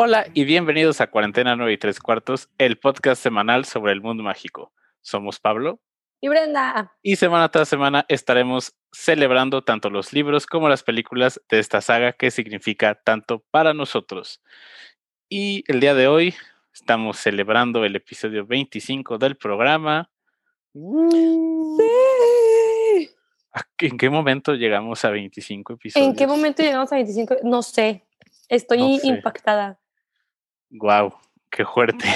Hola 0.00 0.28
y 0.32 0.44
bienvenidos 0.44 1.00
a 1.00 1.08
Cuarentena 1.08 1.56
9 1.56 1.72
y 1.72 1.76
3 1.76 1.98
cuartos, 1.98 2.48
el 2.56 2.78
podcast 2.78 3.20
semanal 3.20 3.64
sobre 3.64 3.90
el 3.90 4.00
mundo 4.00 4.22
mágico. 4.22 4.72
Somos 5.00 5.40
Pablo 5.40 5.80
y 6.20 6.28
Brenda. 6.28 6.94
Y 7.02 7.16
semana 7.16 7.48
tras 7.48 7.68
semana 7.68 8.06
estaremos 8.08 8.76
celebrando 8.92 9.64
tanto 9.64 9.90
los 9.90 10.12
libros 10.12 10.46
como 10.46 10.68
las 10.68 10.84
películas 10.84 11.42
de 11.48 11.58
esta 11.58 11.80
saga 11.80 12.12
que 12.12 12.30
significa 12.30 12.94
tanto 12.94 13.42
para 13.50 13.74
nosotros. 13.74 14.40
Y 15.28 15.64
el 15.66 15.80
día 15.80 15.94
de 15.94 16.06
hoy 16.06 16.32
estamos 16.72 17.18
celebrando 17.18 17.84
el 17.84 17.96
episodio 17.96 18.46
25 18.46 19.18
del 19.18 19.36
programa. 19.36 20.12
¡Sí! 20.74 21.90
¿En 23.80 23.98
qué 23.98 24.08
momento 24.08 24.54
llegamos 24.54 25.04
a 25.04 25.10
25 25.10 25.72
episodios? 25.72 26.08
¿En 26.08 26.14
qué 26.14 26.28
momento 26.28 26.62
llegamos 26.62 26.92
a 26.92 26.94
25? 26.94 27.38
No 27.42 27.62
sé. 27.62 28.04
Estoy 28.48 29.00
impactada. 29.02 29.80
Wow, 30.70 31.14
qué 31.50 31.64
fuerte. 31.64 32.06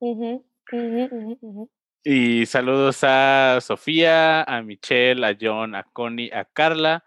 Y 2.02 2.46
saludos 2.46 3.00
a 3.02 3.58
Sofía, 3.60 4.42
a 4.44 4.62
Michelle, 4.62 5.26
a 5.26 5.36
John, 5.38 5.74
a 5.74 5.82
Connie, 5.82 6.30
a 6.32 6.46
Carla, 6.46 7.04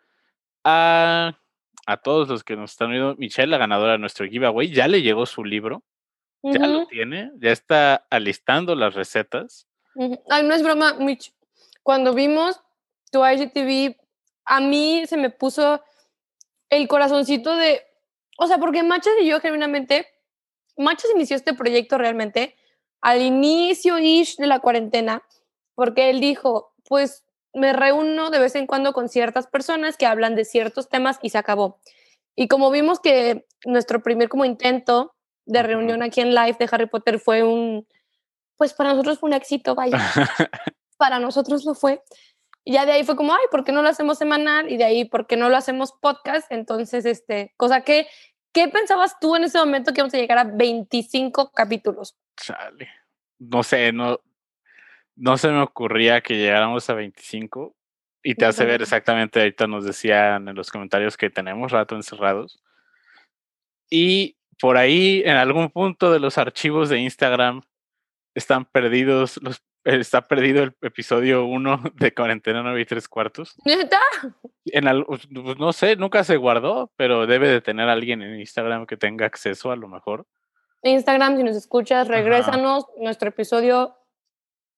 a, 0.64 1.40
a 1.88 1.98
todos 1.98 2.30
los 2.30 2.44
que 2.44 2.56
nos 2.56 2.72
están 2.72 2.92
viendo. 2.92 3.16
Michelle, 3.16 3.50
la 3.50 3.58
ganadora 3.58 3.94
de 3.94 3.98
nuestro 3.98 4.28
giveaway, 4.28 4.72
ya 4.72 4.88
le 4.88 5.02
llegó 5.02 5.26
su 5.26 5.44
libro. 5.44 5.84
Ya 6.44 6.68
lo 6.68 6.86
tiene, 6.88 7.31
ya 7.38 7.52
está 7.52 8.06
alistando 8.09 8.76
las 8.76 8.94
recetas. 8.95 9.66
Ay, 10.30 10.44
no 10.44 10.54
es 10.54 10.62
broma, 10.62 10.94
Mich. 10.95 11.31
Cuando 11.81 12.14
vimos 12.14 12.62
tu 13.12 13.26
IGTV, 13.26 13.95
a 14.45 14.59
mí 14.59 15.06
se 15.08 15.16
me 15.16 15.30
puso 15.30 15.81
el 16.70 16.88
corazoncito 16.90 17.56
de. 17.56 17.81
O 18.38 18.47
sea, 18.47 18.58
porque 18.58 18.84
Machas 18.84 19.14
y 19.22 19.28
yo, 19.28 19.40
genuinamente, 19.40 20.06
Machas 20.77 21.11
inició 21.16 21.35
este 21.35 21.53
proyecto 21.53 21.97
realmente 21.97 22.55
al 23.02 23.21
inicio 23.21 23.99
ish 23.99 24.38
de 24.38 24.47
la 24.47 24.59
cuarentena, 24.59 25.23
porque 25.75 26.09
él 26.09 26.19
dijo, 26.19 26.73
pues 26.88 27.25
me 27.53 27.73
reúno 27.73 28.29
de 28.29 28.39
vez 28.39 28.55
en 28.55 28.66
cuando 28.66 28.94
con 28.94 29.09
ciertas 29.09 29.47
personas 29.47 29.97
que 29.97 30.05
hablan 30.05 30.35
de 30.35 30.45
ciertos 30.45 30.89
temas 30.89 31.19
y 31.21 31.29
se 31.29 31.38
acabó. 31.38 31.79
Y 32.35 32.47
como 32.47 32.71
vimos 32.71 32.99
que 32.99 33.45
nuestro 33.66 34.01
primer 34.01 34.29
como 34.29 34.45
intento 34.45 35.16
de 35.45 35.61
reunión 35.61 36.01
aquí 36.01 36.21
en 36.21 36.33
live 36.33 36.55
de 36.57 36.69
Harry 36.71 36.88
Potter 36.88 37.19
fue 37.19 37.44
un, 37.44 37.88
pues 38.57 38.73
para 38.73 38.91
nosotros 38.91 39.19
fue 39.19 39.29
un 39.29 39.33
éxito, 39.33 39.75
vaya. 39.75 39.99
para 40.97 41.19
nosotros 41.19 41.66
lo 41.66 41.75
fue. 41.75 42.01
Y 42.63 42.73
ya 42.73 42.85
de 42.85 42.94
ahí 42.94 43.03
fue 43.03 43.16
como, 43.16 43.33
ay, 43.33 43.45
¿por 43.51 43.63
qué 43.63 43.71
no 43.71 43.81
lo 43.81 43.89
hacemos 43.89 44.17
semanal? 44.17 44.71
Y 44.71 44.77
de 44.77 44.85
ahí, 44.85 45.05
¿por 45.05 45.27
qué 45.27 45.35
no 45.35 45.49
lo 45.49 45.57
hacemos 45.57 45.91
podcast? 45.91 46.49
Entonces, 46.49 47.05
este, 47.05 47.53
cosa 47.57 47.81
que, 47.81 48.07
¿qué 48.54 48.68
pensabas 48.68 49.20
tú 49.20 49.36
en 49.36 49.44
ese 49.44 49.58
momento 49.58 49.92
que 49.92 50.02
íbamos 50.02 50.14
a 50.14 50.18
llegar 50.18 50.38
a 50.38 50.44
25 50.44 51.52
capítulos? 51.52 52.16
Chale. 52.38 52.90
No 53.40 53.64
sé, 53.64 53.92
no, 53.92 54.20
no 55.16 55.38
se 55.38 55.50
me 55.50 55.62
ocurría 55.62 56.22
que 56.22 56.38
llegáramos 56.38 56.90
a 56.90 56.94
25 56.94 57.76
y 58.24 58.36
te 58.36 58.46
hace 58.46 58.64
ver 58.64 58.81
exactamente, 58.81 59.40
ahorita 59.40 59.68
nos 59.68 59.84
decían 59.84 60.48
en 60.48 60.56
los 60.56 60.72
comentarios 60.72 61.18
que 61.18 61.30
tenemos 61.30 61.72
rato 61.72 61.96
encerrados. 61.96 62.64
Y 63.90 64.38
por 64.59 64.78
ahí, 64.78 65.22
en 65.26 65.36
algún 65.36 65.70
punto 65.70 66.12
de 66.12 66.20
los 66.20 66.38
archivos 66.38 66.88
de 66.88 67.00
Instagram, 67.00 67.64
están 68.34 68.64
perdidos, 68.64 69.40
los, 69.44 69.62
está 69.84 70.22
perdido 70.22 70.64
el 70.64 70.76
episodio 70.81 71.45
1 71.45 71.84
de 71.95 72.14
Cuarentena 72.14 72.64
9 72.64 72.81
y 72.81 72.86
3 72.86 73.08
cuartos. 73.08 73.56
¿Neta? 73.66 74.00
En 74.66 74.86
pues, 75.06 75.30
no 75.30 75.73
sé, 75.73 75.95
nunca 75.95 76.23
se 76.23 76.38
guardó, 76.38 76.92
pero 76.95 77.28
debe 77.28 77.48
de 77.50 77.62
tener 77.62 77.90
alguien 77.90 78.22
en 78.22 78.40
Instagram 78.40 78.85
que 78.85 78.97
tenga 78.97 79.25
acceso 79.25 79.72
a 79.72 79.75
lo 79.75 79.88
mejor. 79.88 80.25
Instagram, 80.84 81.38
si 81.38 81.44
nos 81.44 81.56
escuchas, 81.56 82.07
regrésanos 82.07 82.85
nuestro 82.97 83.30
episodio 83.30 83.96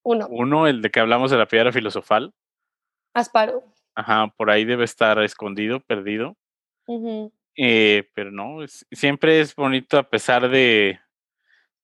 1. 0.04 0.28
Uno, 0.30 0.68
el 0.68 0.82
de 0.82 0.92
que 0.92 1.00
hablamos 1.00 1.32
de 1.32 1.38
la 1.38 1.48
piedra 1.48 1.72
filosofal. 1.72 2.34
Asparo. 3.14 3.64
Ajá, 3.96 4.32
por 4.38 4.52
ahí 4.52 4.66
debe 4.66 4.84
estar 4.84 5.18
escondido, 5.24 5.80
perdido. 5.80 6.36
Eh, 7.56 8.10
pero 8.14 8.32
no, 8.32 8.58
siempre 8.92 9.40
es 9.40 9.56
bonito 9.56 9.98
a 9.98 10.04
pesar 10.04 10.50
de 10.50 11.00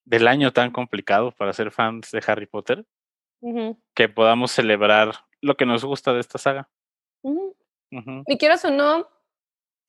del 0.03 0.27
año 0.27 0.51
tan 0.51 0.71
complicado 0.71 1.31
para 1.31 1.53
ser 1.53 1.71
fans 1.71 2.11
de 2.11 2.23
Harry 2.27 2.45
Potter, 2.45 2.85
que 3.93 4.09
podamos 4.09 4.51
celebrar 4.51 5.25
lo 5.41 5.55
que 5.55 5.65
nos 5.65 5.83
gusta 5.83 6.13
de 6.13 6.19
esta 6.19 6.37
saga. 6.37 6.69
Y 8.27 8.37
quieras 8.37 8.63
o 8.65 8.71
no, 8.71 9.07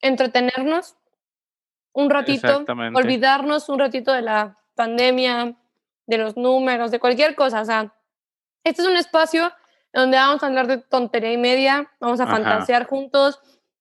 entretenernos 0.00 0.96
un 1.92 2.10
ratito, 2.10 2.64
olvidarnos 2.94 3.68
un 3.68 3.78
ratito 3.78 4.12
de 4.12 4.22
la 4.22 4.58
pandemia, 4.74 5.56
de 6.06 6.18
los 6.18 6.36
números, 6.36 6.90
de 6.90 6.98
cualquier 6.98 7.34
cosa. 7.34 7.60
O 7.60 7.64
sea, 7.64 7.94
este 8.64 8.82
es 8.82 8.88
un 8.88 8.96
espacio 8.96 9.52
donde 9.92 10.16
vamos 10.16 10.42
a 10.42 10.46
hablar 10.46 10.66
de 10.66 10.78
tontería 10.78 11.32
y 11.32 11.38
media, 11.38 11.90
vamos 12.00 12.20
a 12.20 12.26
fantasear 12.26 12.86
juntos, 12.86 13.40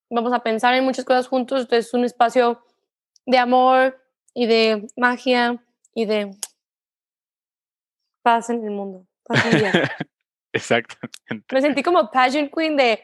vamos 0.09 0.33
a 0.33 0.39
pensar 0.39 0.73
en 0.73 0.83
muchas 0.83 1.05
cosas 1.05 1.27
juntos. 1.27 1.61
Entonces 1.61 1.87
es 1.87 1.93
un 1.93 2.03
espacio 2.03 2.63
de 3.25 3.37
amor 3.37 4.01
y 4.33 4.45
de 4.45 4.87
magia 4.97 5.63
y 5.93 6.05
de 6.05 6.31
paz 8.21 8.49
en 8.49 8.63
el 8.63 8.71
mundo. 8.71 9.07
Exactamente. 10.53 11.45
Me 11.51 11.61
sentí 11.61 11.83
como 11.83 12.11
pageant 12.11 12.53
queen 12.53 12.75
de, 12.75 13.01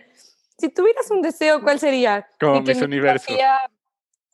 si 0.58 0.70
tuvieras 0.70 1.10
un 1.12 1.22
deseo, 1.22 1.62
¿cuál 1.62 1.80
sería? 1.80 2.28
Como 2.40 2.62
mis 2.62 2.82
universo 2.82 3.34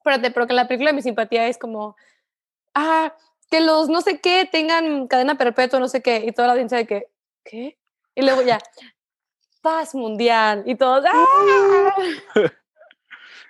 espérate, 0.03 0.31
pero 0.31 0.47
que 0.47 0.53
la 0.53 0.67
película 0.67 0.89
de 0.89 0.95
mi 0.95 1.01
simpatía 1.01 1.47
es 1.47 1.57
como, 1.57 1.95
ah, 2.73 3.15
que 3.49 3.61
los 3.61 3.87
no 3.87 4.01
sé 4.01 4.19
qué 4.19 4.47
tengan 4.51 5.07
cadena 5.07 5.37
perpetua, 5.37 5.79
no 5.79 5.87
sé 5.87 6.01
qué, 6.01 6.25
y 6.25 6.33
toda 6.33 6.47
la 6.47 6.53
audiencia 6.53 6.77
de 6.77 6.85
que, 6.85 7.07
¿qué? 7.45 7.77
Y 8.13 8.21
luego 8.21 8.41
ya, 8.41 8.59
paz 9.61 9.95
mundial, 9.95 10.63
y 10.65 10.75
todos, 10.75 11.05
¡ah! 11.07 11.93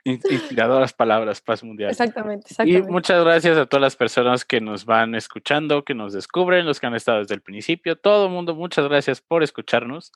Inspiradoras 0.06 0.94
palabras, 0.94 1.40
paz 1.42 1.64
mundial. 1.64 1.92
Exactamente, 1.92 2.48
exactamente. 2.50 2.90
Y 2.90 2.92
muchas 2.92 3.24
gracias 3.24 3.58
a 3.58 3.66
todas 3.66 3.82
las 3.82 3.96
personas 3.96 4.44
que 4.44 4.60
nos 4.60 4.86
van 4.86 5.16
escuchando, 5.16 5.86
que 5.86 5.94
nos 5.94 6.14
descubren, 6.14 6.66
los 6.66 6.80
que 6.80 6.88
han 6.88 6.96
estado 6.96 7.20
desde 7.20 7.36
el 7.36 7.42
principio. 7.42 7.96
Todo 7.96 8.26
el 8.26 8.32
mundo, 8.32 8.54
muchas 8.54 8.88
gracias 8.88 9.22
por 9.22 9.44
escucharnos. 9.44 10.12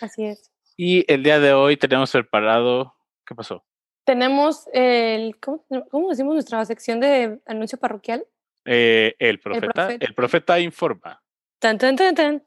Así 0.00 0.24
es. 0.24 0.50
Y 0.76 1.04
el 1.12 1.22
día 1.22 1.38
de 1.38 1.52
hoy 1.52 1.76
tenemos 1.76 2.10
preparado. 2.10 2.94
¿Qué 3.24 3.34
pasó? 3.34 3.64
tenemos 4.10 4.68
el, 4.72 5.38
¿cómo, 5.38 5.64
¿cómo, 5.88 6.08
decimos 6.08 6.34
nuestra 6.34 6.64
sección 6.64 6.98
de 6.98 7.38
anuncio 7.46 7.78
parroquial? 7.78 8.26
Eh, 8.64 9.14
el, 9.20 9.38
profeta, 9.38 9.92
el, 9.92 10.14
profeta, 10.14 10.58
informa. 10.58 11.22
Tan, 11.60 11.78
tan, 11.78 11.94
tan, 11.94 12.14
tan. 12.16 12.42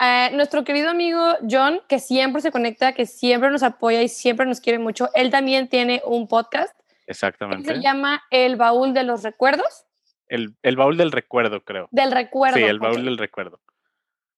Eh, 0.00 0.30
nuestro 0.34 0.64
querido 0.64 0.90
amigo 0.90 1.36
John, 1.48 1.80
que 1.88 1.98
siempre 1.98 2.42
se 2.42 2.50
conecta, 2.50 2.92
que 2.92 3.06
siempre 3.06 3.50
nos 3.50 3.62
apoya 3.62 4.02
y 4.02 4.08
siempre 4.08 4.44
nos 4.44 4.60
quiere 4.60 4.78
mucho, 4.78 5.08
él 5.14 5.30
también 5.30 5.68
tiene 5.68 6.02
un 6.04 6.28
podcast. 6.28 6.78
Exactamente. 7.06 7.74
se 7.74 7.80
llama 7.80 8.22
El 8.30 8.56
Baúl 8.56 8.92
de 8.92 9.04
los 9.04 9.22
Recuerdos. 9.22 9.86
El, 10.28 10.56
el 10.62 10.76
Baúl 10.76 10.96
del 10.96 11.12
Recuerdo, 11.12 11.62
creo. 11.62 11.88
Del 11.92 12.10
Recuerdo. 12.10 12.56
Sí, 12.56 12.64
el 12.64 12.78
Baúl 12.78 13.04
del 13.04 13.16
Recuerdo. 13.16 13.60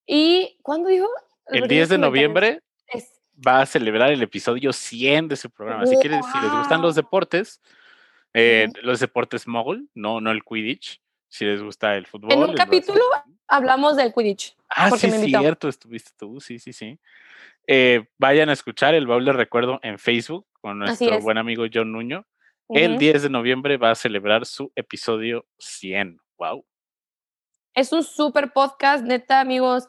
¿Y 0.06 0.58
cuándo 0.62 0.88
dijo? 0.88 1.08
El 1.46 1.66
10 1.66 1.88
de 1.88 1.98
noviembre 1.98 2.62
va 3.46 3.60
a 3.60 3.66
celebrar 3.66 4.10
el 4.10 4.22
episodio 4.22 4.72
100 4.72 5.28
de 5.28 5.36
su 5.36 5.50
programa. 5.50 5.86
Si, 5.86 5.96
quieren, 5.96 6.22
si 6.22 6.40
les 6.40 6.50
gustan 6.50 6.82
los 6.82 6.94
deportes, 6.94 7.60
eh, 8.34 8.68
los 8.82 9.00
deportes 9.00 9.46
mogul, 9.46 9.88
no, 9.94 10.20
no 10.20 10.30
el 10.30 10.42
Quidditch. 10.42 11.00
Si 11.28 11.44
les 11.44 11.62
gusta 11.62 11.94
el 11.94 12.06
fútbol. 12.06 12.32
En 12.32 12.42
un 12.42 12.54
capítulo 12.54 13.02
hablamos 13.46 13.96
del 13.96 14.12
Quidditch. 14.12 14.56
Ah, 14.68 14.90
sí, 14.90 15.10
cierto, 15.10 15.68
estuviste 15.68 16.12
tú, 16.18 16.40
sí, 16.40 16.58
sí, 16.58 16.72
sí. 16.72 16.98
Eh, 17.66 18.06
vayan 18.18 18.48
a 18.48 18.52
escuchar 18.52 18.94
el 18.94 19.06
baúl 19.06 19.24
de 19.24 19.32
recuerdo 19.32 19.78
en 19.82 19.98
Facebook 19.98 20.46
con 20.60 20.78
nuestro 20.78 21.20
buen 21.20 21.38
amigo 21.38 21.64
John 21.72 21.92
Nuño. 21.92 22.26
El 22.70 22.98
10 22.98 23.24
de 23.24 23.30
noviembre 23.30 23.78
va 23.78 23.90
a 23.90 23.94
celebrar 23.94 24.44
su 24.44 24.72
episodio 24.74 25.46
100. 25.58 26.20
¡Wow! 26.36 26.64
Es 27.74 27.92
un 27.92 28.02
super 28.02 28.52
podcast, 28.52 29.04
neta, 29.04 29.40
amigos. 29.40 29.88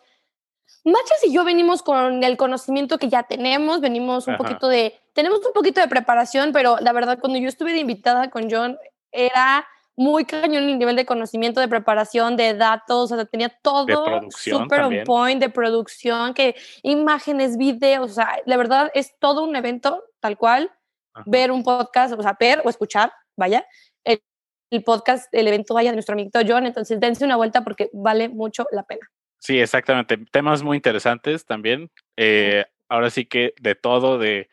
Machas 0.85 1.25
y 1.25 1.33
yo 1.33 1.43
venimos 1.43 1.81
con 1.81 2.23
el 2.23 2.37
conocimiento 2.37 2.97
que 2.97 3.09
ya 3.09 3.23
tenemos, 3.23 3.81
venimos 3.81 4.27
un 4.27 4.37
poquito 4.37 4.69
de, 4.69 4.93
tenemos 5.13 5.45
un 5.45 5.51
poquito 5.53 5.81
de 5.81 5.87
preparación, 5.87 6.51
pero 6.53 6.77
la 6.79 6.93
verdad 6.93 7.19
cuando 7.19 7.39
yo 7.39 7.49
estuve 7.49 7.73
de 7.73 7.79
invitada 7.79 8.29
con 8.29 8.49
John 8.49 8.77
era 9.11 9.67
muy 9.99 10.23
cañón 10.23 10.63
el 10.63 10.79
nivel 10.79 10.95
de 10.95 11.05
conocimiento, 11.05 11.59
de 11.59 11.67
preparación, 11.67 12.37
de 12.37 12.53
datos, 12.53 13.11
o 13.11 13.15
sea, 13.17 13.25
tenía 13.25 13.49
todo 13.49 14.21
súper 14.29 14.83
on 14.83 15.03
point, 15.03 15.41
de 15.41 15.49
producción, 15.49 16.33
que 16.33 16.55
imágenes, 16.83 17.57
videos, 17.57 18.11
o 18.11 18.13
sea, 18.13 18.39
la 18.45 18.55
verdad 18.55 18.89
es 18.93 19.19
todo 19.19 19.43
un 19.43 19.57
evento 19.57 20.05
tal 20.21 20.37
cual, 20.37 20.71
ver 21.25 21.51
un 21.51 21.63
podcast, 21.63 22.13
o 22.17 22.21
sea, 22.21 22.37
ver 22.39 22.61
o 22.63 22.69
escuchar, 22.69 23.11
vaya, 23.35 23.65
el, 24.05 24.23
el 24.69 24.85
podcast, 24.85 25.27
el 25.33 25.49
evento 25.49 25.73
vaya 25.73 25.89
de 25.89 25.97
nuestro 25.97 26.13
amigo 26.13 26.31
John, 26.47 26.65
entonces 26.65 26.97
dense 26.97 27.25
una 27.25 27.35
vuelta 27.35 27.65
porque 27.65 27.89
vale 27.91 28.29
mucho 28.29 28.67
la 28.71 28.83
pena. 28.83 29.05
Sí, 29.39 29.59
exactamente. 29.59 30.17
Temas 30.31 30.63
muy 30.63 30.77
interesantes 30.77 31.43
también. 31.45 31.91
Eh, 32.15 32.63
ahora 32.87 33.09
sí 33.09 33.25
que 33.25 33.53
de 33.59 33.75
todo, 33.75 34.17
de 34.17 34.49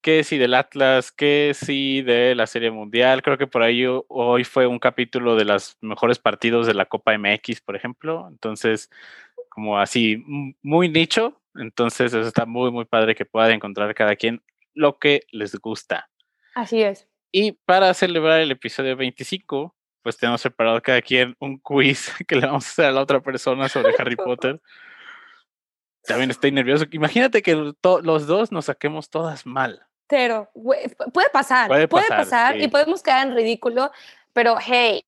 qué 0.00 0.24
si 0.24 0.38
del 0.38 0.54
Atlas, 0.54 1.12
qué 1.12 1.52
si 1.54 2.02
de 2.02 2.34
la 2.34 2.46
Serie 2.46 2.70
Mundial. 2.70 3.22
Creo 3.22 3.38
que 3.38 3.46
por 3.46 3.62
ahí 3.62 3.84
hoy 3.86 4.44
fue 4.44 4.66
un 4.66 4.78
capítulo 4.78 5.36
de 5.36 5.44
los 5.44 5.76
mejores 5.80 6.18
partidos 6.18 6.66
de 6.66 6.74
la 6.74 6.86
Copa 6.86 7.16
MX, 7.16 7.60
por 7.60 7.76
ejemplo. 7.76 8.26
Entonces, 8.30 8.90
como 9.48 9.78
así, 9.78 10.24
muy 10.62 10.88
nicho. 10.88 11.40
Entonces, 11.54 12.12
eso 12.12 12.26
está 12.26 12.46
muy, 12.46 12.70
muy 12.70 12.84
padre 12.84 13.14
que 13.14 13.24
pueda 13.24 13.52
encontrar 13.52 13.94
cada 13.94 14.16
quien 14.16 14.42
lo 14.74 14.98
que 14.98 15.22
les 15.30 15.54
gusta. 15.56 16.08
Así 16.54 16.82
es. 16.82 17.08
Y 17.32 17.52
para 17.52 17.92
celebrar 17.94 18.40
el 18.40 18.50
episodio 18.50 18.96
25, 18.96 19.74
pues 20.02 20.16
tenemos 20.16 20.40
preparado 20.42 20.80
cada 20.80 21.02
quien 21.02 21.36
un 21.40 21.58
quiz 21.58 22.12
que 22.26 22.36
le 22.36 22.46
vamos 22.46 22.66
a 22.66 22.70
hacer 22.70 22.84
a 22.86 22.92
la 22.92 23.02
otra 23.02 23.20
persona 23.20 23.68
sobre 23.68 23.94
Harry 23.98 24.16
Potter. 24.16 24.60
También 26.04 26.30
estoy 26.30 26.52
nervioso. 26.52 26.86
Imagínate 26.90 27.42
que 27.42 27.54
los 27.54 28.26
dos 28.26 28.50
nos 28.52 28.64
saquemos 28.66 29.10
todas 29.10 29.44
mal. 29.44 29.87
Pero 30.08 30.50
puede 30.54 31.30
pasar, 31.32 31.68
puede 31.88 32.08
pasar, 32.08 32.60
y 32.60 32.68
podemos 32.68 33.02
quedar 33.02 33.26
en 33.26 33.34
ridículo, 33.34 33.90
pero 34.32 34.56
hey, 34.58 35.04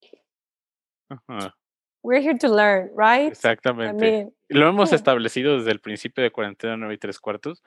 we're 2.02 2.20
here 2.22 2.36
to 2.38 2.48
learn, 2.48 2.90
right? 2.96 3.32
Exactamente. 3.32 4.30
lo 4.48 4.68
hemos 4.68 4.92
establecido 4.92 5.58
desde 5.58 5.70
el 5.70 5.80
principio 5.80 6.22
de 6.22 6.30
cuarentena 6.30 6.76
9 6.76 6.94
y 6.94 6.98
tres 6.98 7.18
cuartos. 7.18 7.62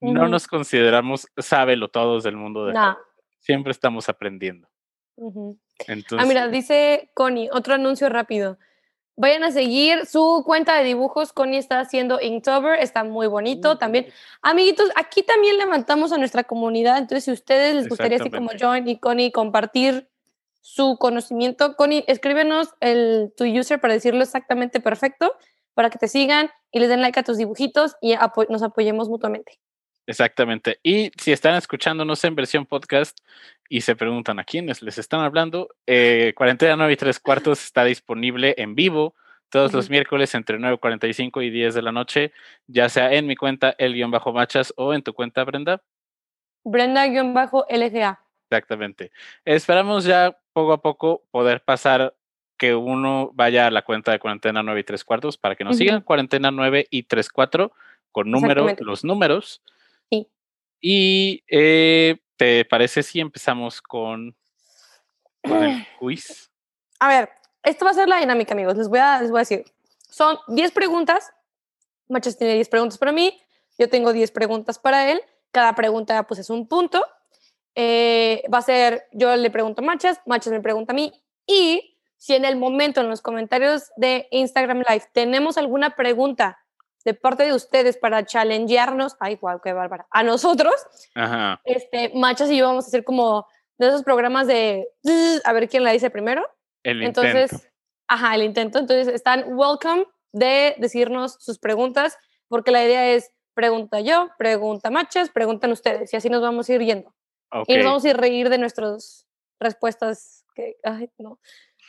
No 0.00 0.28
nos 0.28 0.46
consideramos 0.46 1.28
sábelo 1.36 1.88
todos 1.88 2.24
del 2.24 2.36
mundo 2.36 2.66
de 2.66 2.74
Siempre 3.40 3.72
estamos 3.72 4.08
aprendiendo. 4.08 4.68
ah, 5.18 6.24
mira, 6.26 6.48
dice 6.48 7.10
Connie, 7.14 7.48
otro 7.52 7.74
anuncio 7.74 8.08
rápido. 8.08 8.58
Vayan 9.16 9.44
a 9.44 9.50
seguir 9.50 10.04
su 10.04 10.42
cuenta 10.44 10.76
de 10.76 10.84
dibujos. 10.84 11.32
Connie 11.32 11.58
está 11.58 11.80
haciendo 11.80 12.20
Inktober, 12.20 12.78
está 12.80 13.02
muy 13.02 13.26
bonito 13.26 13.78
también. 13.78 14.06
Amiguitos, 14.42 14.90
aquí 14.94 15.22
también 15.22 15.56
levantamos 15.56 16.12
a 16.12 16.18
nuestra 16.18 16.44
comunidad. 16.44 16.98
Entonces, 16.98 17.24
si 17.24 17.32
ustedes 17.32 17.74
les 17.74 17.88
gustaría, 17.88 18.18
así 18.18 18.30
como 18.30 18.50
John 18.60 18.86
y 18.86 18.98
Connie, 18.98 19.32
compartir 19.32 20.08
su 20.60 20.98
conocimiento, 20.98 21.76
Connie, 21.76 22.04
escríbenos 22.08 22.74
el, 22.80 23.32
tu 23.36 23.44
user 23.44 23.80
para 23.80 23.94
decirlo 23.94 24.22
exactamente 24.22 24.80
perfecto, 24.80 25.34
para 25.72 25.88
que 25.88 25.98
te 25.98 26.08
sigan 26.08 26.50
y 26.70 26.80
les 26.80 26.88
den 26.88 27.00
like 27.00 27.18
a 27.18 27.22
tus 27.22 27.38
dibujitos 27.38 27.96
y 28.02 28.14
nos 28.48 28.62
apoyemos 28.62 29.08
mutuamente. 29.08 29.58
Exactamente. 30.06 30.78
Y 30.82 31.10
si 31.18 31.32
están 31.32 31.56
escuchándonos 31.56 32.22
en 32.24 32.34
versión 32.34 32.66
podcast 32.66 33.18
y 33.68 33.80
se 33.80 33.96
preguntan 33.96 34.38
a 34.38 34.44
quiénes 34.44 34.82
les 34.82 34.98
están 34.98 35.20
hablando, 35.20 35.68
eh, 35.86 36.32
Cuarentena 36.36 36.76
9 36.76 36.92
y 36.92 36.96
3 36.96 37.20
cuartos 37.20 37.64
está 37.64 37.84
disponible 37.84 38.54
en 38.58 38.74
vivo 38.74 39.14
todos 39.48 39.72
los 39.72 39.90
miércoles 39.90 40.34
entre 40.34 40.58
9.45 40.58 41.44
y 41.44 41.50
10 41.50 41.74
de 41.74 41.82
la 41.82 41.92
noche, 41.92 42.32
ya 42.66 42.88
sea 42.88 43.12
en 43.12 43.26
mi 43.26 43.36
cuenta 43.36 43.74
el-machas 43.78 44.74
o 44.76 44.92
en 44.92 45.02
tu 45.02 45.14
cuenta, 45.14 45.44
Brenda. 45.44 45.82
Brenda-LGA. 46.64 48.20
Exactamente. 48.50 49.12
Esperamos 49.44 50.04
ya 50.04 50.36
poco 50.52 50.72
a 50.72 50.82
poco 50.82 51.24
poder 51.30 51.62
pasar 51.62 52.14
que 52.56 52.74
uno 52.74 53.30
vaya 53.34 53.66
a 53.66 53.70
la 53.70 53.82
cuenta 53.82 54.12
de 54.12 54.18
Cuarentena 54.18 54.62
9 54.62 54.80
y 54.80 54.84
3 54.84 55.04
cuartos 55.04 55.36
para 55.36 55.54
que 55.54 55.64
nos 55.64 55.76
sigan, 55.76 56.00
Cuarentena 56.00 56.50
9 56.50 56.86
y 56.90 57.04
3 57.04 57.28
4 57.28 57.72
con 58.10 58.30
número, 58.30 58.66
los 58.80 59.04
números 59.04 59.62
y 60.80 61.42
eh, 61.48 62.18
¿te 62.36 62.64
parece 62.64 63.02
si 63.02 63.20
empezamos 63.20 63.80
con, 63.82 64.36
el 65.42 65.86
quiz? 65.98 66.50
A 66.98 67.08
ver, 67.08 67.30
esto 67.62 67.84
va 67.84 67.90
a 67.90 67.94
ser 67.94 68.08
la 68.08 68.18
dinámica, 68.18 68.54
amigos. 68.54 68.76
Les 68.76 68.88
voy 68.88 68.98
a, 68.98 69.20
les 69.20 69.30
voy 69.30 69.38
a 69.38 69.40
decir. 69.40 69.64
Son 70.08 70.38
10 70.48 70.72
preguntas. 70.72 71.32
Machas 72.08 72.38
tiene 72.38 72.54
10 72.54 72.68
preguntas 72.68 72.98
para 72.98 73.12
mí. 73.12 73.40
Yo 73.78 73.88
tengo 73.88 74.12
10 74.12 74.30
preguntas 74.30 74.78
para 74.78 75.10
él. 75.10 75.20
Cada 75.50 75.74
pregunta 75.74 76.22
pues 76.26 76.40
es 76.40 76.50
un 76.50 76.68
punto. 76.68 77.04
Eh, 77.74 78.42
va 78.52 78.58
a 78.58 78.62
ser, 78.62 79.06
yo 79.12 79.36
le 79.36 79.50
pregunto 79.50 79.82
a 79.82 79.84
Machas, 79.84 80.20
Machas 80.24 80.52
me 80.52 80.60
pregunta 80.60 80.92
a 80.92 80.96
mí. 80.96 81.12
Y 81.46 81.98
si 82.16 82.34
en 82.34 82.44
el 82.44 82.56
momento, 82.56 83.00
en 83.00 83.08
los 83.08 83.20
comentarios 83.20 83.90
de 83.96 84.28
Instagram 84.30 84.82
Live, 84.88 85.04
tenemos 85.12 85.58
alguna 85.58 85.94
pregunta 85.94 86.58
de 87.06 87.14
parte 87.14 87.44
de 87.44 87.54
ustedes 87.54 87.96
para 87.96 88.26
challengearnos, 88.26 89.16
ay, 89.20 89.36
guau, 89.36 89.60
qué 89.62 89.72
bárbara, 89.72 90.08
a 90.10 90.24
nosotros, 90.24 90.74
Ajá. 91.14 91.60
este, 91.64 92.10
Machas 92.14 92.50
y 92.50 92.56
yo 92.56 92.66
vamos 92.66 92.84
a 92.84 92.88
hacer 92.88 93.04
como 93.04 93.46
de 93.78 93.86
esos 93.86 94.02
programas 94.02 94.48
de 94.48 94.88
a 95.44 95.52
ver 95.52 95.68
quién 95.68 95.84
la 95.84 95.92
dice 95.92 96.10
primero. 96.10 96.44
El 96.82 97.04
Entonces, 97.04 97.52
intento. 97.52 97.74
ajá, 98.08 98.34
el 98.34 98.42
intento. 98.42 98.78
Entonces, 98.80 99.06
están 99.06 99.44
welcome 99.56 100.04
de 100.32 100.74
decirnos 100.78 101.36
sus 101.38 101.60
preguntas, 101.60 102.18
porque 102.48 102.72
la 102.72 102.84
idea 102.84 103.08
es 103.14 103.30
pregunta 103.54 104.00
yo, 104.00 104.28
pregunta 104.36 104.90
Machas, 104.90 105.30
preguntan 105.30 105.70
ustedes, 105.70 106.12
y 106.12 106.16
así 106.16 106.28
nos 106.28 106.42
vamos 106.42 106.68
a 106.68 106.74
ir 106.74 106.82
yendo. 106.82 107.14
Y 107.68 107.76
nos 107.76 107.84
vamos 107.84 108.04
a 108.04 108.08
ir 108.08 108.16
reír 108.16 108.50
de 108.50 108.58
nuestras 108.58 109.28
respuestas 109.60 110.44
que, 110.56 110.76
ay, 110.82 111.08
no 111.18 111.38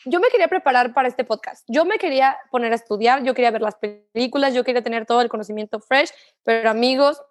yo 0.10 0.20
me 0.20 0.30
quería 0.30 0.48
preparar 0.48 0.94
para 0.94 1.08
este 1.08 1.24
podcast. 1.24 1.66
Yo 1.68 1.86
me 1.86 1.98
quería 1.98 2.38
poner 2.52 2.72
a 2.72 2.76
estudiar, 2.76 3.24
yo 3.24 3.34
quería 3.34 3.52
ver 3.52 3.62
las 3.62 3.76
películas, 3.76 4.54
yo 4.54 4.64
quería 4.64 4.82
tener 4.82 5.06
todo 5.06 5.22
el 5.22 5.30
conocimiento 5.30 5.80
fresh, 5.80 6.10
pero 6.44 6.70
amigos, 6.70 7.22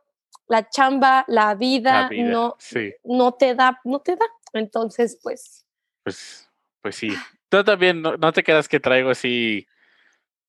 la 0.48 0.68
chamba, 0.68 1.24
la 1.28 1.54
vida, 1.54 2.08
no, 2.12 2.56
no 3.04 3.32
te 3.32 3.54
da, 3.54 3.80
no 3.84 4.00
te 4.00 4.16
da. 4.16 4.26
Entonces, 4.52 5.18
pues. 5.22 5.66
Pues, 6.02 6.50
pues 6.80 6.96
sí. 6.96 7.12
Tú 7.48 7.62
también, 7.64 8.02
no, 8.02 8.32
te 8.32 8.42
quedas 8.42 8.68
que 8.68 8.80
traigo 8.80 9.10
así. 9.10 9.66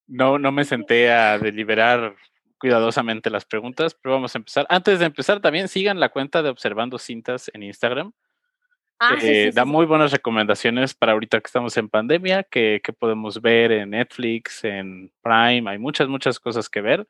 No, 0.08 0.40
no 0.40 0.52
me 0.52 0.66
senté 0.66 1.12
a 1.12 1.38
deliberar 1.38 2.16
cuidadosamente 2.60 3.30
las 3.30 3.46
preguntas, 3.46 3.96
pero 3.96 4.16
vamos 4.16 4.34
a 4.34 4.40
empezar. 4.40 4.66
Antes 4.70 5.00
de 5.00 5.06
empezar, 5.06 5.42
también 5.42 5.68
sigan 5.68 6.00
la 6.00 6.10
cuenta 6.10 6.42
de 6.42 6.50
Observando 6.50 6.98
Cintas 6.98 7.52
en 7.54 7.64
Instagram. 7.64 8.14
Ah, 9.00 9.16
eh, 9.22 9.52
da 9.54 9.64
muy 9.64 9.86
buenas 9.86 10.12
recomendaciones 10.12 10.96
para 10.96 11.12
ahorita 11.12 11.40
que 11.40 11.46
estamos 11.46 11.78
en 11.78 11.88
pandemia, 11.88 12.44
que, 12.44 12.82
podemos 12.98 13.40
ver 13.42 13.72
en 13.72 13.92
Netflix, 13.92 14.64
en 14.64 15.12
Prime, 15.22 15.70
hay 15.70 15.78
muchas, 15.78 16.08
muchas 16.08 16.40
cosas 16.40 16.68
que 16.68 16.82
ver 16.82 17.08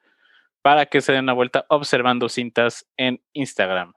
para 0.62 0.86
que 0.86 1.00
se 1.00 1.14
den 1.14 1.24
una 1.24 1.34
vuelta 1.34 1.66
observando 1.70 2.28
cintas 2.28 2.86
en 2.98 3.22
Instagram. 3.32 3.94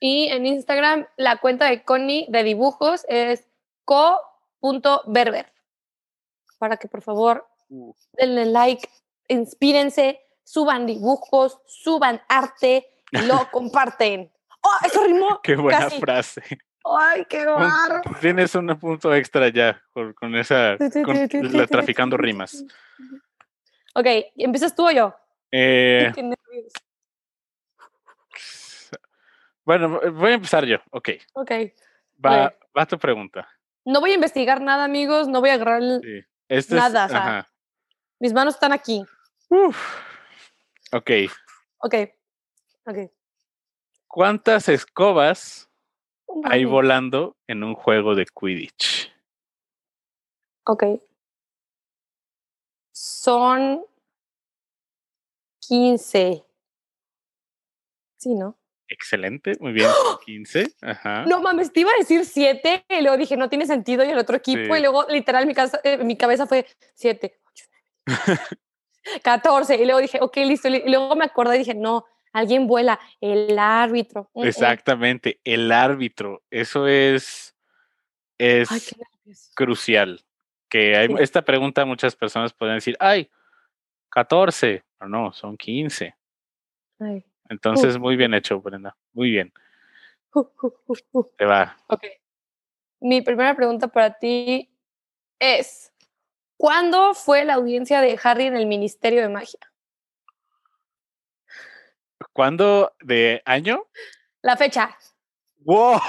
Y 0.00 0.28
en 0.28 0.46
Instagram 0.46 1.06
la 1.18 1.36
cuenta 1.36 1.66
de 1.66 1.82
Connie 1.82 2.24
de 2.30 2.44
dibujos 2.44 3.04
es 3.10 3.46
co.berber. 3.84 5.52
Para 6.58 6.78
que 6.78 6.88
por 6.88 7.02
favor 7.02 7.46
denle 8.12 8.46
like, 8.46 8.88
inspírense, 9.28 10.20
suban 10.44 10.86
dibujos, 10.86 11.60
suban 11.66 12.22
arte 12.26 12.86
y 13.10 13.18
lo 13.26 13.46
comparten. 13.52 14.32
¡Oh, 14.62 14.86
eso 14.86 15.04
rimó! 15.04 15.40
¡Qué 15.42 15.56
buena 15.56 15.90
frase! 15.90 16.42
¡Ay, 16.96 17.24
qué 17.28 17.44
barro! 17.44 18.00
Tienes 18.20 18.54
un 18.54 18.68
punto 18.78 19.14
extra 19.14 19.48
ya 19.48 19.82
con, 19.92 20.34
esa, 20.36 20.76
con, 21.04 21.28
traficando 21.68 22.16
rimas. 22.16 22.64
Ok, 23.94 24.06
¿empiezas 24.36 24.74
tú 24.74 24.86
o 24.86 24.90
yo? 24.90 25.14
Eh, 25.50 26.12
bueno, 29.64 30.00
voy 30.12 30.30
a 30.30 30.34
empezar 30.34 30.64
yo, 30.64 30.78
ok. 30.90 31.10
Ok. 31.32 31.50
Va, 32.24 32.54
va 32.76 32.86
tu 32.86 32.98
pregunta. 32.98 33.48
No 33.84 34.00
voy 34.00 34.12
a 34.12 34.14
investigar 34.14 34.60
nada, 34.60 34.84
amigos, 34.84 35.28
no 35.28 35.40
voy 35.40 35.50
a 35.50 35.54
agarrar 35.54 35.82
este 36.48 36.74
nada, 36.74 37.48
mis 38.20 38.32
manos 38.32 38.54
están 38.54 38.72
aquí. 38.72 39.04
Uf. 39.48 39.76
Ok. 40.92 41.10
Ok, 41.78 41.94
ok. 42.86 42.98
¿Cuántas 44.06 44.68
escobas 44.68 45.67
ahí 46.44 46.64
volando 46.64 47.36
en 47.46 47.62
un 47.64 47.74
juego 47.74 48.14
de 48.14 48.26
Quidditch. 48.26 49.12
Ok. 50.64 50.84
Son 52.92 53.84
15. 55.60 56.44
Sí, 58.18 58.34
¿no? 58.34 58.58
Excelente, 58.88 59.52
muy 59.60 59.72
bien, 59.72 59.88
15. 60.24 60.66
Ajá. 60.80 61.24
No 61.26 61.40
mames, 61.40 61.72
te 61.72 61.80
iba 61.80 61.90
a 61.90 61.98
decir 61.98 62.24
7 62.24 62.84
y 62.88 63.02
luego 63.02 63.16
dije, 63.16 63.36
no 63.36 63.48
tiene 63.48 63.66
sentido 63.66 64.04
y 64.04 64.08
el 64.08 64.18
otro 64.18 64.36
equipo 64.36 64.74
y 64.74 64.80
luego 64.80 65.06
literal 65.08 65.46
mi, 65.46 65.54
casa, 65.54 65.78
eh, 65.84 65.98
mi 65.98 66.16
cabeza 66.16 66.46
fue 66.46 66.66
7, 66.94 67.38
8, 67.52 67.64
14 69.22 69.76
y 69.76 69.84
luego 69.84 70.00
dije, 70.00 70.18
ok, 70.20 70.36
listo. 70.38 70.68
Y 70.68 70.88
luego 70.88 71.14
me 71.16 71.26
acordé 71.26 71.56
y 71.56 71.58
dije, 71.60 71.74
no, 71.74 72.06
alguien 72.38 72.66
vuela, 72.66 72.98
el 73.20 73.58
árbitro. 73.58 74.30
Mm. 74.34 74.44
Exactamente, 74.44 75.40
el 75.44 75.70
árbitro. 75.72 76.42
Eso 76.50 76.86
es, 76.86 77.54
es 78.38 78.96
crucial. 79.54 80.24
Que 80.68 80.96
hay, 80.96 81.08
esta 81.18 81.42
pregunta 81.42 81.84
muchas 81.84 82.14
personas 82.14 82.52
pueden 82.52 82.76
decir, 82.76 82.96
ay, 83.00 83.30
14, 84.10 84.84
pero 84.98 85.08
no, 85.08 85.32
son 85.32 85.56
15. 85.56 86.14
Entonces, 87.48 87.98
muy 87.98 88.16
bien 88.16 88.34
hecho, 88.34 88.60
Brenda. 88.60 88.96
Muy 89.12 89.30
bien. 89.30 89.52
Te 91.38 91.44
va. 91.44 91.76
Ok. 91.88 92.04
Mi 93.00 93.22
primera 93.22 93.54
pregunta 93.54 93.88
para 93.88 94.18
ti 94.18 94.70
es, 95.38 95.92
¿cuándo 96.56 97.14
fue 97.14 97.44
la 97.44 97.54
audiencia 97.54 98.00
de 98.00 98.18
Harry 98.22 98.46
en 98.46 98.56
el 98.56 98.66
Ministerio 98.66 99.22
de 99.22 99.28
Magia? 99.28 99.60
¿Cuándo? 102.32 102.94
¿De 103.00 103.42
año? 103.44 103.84
La 104.42 104.56
fecha. 104.56 104.96
¡Wow! 105.58 106.00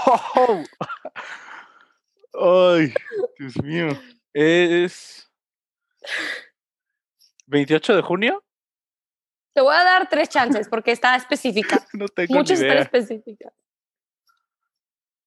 ¡Ay! 2.33 2.93
Dios 3.37 3.61
mío. 3.63 3.89
Es. 4.33 5.29
¿28 7.47 7.95
de 7.95 8.01
junio? 8.01 8.43
Te 9.53 9.61
voy 9.61 9.75
a 9.75 9.83
dar 9.83 10.07
tres 10.09 10.29
chances 10.29 10.69
porque 10.69 10.91
está 10.91 11.15
específica. 11.15 11.85
No 11.93 12.07
tengo 12.07 12.35
Muchas 12.35 12.61
están 12.61 12.77
específicas. 12.77 13.53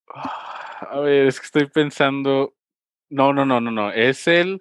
A 0.06 1.00
ver, 1.00 1.26
es 1.26 1.40
que 1.40 1.46
estoy 1.46 1.66
pensando. 1.66 2.54
No, 3.08 3.32
no, 3.32 3.44
no, 3.44 3.60
no, 3.60 3.70
no. 3.70 3.92
Es 3.92 4.26
el 4.28 4.60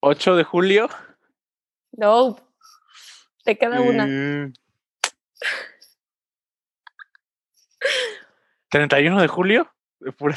8 0.00 0.36
de 0.36 0.44
julio. 0.44 0.88
No. 1.92 2.36
Te 3.44 3.58
queda 3.58 3.80
una. 3.80 4.52
Eh, 7.80 7.86
31 8.70 9.20
de 9.20 9.28
julio. 9.28 9.72
De 10.00 10.12
pura 10.12 10.36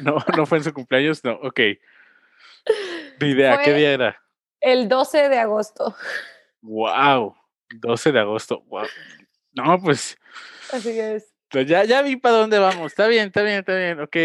No. 0.00 0.14
No. 0.16 0.24
no, 0.36 0.46
fue 0.46 0.58
en 0.58 0.64
su 0.64 0.72
cumpleaños. 0.72 1.24
No, 1.24 1.32
ok. 1.34 1.60
Ni 3.20 3.30
idea, 3.30 3.60
¿qué 3.62 3.72
día 3.74 3.92
era? 3.92 4.22
El 4.60 4.88
12 4.88 5.28
de 5.28 5.38
agosto. 5.38 5.96
Wow, 6.60 7.36
12 7.70 8.12
de 8.12 8.20
agosto. 8.20 8.62
Wow. 8.66 8.86
No, 9.52 9.80
pues, 9.80 10.16
Así 10.72 10.98
es. 10.98 11.32
pues 11.48 11.66
ya, 11.66 11.84
ya 11.84 12.02
vi 12.02 12.16
para 12.16 12.36
dónde 12.36 12.58
vamos. 12.58 12.92
Está 12.92 13.06
bien, 13.06 13.28
está 13.28 13.42
bien, 13.42 13.58
está 13.58 13.74
bien. 13.76 14.00
Ok. 14.00 14.16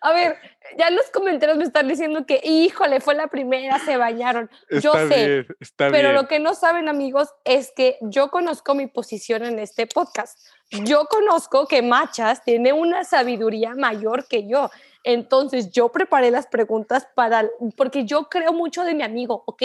A 0.00 0.12
ver, 0.12 0.38
ya 0.78 0.88
en 0.88 0.96
los 0.96 1.10
comentarios 1.10 1.58
me 1.58 1.64
están 1.64 1.88
diciendo 1.88 2.26
que, 2.26 2.40
híjole, 2.44 3.00
fue 3.00 3.14
la 3.14 3.28
primera, 3.28 3.78
se 3.78 3.96
bañaron. 3.96 4.50
Yo 4.70 4.92
Está 4.94 5.08
sé, 5.08 5.26
bien, 5.26 5.46
está 5.60 5.90
Pero 5.90 6.08
bien. 6.10 6.14
lo 6.14 6.28
que 6.28 6.40
no 6.40 6.54
saben, 6.54 6.88
amigos, 6.88 7.28
es 7.44 7.72
que 7.74 7.98
yo 8.00 8.30
conozco 8.30 8.74
mi 8.74 8.86
posición 8.86 9.44
en 9.44 9.58
este 9.58 9.86
podcast. 9.86 10.38
Yo 10.70 11.06
conozco 11.06 11.66
que 11.66 11.82
Machas 11.82 12.42
tiene 12.44 12.72
una 12.72 13.04
sabiduría 13.04 13.74
mayor 13.74 14.26
que 14.26 14.48
yo. 14.48 14.70
Entonces, 15.04 15.70
yo 15.70 15.90
preparé 15.90 16.30
las 16.30 16.46
preguntas 16.46 17.06
para, 17.14 17.48
porque 17.76 18.04
yo 18.04 18.24
creo 18.24 18.52
mucho 18.52 18.82
de 18.82 18.94
mi 18.94 19.04
amigo, 19.04 19.44
¿ok? 19.46 19.62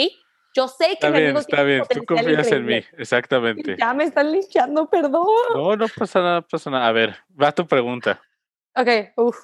Yo 0.54 0.68
sé 0.68 0.86
que 0.86 0.92
Está 0.92 1.08
mi 1.10 1.14
bien, 1.14 1.24
amigo 1.30 1.40
está 1.40 1.62
bien. 1.62 1.82
Tú 1.88 2.04
confías 2.04 2.52
en 2.52 2.66
mí, 2.66 2.84
exactamente. 2.98 3.76
Ya 3.78 3.94
me 3.94 4.04
están 4.04 4.30
limpiando, 4.30 4.88
perdón. 4.88 5.26
No, 5.54 5.74
no 5.76 5.86
pasa 5.88 6.20
nada, 6.20 6.42
pasa 6.42 6.70
nada. 6.70 6.86
A 6.86 6.92
ver, 6.92 7.16
va 7.40 7.52
tu 7.52 7.66
pregunta. 7.66 8.20
Ok, 8.76 8.88
uff. 9.16 9.38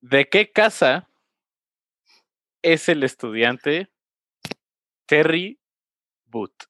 ¿De 0.00 0.28
qué 0.28 0.50
casa 0.50 1.08
es 2.62 2.88
el 2.88 3.02
estudiante 3.02 3.90
Terry 5.06 5.60
Booth? 6.26 6.64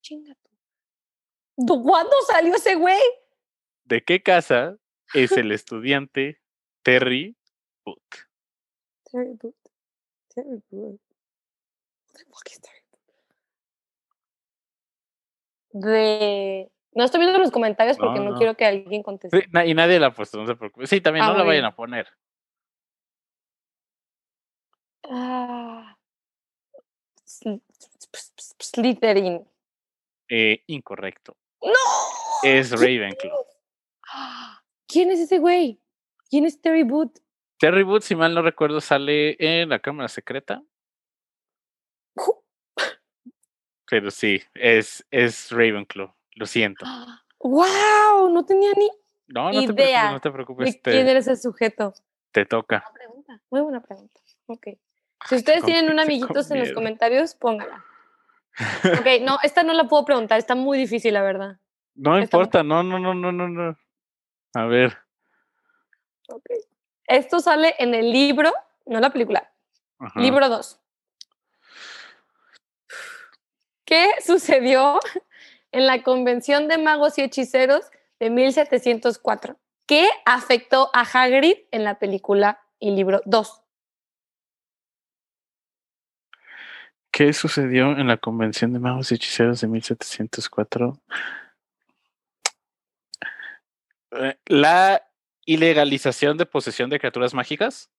Chinga 0.00 0.34
tú. 0.34 1.82
¿Cuándo 1.82 2.12
salió 2.26 2.54
ese 2.54 2.74
güey? 2.76 2.98
¿De 3.84 4.02
qué 4.02 4.22
casa 4.22 4.76
es 5.14 5.32
el 5.32 5.52
estudiante 5.52 6.40
Terry 6.82 7.36
Booth? 7.84 7.98
Terry 9.10 9.32
Booth. 9.34 9.54
Terry 10.34 10.62
Booth? 10.70 11.00
De. 15.72 16.70
No 16.94 17.04
estoy 17.04 17.20
viendo 17.20 17.38
los 17.38 17.50
comentarios 17.50 17.96
porque 17.96 18.18
No, 18.18 18.26
no, 18.26 18.30
no. 18.32 18.38
quiero 18.38 18.54
que 18.54 18.66
alguien 18.66 19.02
conteste. 19.02 19.40
Sí, 19.40 19.46
y 19.66 19.74
nadie 19.74 19.98
la 19.98 20.08
ha 20.08 20.14
puesto, 20.14 20.38
no 20.38 20.46
se 20.46 20.54
preocupe. 20.54 20.86
Sí, 20.86 21.00
también 21.00 21.24
Ah, 21.24 21.32
no 21.32 21.38
la 21.38 21.44
vayan 21.44 21.64
a 21.64 21.74
poner. 21.74 22.06
Ah. 25.14 25.96
Sl- 27.26 27.60
Slytherin. 28.58 29.46
Eh, 30.28 30.62
incorrecto. 30.66 31.36
¡No! 31.62 31.72
Es 32.42 32.70
Ravenclaw. 32.72 33.44
Ah, 34.12 34.62
¿Quién 34.88 35.10
es 35.10 35.20
ese 35.20 35.38
güey? 35.38 35.80
¿Quién 36.30 36.46
es 36.46 36.60
Terry 36.60 36.82
Booth? 36.82 37.18
Terry 37.58 37.82
Booth, 37.82 38.02
si 38.02 38.14
mal 38.16 38.34
no 38.34 38.40
recuerdo, 38.42 38.80
sale 38.80 39.36
en 39.38 39.68
la 39.68 39.78
cámara 39.80 40.08
secreta. 40.08 40.62
Pero 43.88 44.10
sí, 44.10 44.40
es, 44.54 45.06
es 45.10 45.50
Ravenclaw. 45.50 46.14
Lo 46.36 46.46
siento. 46.46 46.86
¡Wow! 47.40 48.30
No 48.32 48.44
tenía 48.46 48.72
ni 48.76 48.88
No, 49.28 49.52
no 49.52 49.60
te 49.60 49.66
preocupes, 49.66 49.84
Idea 49.84 50.10
no 50.10 50.20
te 50.20 50.28
de 50.28 50.32
preocupez. 50.32 50.70
quién 50.82 51.04
Te, 51.04 51.10
era 51.10 51.18
ese 51.20 51.36
sujeto. 51.36 51.92
te 52.32 52.46
toca. 52.46 52.82
Pregunta, 52.94 53.42
muy 53.50 53.60
buena 53.60 53.82
pregunta. 53.82 54.20
Ok. 54.46 54.68
Si 55.28 55.36
ustedes 55.36 55.64
tienen 55.64 55.90
un 55.90 56.00
amiguitos 56.00 56.50
en 56.50 56.60
los 56.60 56.72
comentarios, 56.72 57.34
póngala. 57.34 57.84
Ok, 59.00 59.06
no, 59.22 59.38
esta 59.42 59.62
no 59.62 59.72
la 59.72 59.84
puedo 59.84 60.04
preguntar, 60.04 60.38
está 60.38 60.54
muy 60.54 60.76
difícil, 60.76 61.14
la 61.14 61.22
verdad. 61.22 61.58
No 61.94 62.18
Está 62.18 62.36
importa, 62.36 62.62
no, 62.62 62.82
no, 62.82 62.98
no, 62.98 63.14
no, 63.14 63.32
no, 63.32 63.48
no. 63.48 63.78
A 64.54 64.66
ver. 64.66 64.98
Ok. 66.28 66.44
Esto 67.06 67.40
sale 67.40 67.74
en 67.78 67.94
el 67.94 68.12
libro, 68.12 68.52
no 68.86 69.00
la 69.00 69.10
película, 69.10 69.50
ajá. 69.98 70.20
libro 70.20 70.48
2. 70.48 70.80
¿Qué 73.84 74.10
sucedió 74.24 75.00
en 75.72 75.86
la 75.86 76.02
Convención 76.02 76.68
de 76.68 76.78
Magos 76.78 77.18
y 77.18 77.22
Hechiceros 77.22 77.90
de 78.18 78.30
1704? 78.30 79.56
¿Qué 79.86 80.08
afectó 80.24 80.90
a 80.94 81.00
Hagrid 81.00 81.56
en 81.70 81.84
la 81.84 81.98
película 81.98 82.60
y 82.78 82.92
libro 82.92 83.20
2? 83.26 83.61
¿Qué 87.12 87.32
sucedió 87.34 87.92
en 87.98 88.08
la 88.08 88.16
Convención 88.16 88.72
de 88.72 88.78
Magos 88.78 89.12
y 89.12 89.16
Hechiceros 89.16 89.60
de 89.60 89.68
1704? 89.68 90.98
Eh, 94.12 94.36
La 94.46 95.02
ilegalización 95.44 96.38
de 96.38 96.46
posesión 96.46 96.88
de 96.90 96.98
criaturas 96.98 97.34
mágicas. 97.34 97.90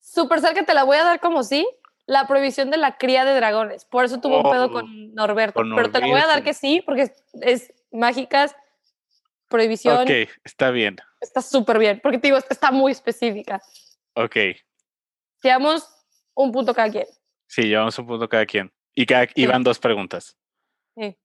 Súper 0.00 0.40
cerca, 0.40 0.64
te 0.64 0.74
la 0.74 0.84
voy 0.84 0.96
a 0.98 1.04
dar 1.04 1.20
como 1.20 1.42
sí. 1.42 1.66
La 2.06 2.26
prohibición 2.26 2.70
de 2.70 2.78
la 2.78 2.96
cría 2.96 3.24
de 3.24 3.34
dragones. 3.34 3.84
Por 3.84 4.04
eso 4.04 4.20
tuvo 4.20 4.38
un 4.42 4.50
pedo 4.50 4.66
Oh, 4.66 4.72
con 4.72 5.14
Norberto. 5.14 5.54
con 5.54 5.74
Pero 5.74 5.90
te 5.90 5.98
la 6.00 6.06
voy 6.06 6.20
a 6.20 6.26
dar 6.26 6.42
que 6.42 6.54
sí, 6.54 6.80
porque 6.86 7.02
es, 7.02 7.12
es 7.42 7.72
mágicas, 7.90 8.54
prohibición. 9.48 10.02
Ok, 10.02 10.10
está 10.44 10.70
bien. 10.70 10.96
Está 11.20 11.42
súper 11.42 11.78
bien. 11.78 12.00
Porque 12.02 12.18
te 12.18 12.28
digo, 12.28 12.38
está 12.38 12.70
muy 12.70 12.92
específica. 12.92 13.60
Ok. 14.14 14.36
Llevamos 15.42 15.86
un 16.34 16.50
punto 16.52 16.72
cada 16.72 16.90
quien. 16.90 17.06
Sí, 17.48 17.62
llevamos 17.62 17.98
un 17.98 18.06
punto 18.06 18.28
cada 18.28 18.46
quien. 18.46 18.72
Y, 18.94 19.06
cada, 19.06 19.26
y 19.34 19.46
van 19.46 19.62
dos 19.64 19.78
preguntas. 19.78 20.36
Sí. 20.96 21.16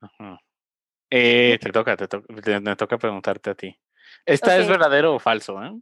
Ajá. 0.00 0.38
Eh, 1.10 1.58
te 1.60 1.70
toca, 1.72 1.96
te, 1.96 2.06
to- 2.08 2.22
te- 2.22 2.60
me 2.60 2.76
toca 2.76 2.98
preguntarte 2.98 3.50
a 3.50 3.54
ti. 3.54 3.76
¿Esta 4.24 4.56
es 4.58 4.68
verdadero 4.68 5.14
o 5.14 5.18
falso? 5.18 5.62
eh? 5.64 5.72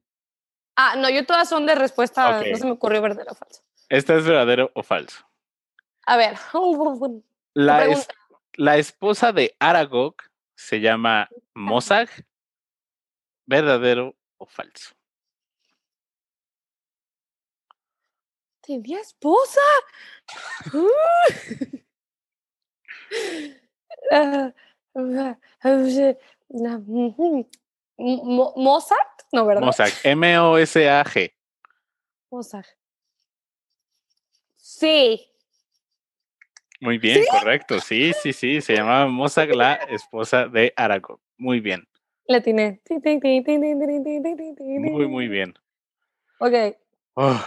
Ah, 0.76 0.94
no, 0.96 1.08
yo 1.10 1.24
todas 1.26 1.48
son 1.48 1.66
de 1.66 1.74
respuesta. 1.74 2.40
No 2.50 2.56
se 2.56 2.64
me 2.66 2.72
ocurrió 2.72 3.02
verdadero 3.02 3.32
o 3.32 3.34
falso. 3.34 3.62
¿Esta 3.88 4.14
es 4.16 4.24
verdadero 4.24 4.70
o 4.74 4.82
falso? 4.82 5.26
A 6.06 6.16
ver. 6.16 6.34
La, 7.54 7.86
es- 7.86 8.08
la 8.54 8.76
esposa 8.76 9.32
de 9.32 9.54
Aragog 9.58 10.16
se 10.56 10.80
llama 10.80 11.28
Mozag. 11.54 12.08
¿Verdadero 13.46 14.14
o 14.38 14.46
falso? 14.46 14.94
¿Tenía 18.66 19.00
esposa? 19.00 19.61
Uh. 20.73 20.88
Ah, 24.11 24.52
ah, 24.94 25.38
ah, 25.62 26.78
Mo- 26.87 28.25
Mo- 28.25 28.52
¿Mozart? 28.56 29.23
No, 29.33 29.47
¿verdad? 29.47 29.62
Mozag. 29.62 29.92
M-O-S-A-G. 30.02 31.35
Mozart. 32.30 32.66
Sí. 34.56 35.30
Muy 36.80 36.99
bien, 36.99 37.25
correcto. 37.30 37.80
Sí, 37.80 38.12
sí, 38.23 38.33
sí. 38.33 38.61
Se 38.61 38.75
llamaba 38.75 39.06
Mozag, 39.06 39.54
la 39.54 39.75
esposa 39.75 40.47
de 40.49 40.73
Aragog. 40.76 41.21
Muy 41.37 41.61
bien. 41.61 41.87
Le 42.26 42.40
tiene. 42.40 42.80
Muy, 44.78 45.06
muy 45.06 45.28
bien. 45.28 45.54
Ok. 46.40 46.76
Oh, 47.14 47.40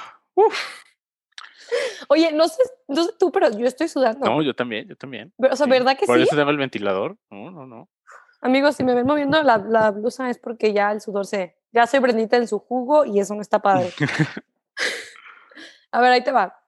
Oye, 2.09 2.31
no 2.31 2.47
sé, 2.47 2.61
no 2.87 3.03
sé 3.03 3.11
tú, 3.19 3.31
pero 3.31 3.49
yo 3.51 3.65
estoy 3.67 3.87
sudando. 3.87 4.25
no, 4.25 4.41
yo 4.41 4.53
también, 4.55 4.87
yo 4.87 4.95
también. 4.95 5.33
Pero, 5.37 5.53
o 5.53 5.55
sea, 5.57 5.65
Sí. 5.65 5.69
¿verdad 5.71 5.97
que 5.97 6.05
Por 6.05 6.17
sí? 6.17 6.23
eso 6.23 6.31
se 6.31 6.37
llama 6.37 6.51
el 6.51 6.57
ventilador. 6.57 7.17
No, 7.29 7.51
no, 7.51 7.65
no. 7.65 7.89
Amigos, 8.41 8.75
si 8.75 8.83
me 8.83 8.93
ven 8.93 9.05
moviendo 9.07 9.41
la, 9.43 9.57
la 9.57 9.91
blusa 9.91 10.29
es 10.29 10.37
porque 10.37 10.71
ya 10.73 10.91
el 10.91 11.01
sudor 11.01 11.25
se... 11.25 11.55
Ya 11.71 11.85
soy 11.87 11.99
Brendita 11.99 12.37
en 12.37 12.47
su 12.47 12.59
jugo 12.59 13.03
y 13.05 13.19
eso 13.19 13.35
no 13.35 13.41
está 13.41 13.59
padre. 13.59 13.91
A 15.91 15.99
ver, 16.01 16.11
ahí 16.11 16.23
te 16.23 16.31
va. 16.31 16.59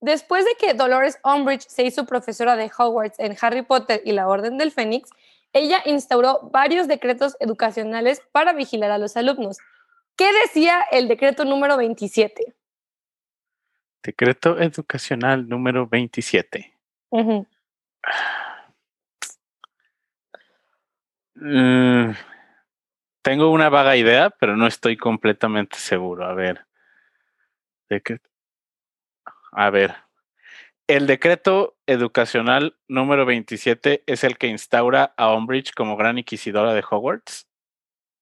Después 0.00 0.44
de 0.44 0.52
que 0.58 0.74
Dolores 0.74 1.18
Umbridge 1.24 1.66
se 1.68 1.82
hizo 1.82 2.06
profesora 2.06 2.56
de 2.56 2.70
Hogwarts 2.76 3.18
en 3.18 3.36
Harry 3.40 3.62
Potter 3.62 4.00
y 4.04 4.12
la 4.12 4.28
Orden 4.28 4.56
del 4.56 4.70
Fénix, 4.70 5.10
ella 5.52 5.80
instauró 5.86 6.50
varios 6.52 6.86
decretos 6.86 7.36
educacionales 7.40 8.22
para 8.32 8.52
vigilar 8.52 8.90
a 8.92 8.98
los 8.98 9.16
alumnos. 9.16 9.58
¿Qué 10.18 10.32
decía 10.32 10.84
el 10.90 11.06
decreto 11.06 11.44
número 11.44 11.76
27? 11.76 12.56
Decreto 14.02 14.58
educacional 14.58 15.48
número 15.48 15.86
27. 15.86 16.74
Ujú. 17.10 17.46
Mm, 21.36 22.10
tengo 23.22 23.52
una 23.52 23.68
vaga 23.68 23.96
idea, 23.96 24.30
pero 24.30 24.56
no 24.56 24.66
estoy 24.66 24.96
completamente 24.96 25.78
seguro. 25.78 26.24
A 26.24 26.34
ver. 26.34 26.66
¿De 27.88 28.00
qué? 28.00 28.18
A 29.52 29.70
ver. 29.70 29.94
El 30.88 31.06
decreto 31.06 31.76
educacional 31.86 32.76
número 32.88 33.24
27 33.24 34.02
es 34.06 34.24
el 34.24 34.36
que 34.36 34.48
instaura 34.48 35.14
a 35.16 35.32
Umbridge 35.32 35.72
como 35.74 35.96
gran 35.96 36.18
inquisidora 36.18 36.74
de 36.74 36.82
Hogwarts. 36.90 37.46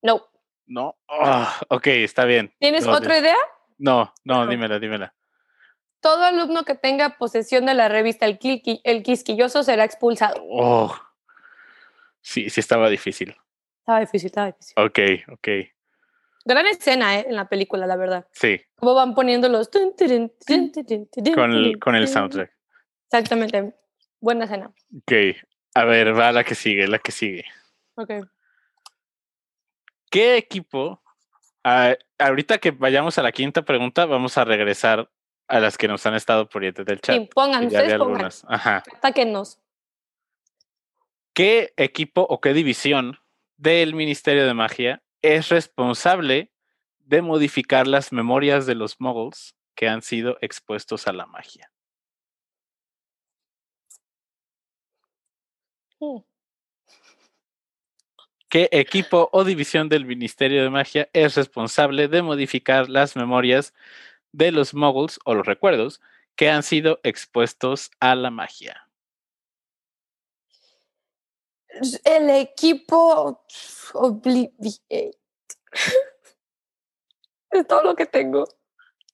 No. 0.02 0.28
No. 0.66 0.96
Ah, 1.08 1.61
ok, 1.68 1.87
está 1.88 2.25
bien. 2.25 2.52
¿Tienes 2.58 2.85
No, 2.87 2.92
otra 2.92 3.18
idea? 3.18 3.37
No, 3.78 4.12
no, 4.25 4.46
dímela, 4.46 4.78
dímela. 4.78 5.14
Todo 6.00 6.25
alumno 6.25 6.64
que 6.64 6.75
tenga 6.75 7.16
posesión 7.18 7.66
de 7.66 7.75
la 7.75 7.88
revista 7.88 8.26
El, 8.26 8.38
Quilqui- 8.38 8.80
el 8.85 9.02
Quisquilloso 9.02 9.62
será 9.62 9.85
expulsado. 9.85 10.37
Oh. 10.49 10.94
Sí, 12.20 12.50
sí 12.50 12.61
estaba 12.61 12.88
difícil. 12.88 13.37
Estaba 13.80 14.00
difícil, 14.00 14.26
estaba 14.26 14.46
difícil. 14.49 14.75
Ok, 14.76 14.99
ok. 15.32 15.49
Gran 16.44 16.66
escena, 16.66 17.18
¿eh? 17.18 17.26
En 17.28 17.35
la 17.37 17.49
película, 17.49 17.87
la 17.87 17.96
verdad. 17.96 18.26
Sí, 18.32 18.61
Cómo 18.76 18.94
van 18.94 19.14
poniendo 19.14 19.49
los... 19.49 19.68
con 21.35 21.52
el, 21.52 21.78
con 21.78 21.94
el 21.96 22.08
soundtrack. 22.08 22.52
Exactamente. 23.04 23.75
Buena 24.20 24.44
escena. 24.44 24.73
Ok. 24.96 25.12
A 25.75 25.85
ver, 25.85 26.18
va 26.18 26.32
la 26.32 26.44
que 26.44 26.54
sigue, 26.54 26.87
la 26.88 26.99
que 26.99 27.12
sigue. 27.12 27.44
Ok. 27.96 28.11
¿Qué 30.10 30.36
equipo? 30.36 31.02
ah, 31.66 31.96
ahorita 32.18 32.58
que 32.58 32.70
vayamos 32.70 33.18
a 33.18 33.22
la 33.22 33.32
quinta 33.32 33.62
pregunta, 33.62 34.06
vamos 34.06 34.38
a 34.38 34.44
regresar 34.44 35.10
a 35.48 35.60
las 35.60 35.76
que 35.76 35.88
nos 35.88 36.06
han 36.06 36.14
estado 36.14 36.48
poniendo 36.48 36.84
del 36.84 37.00
chat. 37.00 37.16
Sí, 37.16 37.28
pongan, 37.34 37.66
ustedes. 37.66 38.44
Ajá. 38.48 38.82
Atáquennos. 38.96 39.58
¿Qué 41.34 41.75
equipo 41.76 42.26
o 42.28 42.40
qué 42.40 42.54
división 42.54 43.18
del 43.56 43.94
Ministerio 43.94 44.46
de 44.46 44.54
Magia 44.54 45.02
es 45.22 45.48
responsable 45.48 46.52
de 47.00 47.22
modificar 47.22 47.86
las 47.86 48.12
memorias 48.12 48.66
de 48.66 48.75
los 48.75 49.00
muggles 49.00 49.54
que 49.75 49.88
han 49.88 50.02
sido 50.02 50.38
expuestos 50.40 51.06
a 51.06 51.12
la 51.12 51.26
magia? 51.26 51.70
Mm. 56.00 56.18
¿Qué 58.56 58.70
equipo 58.72 59.28
o 59.32 59.44
división 59.44 59.90
del 59.90 60.06
Ministerio 60.06 60.62
de 60.62 60.70
Magia 60.70 61.10
es 61.12 61.34
responsable 61.34 62.08
de 62.08 62.22
modificar 62.22 62.88
las 62.88 63.14
memorias 63.14 63.75
de 64.32 64.50
los 64.50 64.72
muggles 64.72 65.20
o 65.26 65.34
los 65.34 65.44
recuerdos 65.44 66.00
que 66.36 66.48
han 66.48 66.62
sido 66.62 66.98
expuestos 67.02 67.90
a 68.00 68.14
la 68.14 68.30
magia? 68.30 68.88
El 72.02 72.30
equipo 72.30 73.44
Obliviate. 73.92 75.18
es 77.50 77.66
todo 77.66 77.82
lo 77.82 77.94
que 77.94 78.06
tengo. 78.06 78.48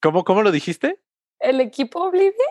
¿Cómo, 0.00 0.22
cómo 0.22 0.44
lo 0.44 0.52
dijiste? 0.52 1.00
El 1.40 1.61
equipo 1.61 2.04
Obliviate. 2.04 2.44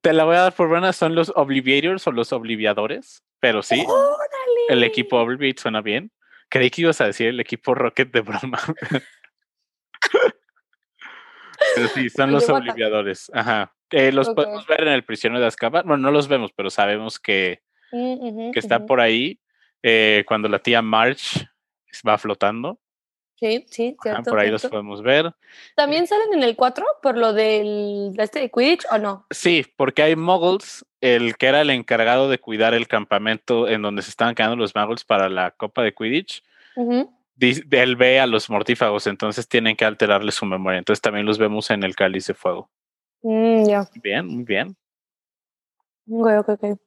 Te 0.00 0.12
la 0.12 0.24
voy 0.24 0.34
a 0.34 0.40
dar 0.40 0.56
por 0.56 0.66
buena, 0.66 0.92
son 0.92 1.14
los 1.14 1.32
Obliviators 1.36 2.04
o 2.08 2.10
los 2.10 2.32
Obliviadores, 2.32 3.22
pero 3.38 3.62
sí, 3.62 3.84
¡Órale! 3.86 4.19
El 4.72 4.82
equipo 4.84 5.18
Obliviate 5.18 5.60
suena 5.60 5.80
bien. 5.80 6.10
Creí 6.48 6.70
que 6.70 6.82
ibas 6.82 7.00
a 7.00 7.06
decir 7.06 7.28
el 7.28 7.40
equipo 7.40 7.74
Rocket 7.74 8.10
de 8.12 8.20
broma. 8.20 8.58
pero 11.74 11.88
sí, 11.88 12.10
son 12.10 12.32
los 12.32 12.48
Obliviadores. 12.48 13.30
Ajá. 13.34 13.74
Eh, 13.90 14.12
los 14.12 14.30
podemos 14.30 14.66
ver 14.66 14.82
en 14.82 14.88
el 14.88 15.04
prisionero 15.04 15.40
de 15.40 15.46
Azkaban. 15.46 15.86
Bueno, 15.86 16.02
no 16.02 16.10
los 16.10 16.28
vemos, 16.28 16.52
pero 16.52 16.70
sabemos 16.70 17.18
que, 17.18 17.62
Mm, 17.92 18.52
que 18.52 18.60
está 18.60 18.86
por 18.86 19.00
ahí 19.00 19.40
eh, 19.82 20.24
cuando 20.26 20.48
la 20.48 20.60
tía 20.60 20.82
March 20.82 21.46
va 22.06 22.18
flotando. 22.18 22.80
Sí, 23.40 23.64
sí, 23.70 23.96
Ajá, 23.98 24.16
cierto. 24.16 24.30
por 24.30 24.38
ahí 24.38 24.50
los 24.50 24.66
podemos 24.66 25.02
ver. 25.02 25.32
¿También 25.74 26.06
salen 26.06 26.34
en 26.34 26.42
el 26.42 26.56
4 26.56 26.84
por 27.02 27.16
lo 27.16 27.32
del 27.32 28.12
de 28.14 28.22
este 28.22 28.40
de 28.40 28.50
Quidditch 28.50 28.84
o 28.90 28.98
no? 28.98 29.26
Sí, 29.30 29.64
porque 29.76 30.02
hay 30.02 30.14
muggles, 30.14 30.84
el 31.00 31.36
que 31.38 31.46
era 31.46 31.62
el 31.62 31.70
encargado 31.70 32.28
de 32.28 32.38
cuidar 32.38 32.74
el 32.74 32.86
campamento 32.86 33.66
en 33.66 33.80
donde 33.80 34.02
se 34.02 34.10
estaban 34.10 34.34
quedando 34.34 34.56
los 34.56 34.74
muggles 34.74 35.04
para 35.04 35.30
la 35.30 35.52
Copa 35.52 35.82
de 35.82 35.94
Quidditch. 35.94 36.42
Él 36.76 37.96
ve 37.96 38.20
a 38.20 38.26
los 38.26 38.50
mortífagos, 38.50 39.06
entonces 39.06 39.48
tienen 39.48 39.74
que 39.74 39.86
alterarle 39.86 40.32
su 40.32 40.44
memoria. 40.44 40.78
Entonces 40.78 41.00
también 41.00 41.24
los 41.24 41.38
vemos 41.38 41.70
en 41.70 41.82
el 41.82 41.96
cáliz 41.96 42.26
de 42.26 42.34
fuego. 42.34 42.68
Mm, 43.22 43.64
ya. 43.66 43.88
Bien, 44.02 44.26
muy 44.26 44.44
bien. 44.44 44.76
Ok, 46.10 46.26
ok, 46.40 46.48
ok. 46.62 46.78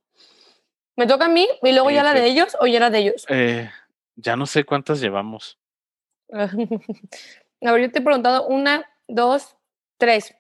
¿Me 0.95 1.07
toca 1.07 1.25
a 1.25 1.29
mí 1.29 1.47
y 1.63 1.71
luego 1.71 1.89
ya 1.89 2.03
la 2.03 2.13
de 2.13 2.27
ellos 2.27 2.55
o 2.59 2.67
ya 2.67 2.79
la 2.79 2.91
de 2.91 2.99
ellos? 2.99 3.25
Eh, 3.29 3.71
ya 4.15 4.35
no 4.35 4.45
sé 4.45 4.63
cuántas 4.63 5.01
llevamos. 5.01 5.57
a 7.61 7.71
ver, 7.71 7.81
yo 7.81 7.91
te 7.91 7.99
he 7.99 8.01
preguntado 8.01 8.47
una, 8.47 8.89
dos, 9.07 9.55
tres. 9.97 10.35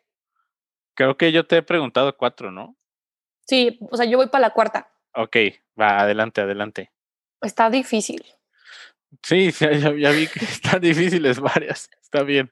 Creo 0.95 1.17
que 1.17 1.31
yo 1.31 1.45
te 1.45 1.57
he 1.57 1.63
preguntado 1.63 2.15
cuatro, 2.17 2.51
¿no? 2.51 2.75
Sí, 3.47 3.79
o 3.91 3.97
sea, 3.97 4.05
yo 4.05 4.17
voy 4.17 4.27
para 4.27 4.47
la 4.47 4.53
cuarta. 4.53 4.91
Ok, 5.15 5.35
va, 5.79 5.99
adelante, 6.01 6.41
adelante. 6.41 6.91
Está 7.41 7.69
difícil. 7.69 8.23
Sí, 9.21 9.51
sí, 9.51 9.65
ya, 9.65 9.93
ya 9.95 10.11
vi 10.11 10.27
que 10.27 10.39
están 10.45 10.81
difíciles 10.81 11.39
varias. 11.39 11.89
Está 12.01 12.23
bien. 12.23 12.51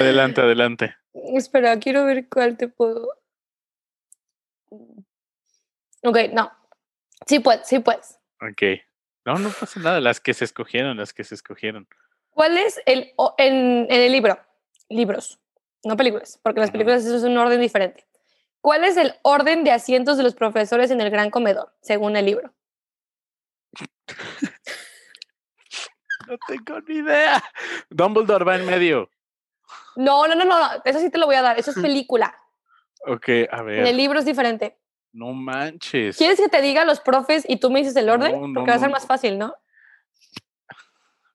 Adelante, 0.00 0.40
adelante. 0.40 0.96
Espera, 1.12 1.78
quiero 1.78 2.04
ver 2.04 2.28
cuál 2.28 2.56
te 2.56 2.68
puedo. 2.68 3.08
Ok, 6.04 6.18
no. 6.32 6.50
Sí 7.26 7.40
puedes, 7.40 7.66
sí 7.66 7.78
puedes. 7.80 8.18
Ok. 8.40 8.80
No, 9.24 9.38
no 9.38 9.50
pasa 9.50 9.80
nada. 9.80 10.00
Las 10.00 10.20
que 10.20 10.34
se 10.34 10.44
escogieron, 10.44 10.96
las 10.96 11.12
que 11.12 11.24
se 11.24 11.34
escogieron. 11.34 11.88
¿Cuál 12.34 12.56
es 12.58 12.80
el 12.86 13.12
o- 13.16 13.34
en, 13.38 13.86
en 13.90 14.00
el 14.00 14.12
libro? 14.12 14.38
Libros, 14.88 15.38
no 15.84 15.96
películas, 15.96 16.38
porque 16.42 16.60
las 16.60 16.70
películas 16.70 17.04
eso 17.04 17.16
es 17.16 17.22
un 17.22 17.36
orden 17.38 17.60
diferente. 17.60 18.06
¿Cuál 18.60 18.84
es 18.84 18.96
el 18.96 19.14
orden 19.22 19.64
de 19.64 19.72
asientos 19.72 20.16
de 20.16 20.22
los 20.22 20.34
profesores 20.34 20.90
en 20.90 21.00
el 21.00 21.10
gran 21.10 21.30
comedor, 21.30 21.74
según 21.80 22.16
el 22.16 22.26
libro? 22.26 22.52
No 26.28 26.36
tengo 26.46 26.80
ni 26.86 26.98
idea. 26.98 27.42
Dumbledore 27.90 28.44
va 28.44 28.54
en 28.56 28.64
medio. 28.64 29.10
No, 29.96 30.28
no, 30.28 30.34
no, 30.36 30.44
no, 30.44 30.58
no, 30.60 30.68
eso 30.84 31.00
sí 31.00 31.10
te 31.10 31.18
lo 31.18 31.26
voy 31.26 31.34
a 31.34 31.42
dar, 31.42 31.58
eso 31.58 31.72
es 31.72 31.76
película. 31.82 32.34
Ok, 33.06 33.28
a 33.50 33.58
En 33.58 33.66
ver. 33.66 33.86
el 33.86 33.96
libro 33.96 34.20
es 34.20 34.24
diferente. 34.24 34.78
No 35.12 35.32
manches. 35.32 36.16
¿Quieres 36.16 36.40
que 36.40 36.48
te 36.48 36.62
diga 36.62 36.84
los 36.84 37.00
profes 37.00 37.44
y 37.48 37.56
tú 37.56 37.70
me 37.70 37.80
dices 37.80 37.96
el 37.96 38.08
orden? 38.08 38.32
No, 38.40 38.46
no, 38.46 38.54
Porque 38.54 38.70
va 38.70 38.76
a 38.76 38.80
ser 38.80 38.88
no, 38.88 38.92
más 38.94 39.06
fácil, 39.06 39.36
¿no? 39.36 39.54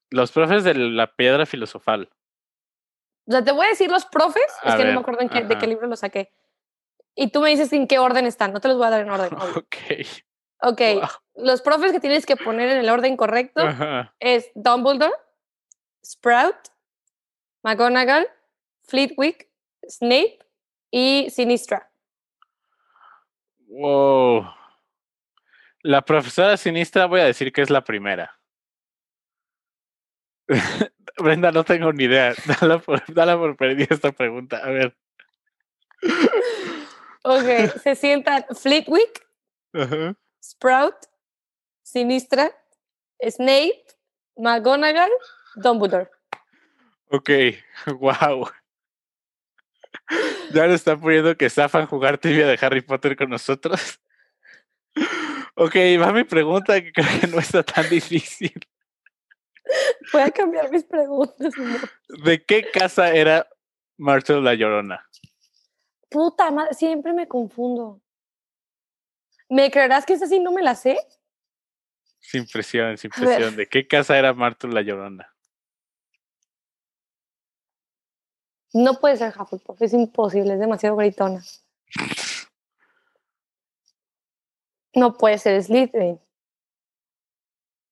Los 0.10 0.32
profes 0.32 0.64
de 0.64 0.74
la 0.74 1.14
piedra 1.16 1.46
filosofal. 1.46 2.10
O 3.28 3.32
sea, 3.32 3.44
te 3.44 3.52
voy 3.52 3.66
a 3.66 3.70
decir 3.70 3.92
los 3.92 4.06
profes, 4.06 4.46
es 4.64 4.76
que 4.76 4.86
no 4.86 4.94
me 4.94 5.00
acuerdo 5.00 5.22
en 5.22 5.30
qué- 5.30 5.44
de 5.44 5.58
qué 5.58 5.68
libro 5.68 5.88
lo 5.88 5.96
saqué. 5.98 6.32
Y 7.16 7.32
tú 7.32 7.42
me 7.42 7.50
dices 7.50 7.74
en 7.74 7.88
qué 7.88 8.00
orden 8.00 8.26
están, 8.26 8.54
no 8.54 8.62
te 8.62 8.68
los 8.70 8.78
voy 8.78 8.88
a 8.88 8.92
dar 8.92 9.02
en 9.02 9.10
orden. 9.10 9.34
obvio. 9.34 9.58
Ok. 9.58 9.76
Ok, 10.62 10.82
Wow. 10.96 11.46
los 11.46 11.62
profes 11.62 11.92
que 11.92 12.00
tienes 12.00 12.26
que 12.26 12.36
poner 12.36 12.70
en 12.70 12.78
el 12.80 12.90
orden 12.90 13.16
correcto 13.18 13.62
Ajá. 13.62 14.16
es 14.20 14.50
Dumbledore, 14.56 15.14
Sprout, 16.06 16.56
McGonagall, 17.64 18.28
Fleetwick, 18.88 19.50
Snape 19.88 20.40
y 20.90 21.30
Sinistra. 21.30 21.92
Wow. 23.68 24.46
La 25.84 26.02
profesora 26.02 26.58
sinistra 26.58 27.06
voy 27.06 27.20
a 27.22 27.26
decir 27.26 27.52
que 27.52 27.62
es 27.62 27.70
la 27.70 27.84
primera. 27.84 28.37
Brenda, 31.18 31.52
no 31.52 31.64
tengo 31.64 31.92
ni 31.94 32.06
idea. 32.06 32.34
Dala 32.62 32.80
por, 32.80 33.04
dala 33.14 33.38
por 33.38 33.58
perdida 33.58 33.88
esta 33.90 34.12
pregunta. 34.12 34.58
A 34.58 34.70
ver. 34.70 34.96
Ok, 37.24 37.82
se 37.82 37.96
sientan 37.96 38.46
Fleetwick, 38.56 39.28
Ajá. 39.74 40.16
Sprout, 40.42 40.96
Sinistra, 41.84 42.52
Snape, 43.20 43.84
McGonagall, 44.38 45.12
Dumbledore. 45.56 46.10
Ok, 47.10 47.30
wow. 48.00 48.50
Ya 50.54 50.68
le 50.68 50.76
están 50.76 51.02
poniendo 51.02 51.36
que 51.36 51.50
zafan 51.50 51.88
jugar 51.88 52.18
tibia 52.18 52.48
de 52.48 52.58
Harry 52.62 52.82
Potter 52.82 53.18
con 53.18 53.30
nosotros. 53.30 54.00
Ok, 55.56 55.76
va 56.00 56.14
mi 56.14 56.24
pregunta 56.24 56.80
que 56.82 56.94
creo 56.94 57.20
que 57.20 57.28
no 57.28 57.40
está 57.40 57.64
tan 57.64 57.90
difícil. 57.90 58.54
Voy 60.14 60.22
a 60.22 60.32
cambiar 60.32 60.72
mis 60.72 60.84
preguntas. 60.84 61.54
amor. 61.58 61.90
¿De 62.24 62.44
qué 62.44 62.70
casa 62.72 63.12
era 63.14 63.48
Martel 63.98 64.44
la 64.44 64.54
Llorona? 64.54 65.06
Puta 66.10 66.52
madre, 66.52 66.74
siempre 66.74 67.14
me 67.14 67.28
confundo. 67.28 68.02
¿Me 69.50 69.72
creerás 69.72 70.06
que 70.06 70.14
esa 70.14 70.28
sí 70.28 70.40
no 70.40 70.52
me 70.52 70.62
la 70.62 70.76
sé? 70.76 70.98
Sin 72.20 72.46
presión, 72.48 72.98
sin 72.98 73.10
presión. 73.12 73.56
¿De 73.56 73.68
qué 73.68 73.88
casa 73.88 74.18
era 74.18 74.34
Martel 74.34 74.74
la 74.74 74.82
Llorona? 74.82 75.34
No 78.74 79.00
puede 79.00 79.18
ser 79.18 79.34
Hufflepuff, 79.38 79.82
es 79.82 79.94
imposible, 79.94 80.54
es 80.54 80.60
demasiado 80.60 80.96
gritona. 80.96 81.44
No 84.94 85.16
puede 85.16 85.38
ser 85.38 85.62
Slytherin. 85.62 86.20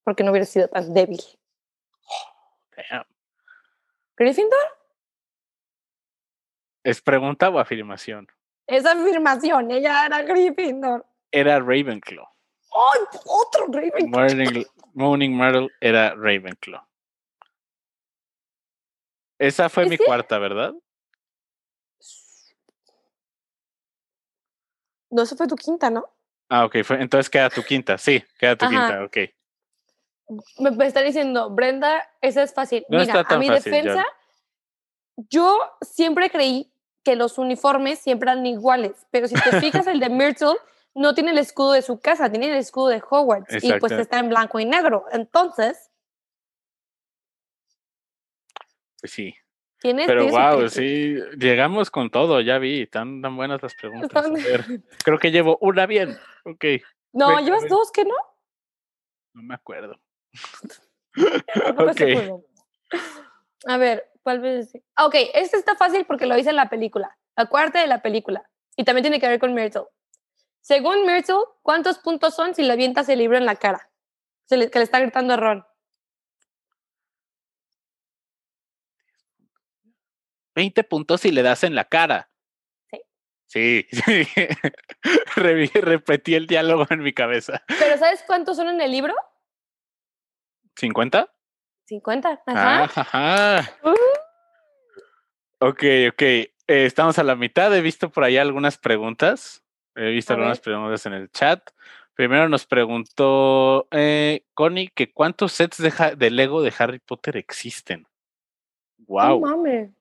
porque 0.03 0.23
no 0.23 0.31
hubiera 0.31 0.45
sido 0.45 0.67
tan 0.67 0.91
débil. 0.91 1.21
Damn. 2.75 3.05
¿Gryffindor? 4.17 4.59
¿Es 6.83 7.01
pregunta 7.01 7.49
o 7.49 7.59
afirmación? 7.59 8.27
Esa 8.67 8.91
afirmación, 8.91 9.71
ella 9.71 10.05
era 10.05 10.21
Gryffindor. 10.23 11.05
Era 11.31 11.59
Ravenclaw. 11.59 12.25
¡Ay, 12.25 13.01
otro 13.25 13.67
Ravenclaw! 13.67 14.07
Morning, 14.09 14.63
Morning 14.93 15.31
Myrtle 15.31 15.69
era 15.79 16.13
Ravenclaw. 16.15 16.81
Esa 19.39 19.69
fue 19.69 19.83
Es 19.83 19.89
mi 19.89 19.97
cuarta, 19.97 20.39
¿verdad? 20.39 20.73
No, 25.09 25.21
esa 25.23 25.35
fue 25.35 25.47
tu 25.47 25.55
quinta, 25.55 25.89
¿no? 25.89 26.09
Ah, 26.49 26.65
ok. 26.65 26.83
Fue, 26.83 27.01
entonces 27.01 27.29
queda 27.29 27.49
tu 27.49 27.63
quinta. 27.63 27.97
Sí, 27.97 28.23
queda 28.37 28.55
tu 28.55 28.65
Ajá. 28.65 28.85
quinta, 28.85 29.03
ok. 29.03 29.34
Me, 30.59 30.71
me 30.71 30.87
está 30.87 31.01
diciendo, 31.01 31.49
Brenda, 31.49 32.07
esa 32.21 32.43
es 32.43 32.53
fácil. 32.53 32.85
No 32.89 32.99
Mira, 32.99 33.25
a 33.27 33.37
mi 33.37 33.47
fácil, 33.47 33.71
defensa, 33.71 34.05
yo 35.29 35.59
siempre 35.81 36.29
creí 36.29 36.71
que 37.03 37.15
los 37.15 37.37
uniformes 37.37 37.99
siempre 37.99 38.31
eran 38.31 38.45
iguales, 38.45 39.05
pero 39.11 39.27
si 39.27 39.35
te 39.35 39.51
fijas, 39.61 39.87
el 39.87 39.99
de 39.99 40.09
Myrtle 40.09 40.55
no 40.95 41.13
tiene 41.13 41.31
el 41.31 41.37
escudo 41.37 41.73
de 41.73 41.81
su 41.81 41.99
casa, 41.99 42.29
tiene 42.31 42.49
el 42.49 42.55
escudo 42.55 42.87
de 42.87 43.03
Hogwarts 43.07 43.63
y 43.63 43.71
pues 43.73 43.91
Exacto. 43.91 44.01
está 44.01 44.19
en 44.19 44.29
blanco 44.29 44.59
y 44.59 44.65
negro. 44.65 45.05
Entonces, 45.11 45.91
Pues 49.05 49.11
sí. 49.11 49.35
tienes 49.79 50.07
Pero 50.07 50.27
wow, 50.29 50.67
sí, 50.67 51.15
llegamos 51.37 51.91
con 51.91 52.09
todo, 52.09 52.41
ya 52.41 52.57
vi, 52.57 52.87
tan, 52.87 53.21
tan 53.21 53.37
buenas 53.37 53.61
las 53.61 53.75
preguntas. 53.75 54.25
A 54.25 54.29
ver, 54.29 54.65
creo 55.05 55.19
que 55.19 55.29
llevo 55.29 55.59
una 55.61 55.85
bien. 55.85 56.17
Ok, 56.43 56.65
No, 57.13 57.39
llevas 57.39 57.67
dos, 57.69 57.91
¿que 57.91 58.03
no? 58.03 58.15
no 59.33 59.43
me 59.43 59.53
acuerdo. 59.53 59.99
A 63.67 63.77
ver, 63.77 64.11
¿cuál 64.21 64.39
vez? 64.41 64.73
Ok, 64.97 65.15
este 65.33 65.57
está 65.57 65.75
fácil 65.75 66.05
porque 66.05 66.25
lo 66.25 66.37
hice 66.37 66.49
en 66.51 66.55
la 66.55 66.69
película, 66.69 67.17
la 67.35 67.47
cuarta 67.47 67.81
de 67.81 67.87
la 67.87 68.01
película. 68.01 68.47
Y 68.75 68.83
también 68.83 69.03
tiene 69.03 69.19
que 69.19 69.27
ver 69.27 69.39
con 69.39 69.53
Myrtle. 69.53 69.83
Según 70.61 71.05
Myrtle, 71.05 71.35
¿cuántos 71.61 71.97
puntos 71.99 72.35
son 72.35 72.53
si 72.53 72.63
le 72.63 72.73
avientas 72.73 73.07
el 73.09 73.19
libro 73.19 73.37
en 73.37 73.45
la 73.45 73.55
cara? 73.55 73.89
Se 74.45 74.57
le- 74.57 74.69
que 74.69 74.79
le 74.79 74.83
está 74.83 74.99
gritando 74.99 75.33
a 75.33 75.37
Ron. 75.37 75.65
20 80.55 80.83
puntos 80.83 81.21
si 81.21 81.31
le 81.31 81.41
das 81.41 81.63
en 81.63 81.75
la 81.75 81.85
cara. 81.85 82.29
Sí. 82.89 83.01
Sí, 83.47 83.87
Repetí 85.35 86.35
el 86.35 86.47
diálogo 86.47 86.85
en 86.89 87.01
mi 87.01 87.13
cabeza. 87.13 87.63
¿Pero 87.67 87.97
sabes 87.97 88.23
cuántos 88.25 88.57
son 88.57 88.69
en 88.69 88.81
el 88.81 88.91
libro? 88.91 89.13
¿50? 90.75 91.29
50. 91.87 92.41
Ajá. 92.47 92.83
Ah, 92.83 92.91
ajá. 92.95 93.77
Uh. 93.83 93.95
Ok, 95.59 95.83
ok. 96.09 96.21
Eh, 96.21 96.49
estamos 96.67 97.17
a 97.19 97.23
la 97.23 97.35
mitad. 97.35 97.75
He 97.75 97.81
visto 97.81 98.09
por 98.09 98.23
ahí 98.23 98.37
algunas 98.37 98.77
preguntas. 98.77 99.63
He 99.95 100.09
visto 100.11 100.33
A 100.33 100.35
algunas 100.35 100.57
ver. 100.59 100.63
preguntas 100.63 101.05
en 101.05 101.13
el 101.13 101.31
chat. 101.31 101.69
Primero 102.15 102.49
nos 102.49 102.65
preguntó 102.65 103.87
eh, 103.91 104.45
Connie 104.53 104.89
que 104.89 105.11
cuántos 105.11 105.51
sets 105.53 105.77
de, 105.77 105.91
de 106.17 106.29
Lego 106.31 106.61
de 106.61 106.73
Harry 106.77 106.99
Potter 106.99 107.37
existen. 107.37 108.01
No 108.97 109.05
Wow, 109.07 109.39
mames. 109.41 109.91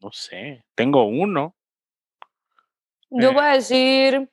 no 0.00 0.12
sé. 0.12 0.64
Tengo 0.74 1.04
uno. 1.04 1.56
Yo 3.10 3.30
Eh. 3.30 3.34
voy 3.34 3.44
a 3.44 3.52
decir. 3.54 4.28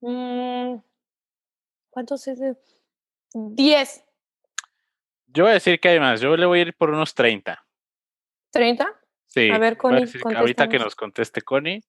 mm, 0.00 0.76
¿Cuántos 1.90 2.26
es? 2.28 2.38
de- 2.38 2.56
10. 3.34 4.04
Yo 5.26 5.44
voy 5.44 5.50
a 5.50 5.54
decir 5.54 5.78
que 5.80 5.88
hay 5.88 6.00
más. 6.00 6.20
Yo 6.20 6.36
le 6.36 6.46
voy 6.46 6.58
a 6.58 6.62
ir 6.62 6.74
por 6.76 6.90
unos 6.90 7.14
30. 7.14 7.64
¿30? 8.52 8.86
Sí. 9.26 9.50
A 9.50 9.58
ver, 9.58 9.76
Connie, 9.76 10.06
ahorita 10.36 10.68
que 10.68 10.78
nos 10.78 10.96
conteste 10.96 11.42
Connie. 11.42 11.82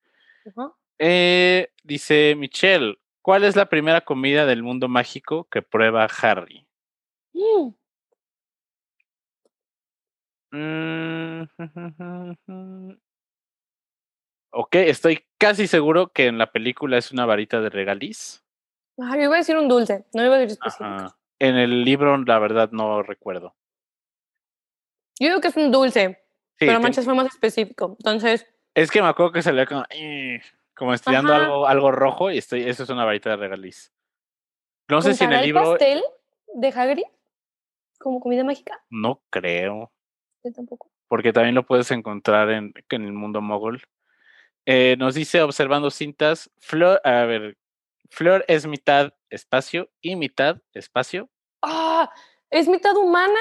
Eh, 1.00 1.72
dice 1.84 2.36
Michelle, 2.36 3.00
¿cuál 3.24 3.44
es 3.44 3.56
la 3.56 3.68
primera 3.68 4.02
comida 4.02 4.46
del 4.46 4.62
mundo 4.62 4.88
mágico 4.88 5.48
que 5.50 5.62
prueba 5.64 6.06
Harry? 6.22 6.68
Mm, 7.34 7.74
Mm, 10.54 11.44
Ok, 14.54 14.76
estoy 14.76 15.26
casi 15.38 15.66
seguro 15.66 16.12
que 16.12 16.28
en 16.28 16.38
la 16.38 16.52
película 16.52 16.98
es 16.98 17.12
una 17.14 17.26
varita 17.26 17.62
de 17.62 17.70
regaliz. 17.70 18.44
ah, 19.00 19.16
yo 19.16 19.24
iba 19.24 19.36
a 19.36 19.38
decir 19.38 19.56
un 19.56 19.70
dulce, 19.70 20.06
no 20.14 20.26
iba 20.26 20.36
a 20.36 20.40
decir 20.40 20.58
específico. 20.62 20.84
Ajá. 20.84 21.18
En 21.42 21.56
el 21.58 21.84
libro, 21.84 22.16
la 22.20 22.38
verdad, 22.38 22.70
no 22.72 23.02
recuerdo. 23.02 23.56
Yo 25.20 25.28
digo 25.30 25.42
que 25.42 25.48
es 25.48 25.58
un 25.58 25.72
dulce, 25.72 26.20
Sí, 26.60 26.68
pero 26.68 26.80
Manchas 26.80 27.04
fue 27.06 27.16
más 27.16 27.26
específico. 27.34 27.96
Entonces, 27.98 28.46
es 28.76 28.92
que 28.92 29.02
me 29.02 29.08
acuerdo 29.08 29.32
que 29.32 29.42
salía 29.42 29.66
como, 29.66 29.84
"Eh", 29.90 30.40
como 30.76 30.94
estudiando 30.94 31.34
algo, 31.34 31.68
algo 31.68 31.92
rojo 31.92 32.30
y 32.30 32.38
estoy, 32.38 32.62
eso 32.70 32.84
es 32.84 32.90
una 32.90 33.06
varita 33.06 33.32
de 33.32 33.38
regaliz. 33.38 33.92
No 34.88 35.02
sé 35.02 35.16
si 35.16 35.24
en 35.24 35.30
¿contará 35.32 35.40
el 35.42 35.46
libro, 35.48 35.64
pastel 35.64 36.04
de 36.54 36.68
Hagrid 36.68 37.04
como 38.00 38.20
comida 38.20 38.44
mágica? 38.44 38.80
no 38.92 39.24
creo. 39.32 39.92
Yo 40.44 40.52
tampoco. 40.54 40.92
porque 41.08 41.34
también 41.34 41.56
lo 41.56 41.66
puedes 41.66 41.90
encontrar 41.90 42.52
en, 42.52 42.72
en 42.90 43.04
el 43.06 43.14
mundo 43.14 43.42
mogol. 43.42 43.82
Eh, 44.68 44.96
nos 45.00 45.16
dice 45.16 45.42
observando 45.42 45.90
cintas, 45.90 46.52
Flor, 46.60 47.02
a 47.04 47.26
ver, 47.26 47.58
Flor 48.12 48.46
es 48.48 48.68
mitad 48.68 49.14
espacio 49.30 49.90
y 50.02 50.16
mitad 50.16 50.58
espacio. 50.74 51.30
Ah, 51.62 52.12
es 52.50 52.68
mitad 52.68 52.96
humana 52.98 53.40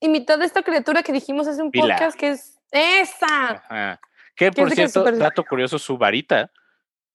y 0.00 0.08
mitad 0.08 0.38
de 0.38 0.46
esta 0.46 0.62
criatura 0.62 1.02
que 1.02 1.12
dijimos 1.12 1.46
hace 1.48 1.60
un 1.60 1.70
Pila. 1.72 1.96
podcast 1.96 2.18
que 2.18 2.30
es 2.30 2.58
esa. 2.70 3.50
Ajá. 3.50 4.00
Que 4.36 4.46
Que 4.46 4.52
por 4.52 4.68
que 4.68 4.76
cierto, 4.76 5.00
súper- 5.00 5.18
dato 5.18 5.44
curioso, 5.44 5.78
su 5.78 5.98
varita 5.98 6.52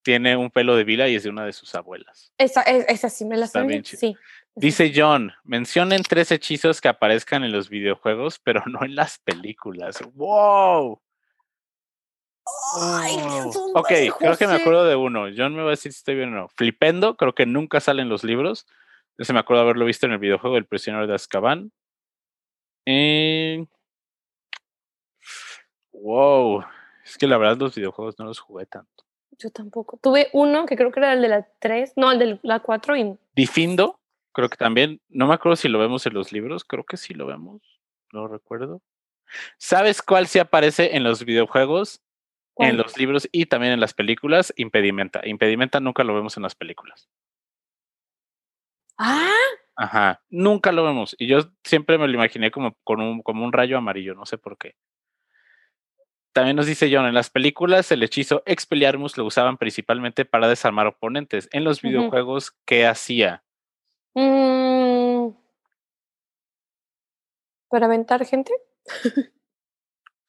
tiene 0.02 0.36
un 0.36 0.50
pelo 0.50 0.76
de 0.76 0.84
vila 0.84 1.08
y 1.08 1.14
es 1.16 1.22
de 1.22 1.30
una 1.30 1.46
de 1.46 1.54
sus 1.54 1.74
abuelas. 1.74 2.30
Esa, 2.36 2.60
es- 2.62 2.84
esa 2.88 3.08
sí 3.08 3.24
me 3.24 3.38
la 3.38 3.46
sabía. 3.46 3.82
Sí. 3.82 4.14
Dice 4.54 4.92
John, 4.94 5.32
mencionen 5.44 6.02
tres 6.02 6.30
hechizos 6.30 6.82
que 6.82 6.88
aparezcan 6.88 7.42
en 7.42 7.52
los 7.52 7.70
videojuegos, 7.70 8.38
pero 8.38 8.62
no 8.66 8.84
en 8.84 8.94
las 8.94 9.18
películas. 9.18 10.02
¡Wow! 10.12 11.00
Ay, 12.80 13.16
son 13.52 13.70
Ok, 13.74 13.88
creo 14.18 14.36
que 14.36 14.46
me 14.46 14.54
acuerdo 14.54 14.84
de 14.84 14.96
uno. 14.96 15.26
John 15.36 15.54
me 15.54 15.62
va 15.62 15.68
a 15.68 15.70
decir 15.70 15.92
si 15.92 15.98
estoy 15.98 16.16
bien 16.16 16.34
o 16.34 16.40
no. 16.40 16.48
Flipendo, 16.48 17.16
creo 17.16 17.34
que 17.34 17.46
nunca 17.46 17.80
sale 17.80 18.02
en 18.02 18.08
los 18.08 18.24
libros. 18.24 18.66
Ese 19.16 19.32
me 19.32 19.38
acuerdo 19.38 19.62
haberlo 19.62 19.84
visto 19.84 20.06
en 20.06 20.12
el 20.12 20.18
videojuego 20.18 20.56
El 20.56 20.66
prisionero 20.66 21.06
de 21.06 21.14
Azkaban. 21.14 21.72
Eh, 22.86 23.64
Wow. 26.04 26.64
Es 27.04 27.16
que 27.16 27.26
la 27.26 27.38
verdad 27.38 27.56
los 27.58 27.74
videojuegos 27.74 28.18
no 28.18 28.26
los 28.26 28.40
jugué 28.40 28.66
tanto. 28.66 29.04
Yo 29.38 29.50
tampoco. 29.50 29.98
Tuve 30.02 30.28
uno 30.32 30.66
que 30.66 30.76
creo 30.76 30.92
que 30.92 31.00
era 31.00 31.12
el 31.12 31.22
de 31.22 31.28
la 31.28 31.48
3, 31.60 31.94
no, 31.96 32.12
el 32.12 32.18
de 32.18 32.38
la 32.42 32.60
4 32.60 32.96
y 32.96 33.18
Difindo, 33.34 33.98
creo 34.32 34.48
que 34.48 34.56
también. 34.56 35.00
No 35.08 35.26
me 35.26 35.34
acuerdo 35.34 35.56
si 35.56 35.68
lo 35.68 35.78
vemos 35.78 36.06
en 36.06 36.14
los 36.14 36.32
libros. 36.32 36.64
Creo 36.64 36.84
que 36.84 36.96
sí 36.96 37.14
lo 37.14 37.26
vemos. 37.26 37.62
No 38.12 38.28
recuerdo. 38.28 38.82
¿Sabes 39.58 40.02
cuál 40.02 40.26
sí 40.26 40.38
aparece 40.38 40.94
en 40.96 41.02
los 41.02 41.24
videojuegos, 41.24 42.02
en 42.58 42.76
los 42.76 42.96
libros 42.96 43.28
y 43.32 43.46
también 43.46 43.72
en 43.72 43.80
las 43.80 43.94
películas? 43.94 44.52
Impedimenta. 44.56 45.20
Impedimenta 45.24 45.80
nunca 45.80 46.04
lo 46.04 46.14
vemos 46.14 46.36
en 46.36 46.42
las 46.44 46.54
películas. 46.54 47.08
Ah, 48.96 49.30
Ajá, 49.76 50.22
nunca 50.30 50.72
lo 50.72 50.84
vemos. 50.84 51.16
Y 51.18 51.26
yo 51.26 51.40
siempre 51.64 51.98
me 51.98 52.06
lo 52.06 52.14
imaginé 52.14 52.50
como, 52.50 52.76
con 52.84 53.00
un, 53.00 53.22
como 53.22 53.44
un 53.44 53.52
rayo 53.52 53.76
amarillo, 53.76 54.14
no 54.14 54.24
sé 54.24 54.38
por 54.38 54.56
qué. 54.56 54.76
También 56.32 56.56
nos 56.56 56.66
dice 56.66 56.90
John, 56.92 57.06
en 57.06 57.14
las 57.14 57.30
películas 57.30 57.90
el 57.92 58.02
hechizo 58.02 58.42
Expelliarmus 58.44 59.16
lo 59.16 59.24
usaban 59.24 59.56
principalmente 59.56 60.24
para 60.24 60.48
desarmar 60.48 60.86
oponentes. 60.86 61.48
En 61.52 61.64
los 61.64 61.80
videojuegos, 61.80 62.56
¿qué 62.64 62.86
hacía? 62.86 63.44
mm, 64.14 65.28
para 67.68 67.86
aventar 67.86 68.24
gente. 68.24 68.52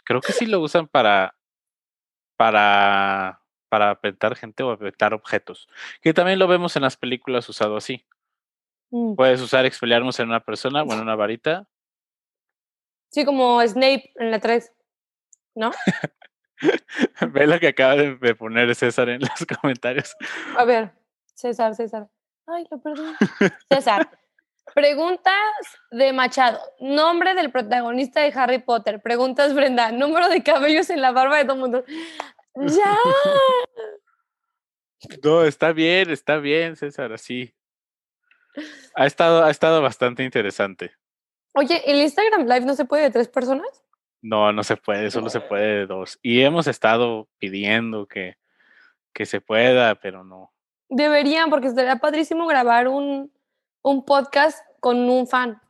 Creo 0.04 0.22
que 0.22 0.34
sí 0.34 0.46
lo 0.46 0.60
usan 0.60 0.88
para 0.88 1.36
para 2.38 3.42
para 3.70 3.90
aventar 3.92 4.36
gente 4.36 4.64
o 4.64 4.72
aventar 4.72 5.14
objetos. 5.14 5.68
Que 6.02 6.14
también 6.14 6.40
lo 6.40 6.48
vemos 6.48 6.76
en 6.76 6.84
las 6.84 6.96
películas 6.96 7.50
usado 7.50 7.76
así. 7.76 8.06
Mm, 8.92 9.16
Puedes 9.16 9.42
usar 9.42 9.66
Expelliarmus 9.66 10.20
en 10.20 10.30
una 10.30 10.40
persona 10.40 10.84
o 10.84 10.94
en 10.94 11.02
una 11.02 11.16
varita. 11.16 11.68
Sí, 13.12 13.26
como 13.26 13.62
Snape 13.62 14.14
en 14.16 14.32
la 14.32 14.40
3. 14.40 14.72
¿No? 15.56 15.72
Ve 17.34 17.48
lo 17.48 17.60
que 17.60 17.68
acaba 17.70 17.96
de 17.96 18.36
poner 18.36 18.74
César 18.76 19.10
en 19.10 19.20
los 19.22 19.46
comentarios. 19.60 20.16
A 20.58 20.64
ver, 20.64 20.94
César, 21.34 21.76
César. 21.76 22.08
Ay, 22.48 22.66
lo 22.70 22.82
perdí. 22.82 23.04
César. 23.70 24.10
Preguntas 24.74 25.34
de 25.92 26.12
Machado. 26.14 26.60
Nombre 26.80 27.34
del 27.34 27.52
protagonista 27.52 28.22
de 28.22 28.34
Harry 28.36 28.60
Potter. 28.60 29.02
Preguntas 29.02 29.54
Brenda. 29.54 29.92
Número 29.92 30.28
de 30.30 30.44
cabellos 30.44 30.90
en 30.90 31.02
la 31.02 31.12
barba 31.12 31.38
de 31.38 31.44
todo 31.44 31.54
el 31.54 31.60
mundo. 31.60 31.86
Ya. 32.56 32.98
No, 35.24 35.44
está 35.44 35.72
bien, 35.72 36.10
está 36.10 36.38
bien, 36.38 36.76
César, 36.76 37.12
así. 37.14 37.54
Ha 38.96 39.06
estado, 39.06 39.44
ha 39.44 39.52
estado 39.52 39.82
bastante 39.82 40.24
interesante. 40.24 40.94
Oye, 41.54 41.82
¿el 41.86 42.02
Instagram 42.02 42.48
Live 42.48 42.66
no 42.66 42.74
se 42.76 42.86
puede 42.86 43.04
de 43.04 43.12
tres 43.12 43.28
personas? 43.28 43.68
No, 44.22 44.52
no 44.52 44.64
se 44.64 44.78
puede, 44.78 45.12
solo 45.12 45.30
se 45.30 45.42
puede 45.42 45.80
de 45.80 45.86
dos. 45.86 46.18
Y 46.22 46.42
hemos 46.42 46.68
estado 46.68 47.28
pidiendo 47.38 48.08
que, 48.08 48.38
que 49.14 49.26
se 49.26 49.42
pueda, 49.42 49.96
pero 49.96 50.24
no. 50.24 50.52
Deberían, 50.90 51.50
porque 51.50 51.68
estaría 51.68 51.98
padrísimo 51.98 52.48
grabar 52.48 52.88
un, 52.88 53.32
un 53.86 54.04
podcast 54.04 54.66
con 54.80 54.98
un 55.10 55.28
fan. 55.28 55.62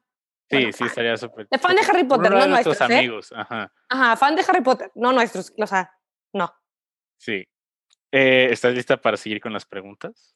Sí, 0.50 0.58
Bueno, 0.58 0.72
sí, 0.72 0.78
fan. 0.80 0.88
estaría 0.88 1.18
súper. 1.18 1.48
De 1.50 1.58
fan 1.58 1.76
de 1.76 1.82
Harry 1.82 2.04
Potter, 2.06 2.32
uno 2.32 2.42
de 2.42 2.48
no 2.48 2.54
nuestros 2.54 2.80
nuestros, 2.80 2.90
¿eh? 2.90 2.98
amigos, 2.98 3.34
ajá. 3.36 3.74
Ajá, 3.90 4.16
fan 4.16 4.36
de 4.36 4.46
Harry 4.48 4.62
Potter, 4.62 4.92
no 4.96 5.12
nuestros, 5.12 5.54
o 5.58 5.68
sea, 5.68 5.92
no. 6.34 6.54
Sí. 7.18 7.46
Eh, 8.12 8.48
¿Estás 8.52 8.74
lista 8.74 8.96
para 8.98 9.18
seguir 9.18 9.42
con 9.42 9.52
las 9.54 9.66
preguntas? 9.66 10.36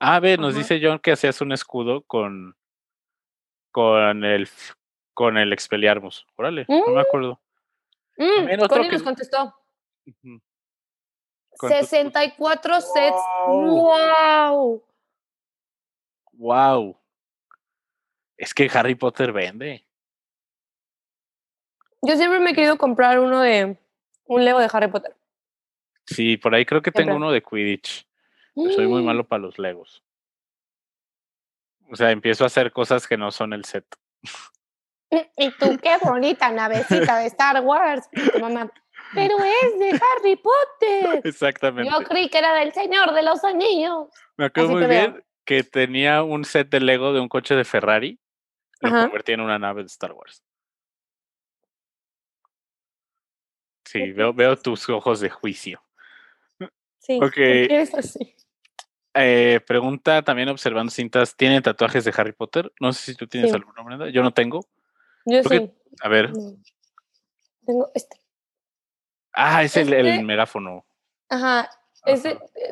Ah, 0.00 0.16
a 0.16 0.20
ver, 0.20 0.38
nos 0.40 0.54
dice 0.54 0.80
John 0.82 0.98
que 0.98 1.12
hacías 1.12 1.40
un 1.42 1.52
escudo 1.52 2.02
con 2.02 2.56
con 3.70 4.24
el 4.24 4.48
con 5.14 5.36
el 5.38 5.52
Expelliarmus. 5.52 6.26
Órale, 6.36 6.64
no 6.68 6.88
me 6.94 7.00
acuerdo. 7.00 7.40
Mm, 8.16 8.36
También 8.36 8.60
otro 8.62 8.68
Connie 8.76 8.88
que- 8.88 8.94
nos 8.96 9.02
contestó. 9.02 9.54
Ujú. 10.06 10.40
¿Cuántos- 11.58 11.88
64 11.88 12.80
sets. 12.80 13.16
Wow. 13.46 13.92
¡Wow! 13.92 14.84
Wow. 16.32 16.98
Es 18.42 18.54
que 18.54 18.68
Harry 18.74 18.96
Potter 18.96 19.30
vende. 19.30 19.84
Yo 22.02 22.16
siempre 22.16 22.40
me 22.40 22.50
he 22.50 22.54
querido 22.54 22.76
comprar 22.76 23.20
uno 23.20 23.38
de 23.40 23.76
un 24.24 24.44
Lego 24.44 24.58
de 24.58 24.68
Harry 24.72 24.88
Potter. 24.90 25.14
Sí, 26.06 26.36
por 26.38 26.52
ahí 26.52 26.64
creo 26.66 26.82
que 26.82 26.90
tengo 26.90 27.14
uno 27.14 27.30
de 27.30 27.40
Quidditch. 27.40 28.04
Soy 28.56 28.88
muy 28.88 29.00
Mm. 29.00 29.04
malo 29.06 29.28
para 29.28 29.42
los 29.42 29.60
Legos. 29.60 30.02
O 31.88 31.94
sea, 31.94 32.10
empiezo 32.10 32.42
a 32.42 32.48
hacer 32.48 32.72
cosas 32.72 33.06
que 33.06 33.16
no 33.16 33.30
son 33.30 33.52
el 33.52 33.64
set. 33.64 33.86
Y 35.36 35.50
tú, 35.52 35.78
qué 35.80 35.98
bonita 36.02 36.50
navecita 36.50 37.18
de 37.18 37.26
Star 37.26 37.60
Wars. 37.62 38.08
Mamá, 38.40 38.72
pero 39.14 39.36
es 39.38 39.78
de 39.78 39.90
Harry 39.90 40.34
Potter. 40.34 41.20
Exactamente. 41.24 41.88
Yo 41.92 42.02
creí 42.08 42.28
que 42.28 42.38
era 42.38 42.54
del 42.54 42.72
Señor 42.72 43.12
de 43.14 43.22
los 43.22 43.44
Anillos. 43.44 44.08
Me 44.36 44.46
acuerdo 44.46 44.70
Así 44.70 44.78
muy 44.78 44.86
veo. 44.88 45.12
bien 45.12 45.24
que 45.44 45.62
tenía 45.62 46.24
un 46.24 46.44
set 46.44 46.68
de 46.70 46.80
Lego 46.80 47.12
de 47.12 47.20
un 47.20 47.28
coche 47.28 47.54
de 47.54 47.64
Ferrari. 47.64 48.18
Lo 48.82 48.88
Ajá. 48.88 49.02
convertí 49.04 49.32
en 49.32 49.40
una 49.40 49.58
nave 49.58 49.82
de 49.82 49.86
Star 49.86 50.12
Wars. 50.12 50.42
Sí, 53.84 54.12
veo, 54.12 54.32
veo 54.32 54.56
tus 54.56 54.88
ojos 54.88 55.20
de 55.20 55.30
juicio. 55.30 55.82
Sí, 56.98 57.18
Ok. 57.22 57.36
eres 57.36 57.94
así. 57.94 58.36
Eh, 59.14 59.60
pregunta 59.66 60.22
también 60.22 60.48
observando 60.48 60.90
cintas, 60.90 61.36
¿tienen 61.36 61.62
tatuajes 61.62 62.04
de 62.04 62.14
Harry 62.16 62.32
Potter? 62.32 62.72
No 62.80 62.92
sé 62.92 63.12
si 63.12 63.14
tú 63.16 63.26
tienes 63.26 63.50
Sí. 63.50 63.56
alguno, 63.56 63.84
Brenda. 63.84 64.08
Yo 64.08 64.22
no 64.22 64.32
tengo. 64.32 64.66
Yo 65.26 65.42
sí. 65.44 65.70
A 66.00 66.08
ver. 66.08 66.30
No. 66.32 66.56
Tengo 67.66 67.90
este. 67.94 68.16
Ah, 69.32 69.62
es 69.62 69.76
el, 69.76 69.92
el 69.92 70.06
Este- 70.06 70.24
megáfono. 70.24 70.86
Ajá. 71.28 71.68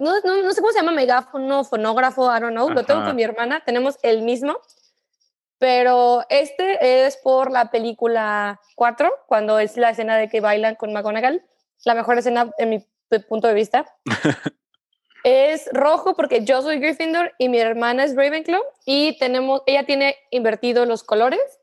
No, 0.01 0.21
no, 0.25 0.43
no 0.43 0.53
sé 0.53 0.61
cómo 0.61 0.73
se 0.73 0.79
llama, 0.81 0.93
megáfono, 0.93 1.63
fonógrafo, 1.63 2.25
I 2.37 2.41
don't 2.41 2.53
know. 2.53 2.69
Lo 2.71 2.85
tengo 2.85 3.05
con 3.05 3.15
mi 3.15 3.23
hermana, 3.23 3.61
tenemos 3.65 3.97
el 4.03 4.23
mismo. 4.23 4.59
Pero 5.61 6.25
este 6.31 7.05
es 7.05 7.19
por 7.19 7.51
la 7.51 7.71
película 7.71 8.59
4, 8.77 9.13
cuando 9.27 9.59
es 9.59 9.77
la 9.77 9.91
escena 9.91 10.17
de 10.17 10.31
que 10.31 10.41
bailan 10.41 10.75
con 10.75 10.95
McGonagall. 10.95 11.45
La 11.85 11.95
mejor 11.95 12.17
escena 12.17 12.51
en 12.57 12.71
mi 12.71 12.87
punto 13.29 13.47
de 13.47 13.53
vista. 13.53 13.85
es 15.23 15.69
rojo 15.75 16.15
porque 16.15 16.47
yo 16.47 16.63
soy 16.63 16.79
Gryffindor 16.79 17.35
y 17.37 17.51
mi 17.51 17.59
hermana 17.59 18.05
es 18.05 18.17
Ravenclaw. 18.17 18.63
Y 18.87 19.19
tenemos, 19.19 19.61
ella 19.67 19.85
tiene 19.85 20.17
invertido 20.31 20.87
los 20.87 21.05
colores. 21.05 21.61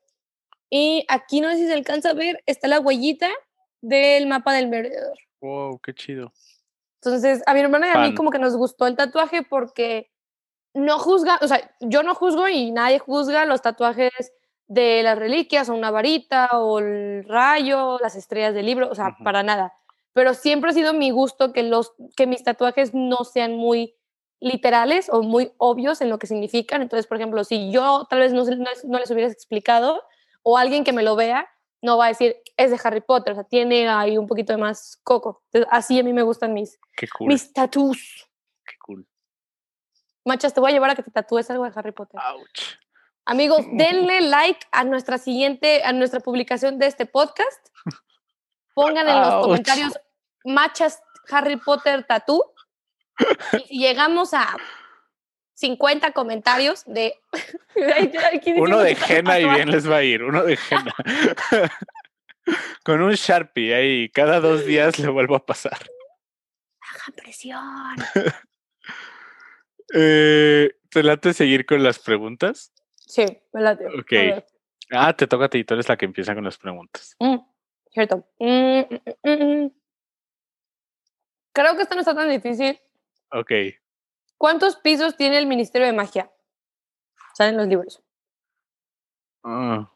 Y 0.70 1.04
aquí 1.08 1.42
no 1.42 1.50
sé 1.50 1.58
si 1.58 1.66
se 1.66 1.74
alcanza 1.74 2.12
a 2.12 2.14
ver, 2.14 2.44
está 2.46 2.68
la 2.68 2.80
huellita 2.80 3.32
del 3.82 4.28
mapa 4.28 4.54
del 4.54 4.68
merodeador. 4.68 5.18
Wow, 5.42 5.80
qué 5.80 5.96
chido. 5.96 6.32
Entonces, 7.02 7.42
a 7.48 7.56
mi 7.56 7.62
hermana 7.62 7.88
y 7.88 7.92
a 7.98 8.00
mí 8.02 8.14
como 8.14 8.30
que 8.30 8.38
nos 8.38 8.56
gustó 8.56 8.86
el 8.86 8.96
tatuaje 8.96 9.42
porque 9.42 10.12
no 10.78 11.00
juzga, 11.00 11.40
o 11.42 11.48
sea, 11.48 11.72
yo 11.82 12.04
no 12.04 12.14
juzgo 12.16 12.48
y 12.48 12.72
nadie 12.72 13.00
juzga 13.00 13.46
los 13.46 13.62
tatuajes 13.62 14.12
de 14.68 15.02
las 15.04 15.18
reliquias 15.18 15.70
o 15.70 15.74
una 15.74 15.92
varita 15.92 16.50
o 16.54 16.80
el 16.80 17.24
rayo, 17.28 17.98
las 18.02 18.16
estrellas 18.16 18.54
del 18.54 18.66
libro, 18.66 18.90
o 18.90 18.96
sea, 18.96 19.16
para 19.24 19.42
nada. 19.44 19.74
Pero 20.14 20.34
siempre 20.34 20.70
ha 20.70 20.74
sido 20.74 20.94
mi 20.94 21.10
gusto 21.12 21.54
que, 21.54 21.64
los, 21.64 21.94
que 22.16 22.28
mis 22.28 22.44
tatuajes 22.44 22.94
no 22.94 23.24
sean 23.24 23.54
muy 23.54 23.96
literales 24.40 25.10
o 25.12 25.24
muy 25.24 25.52
obvios 25.58 26.02
en 26.02 26.10
lo 26.10 26.20
que 26.20 26.28
significan. 26.28 26.82
Entonces, 26.82 27.08
por 27.08 27.18
ejemplo, 27.18 27.44
si 27.44 27.72
yo 27.72 28.06
tal 28.10 28.20
vez 28.20 28.34
no, 28.34 28.44
les- 28.44 28.86
no 28.86 29.00
les 29.00 29.10
hubiera 29.12 29.32
explicado 29.32 30.04
o 30.44 30.58
alguien 30.58 30.84
que 30.84 30.94
me 30.94 31.04
lo 31.04 31.16
vea, 31.16 31.48
no 31.82 31.98
va 31.98 32.06
a 32.06 32.10
decir, 32.10 32.36
es 32.58 32.72
de 32.72 32.80
Harry 32.84 33.02
Potter, 33.02 33.34
o 33.34 33.36
sea, 33.36 33.44
tiene 33.46 33.88
ahí 33.88 34.18
un 34.18 34.28
poquito 34.28 34.54
de 34.54 34.58
más 34.58 35.00
coco. 35.04 35.42
Entonces, 35.52 35.70
así 35.72 36.00
a 36.00 36.04
mí 36.04 36.14
me 36.14 36.24
gustan 36.24 36.54
mis, 36.54 36.80
cool. 37.18 37.28
mis 37.28 37.54
tatús. 37.54 38.28
Machas, 40.28 40.54
te 40.54 40.60
voy 40.60 40.72
a 40.72 40.74
llevar 40.74 40.90
a 40.90 40.96
que 40.96 41.04
te 41.04 41.10
tatúes 41.10 41.50
algo 41.50 41.64
de 41.64 41.72
Harry 41.74 41.94
Potter. 41.94 42.20
Ouch. 42.22 42.76
Amigos, 43.26 43.66
denle 43.72 44.22
like 44.22 44.60
a 44.72 44.84
nuestra 44.84 45.18
siguiente, 45.18 45.84
a 45.84 45.94
nuestra 45.94 46.20
publicación 46.20 46.78
de 46.80 46.88
este 46.88 47.06
podcast. 47.06 47.70
Pongan 48.76 49.08
en 49.08 49.16
los 49.16 49.34
Ouch. 49.34 49.44
comentarios 49.44 49.94
Machas 50.44 51.02
Harry 51.32 51.56
Potter 51.56 52.06
tatú. 52.06 52.44
Y 53.70 53.80
llegamos 53.80 54.34
a 54.36 54.56
50 55.56 56.12
comentarios 56.12 56.84
de... 56.86 57.16
Uno 58.58 58.80
de 58.80 58.96
henna 59.08 59.40
y 59.40 59.50
bien 59.50 59.72
les 59.72 59.90
va 59.90 59.98
a 59.98 60.04
ir. 60.04 60.24
Uno 60.24 60.44
de 60.44 60.60
henna. 60.70 60.94
Con 62.84 63.02
un 63.02 63.14
Sharpie 63.14 63.74
ahí. 63.74 64.10
Cada 64.10 64.40
dos 64.40 64.66
días 64.66 65.00
le 65.00 65.08
vuelvo 65.08 65.36
a 65.36 65.46
pasar. 65.46 65.80
Hagan 66.80 67.16
presión. 67.16 67.96
Eh, 69.94 70.72
¿Te 70.90 71.04
late 71.04 71.34
seguir 71.34 71.66
con 71.66 71.84
las 71.84 72.00
preguntas? 72.00 72.74
Sí, 72.96 73.26
me 73.54 73.62
late. 73.62 73.86
Ok. 73.88 74.44
Ah, 74.92 75.16
te 75.16 75.28
toca 75.28 75.46
a 75.46 75.50
ti, 75.50 75.64
tú 75.64 75.74
eres 75.74 75.90
la 75.90 75.98
que 75.98 76.06
empieza 76.06 76.34
con 76.34 76.44
las 76.44 76.58
preguntas. 76.58 77.16
Mm, 77.20 77.38
cierto. 77.92 78.28
Mm, 78.40 78.80
mm, 79.24 79.30
mm. 79.30 79.72
Creo 81.52 81.76
que 81.76 81.82
esto 81.82 81.96
no 81.96 82.02
está 82.02 82.16
tan 82.16 82.30
difícil. 82.30 82.80
Ok. 83.32 83.52
¿Cuántos 84.38 84.78
pisos 84.78 85.18
tiene 85.18 85.38
el 85.38 85.48
Ministerio 85.48 85.88
de 85.88 85.94
Magia? 85.94 86.32
Salen 87.34 87.58
los 87.58 87.68
libros. 87.68 88.04
Ah. 89.44 89.92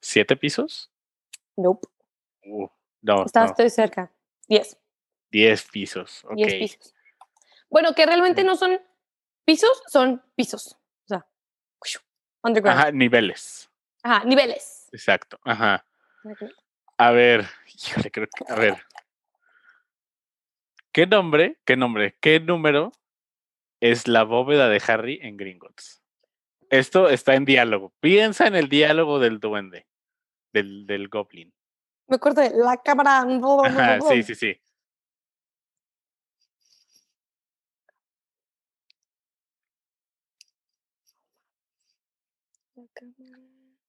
¿Siete 0.00 0.36
pisos? 0.36 0.90
Nope. 1.56 1.88
Uh, 2.44 2.68
no, 3.02 3.24
Está, 3.24 3.40
no, 3.40 3.46
Estoy 3.46 3.70
cerca. 3.70 4.12
Diez. 4.48 4.78
diez 5.30 5.64
pisos. 5.70 6.24
Ok. 6.24 6.36
Diez 6.36 6.54
pisos. 6.54 6.94
Bueno, 7.70 7.94
que 7.94 8.06
realmente 8.06 8.44
no 8.44 8.56
son 8.56 8.80
pisos, 9.44 9.82
son 9.86 10.22
pisos. 10.34 10.76
O 11.04 11.06
sea, 11.06 11.26
underground. 12.42 12.80
Ajá, 12.80 12.92
niveles. 12.92 13.70
Ajá, 14.02 14.24
niveles. 14.24 14.88
Exacto. 14.92 15.38
Ajá. 15.44 15.84
A 16.96 17.10
ver, 17.10 17.46
híjole, 17.66 18.10
creo 18.10 18.26
que, 18.26 18.52
a 18.52 18.56
ver. 18.56 18.76
¿Qué 20.92 21.06
nombre, 21.06 21.58
qué 21.64 21.76
nombre, 21.76 22.16
qué 22.20 22.40
número 22.40 22.92
es 23.80 24.08
la 24.08 24.24
bóveda 24.24 24.68
de 24.68 24.82
Harry 24.86 25.20
en 25.22 25.36
Gringotts? 25.36 26.02
Esto 26.70 27.08
está 27.08 27.34
en 27.34 27.44
diálogo. 27.44 27.92
Piensa 28.00 28.46
en 28.46 28.56
el 28.56 28.68
diálogo 28.68 29.18
del 29.18 29.40
duende, 29.40 29.86
del, 30.52 30.86
del 30.86 31.08
goblin. 31.08 31.54
Me 32.08 32.16
acuerdo 32.16 32.42
de 32.42 32.50
la 32.50 32.76
cámara. 32.78 33.24
Ajá, 33.64 34.00
sí, 34.00 34.22
sí, 34.22 34.34
sí. 34.34 34.60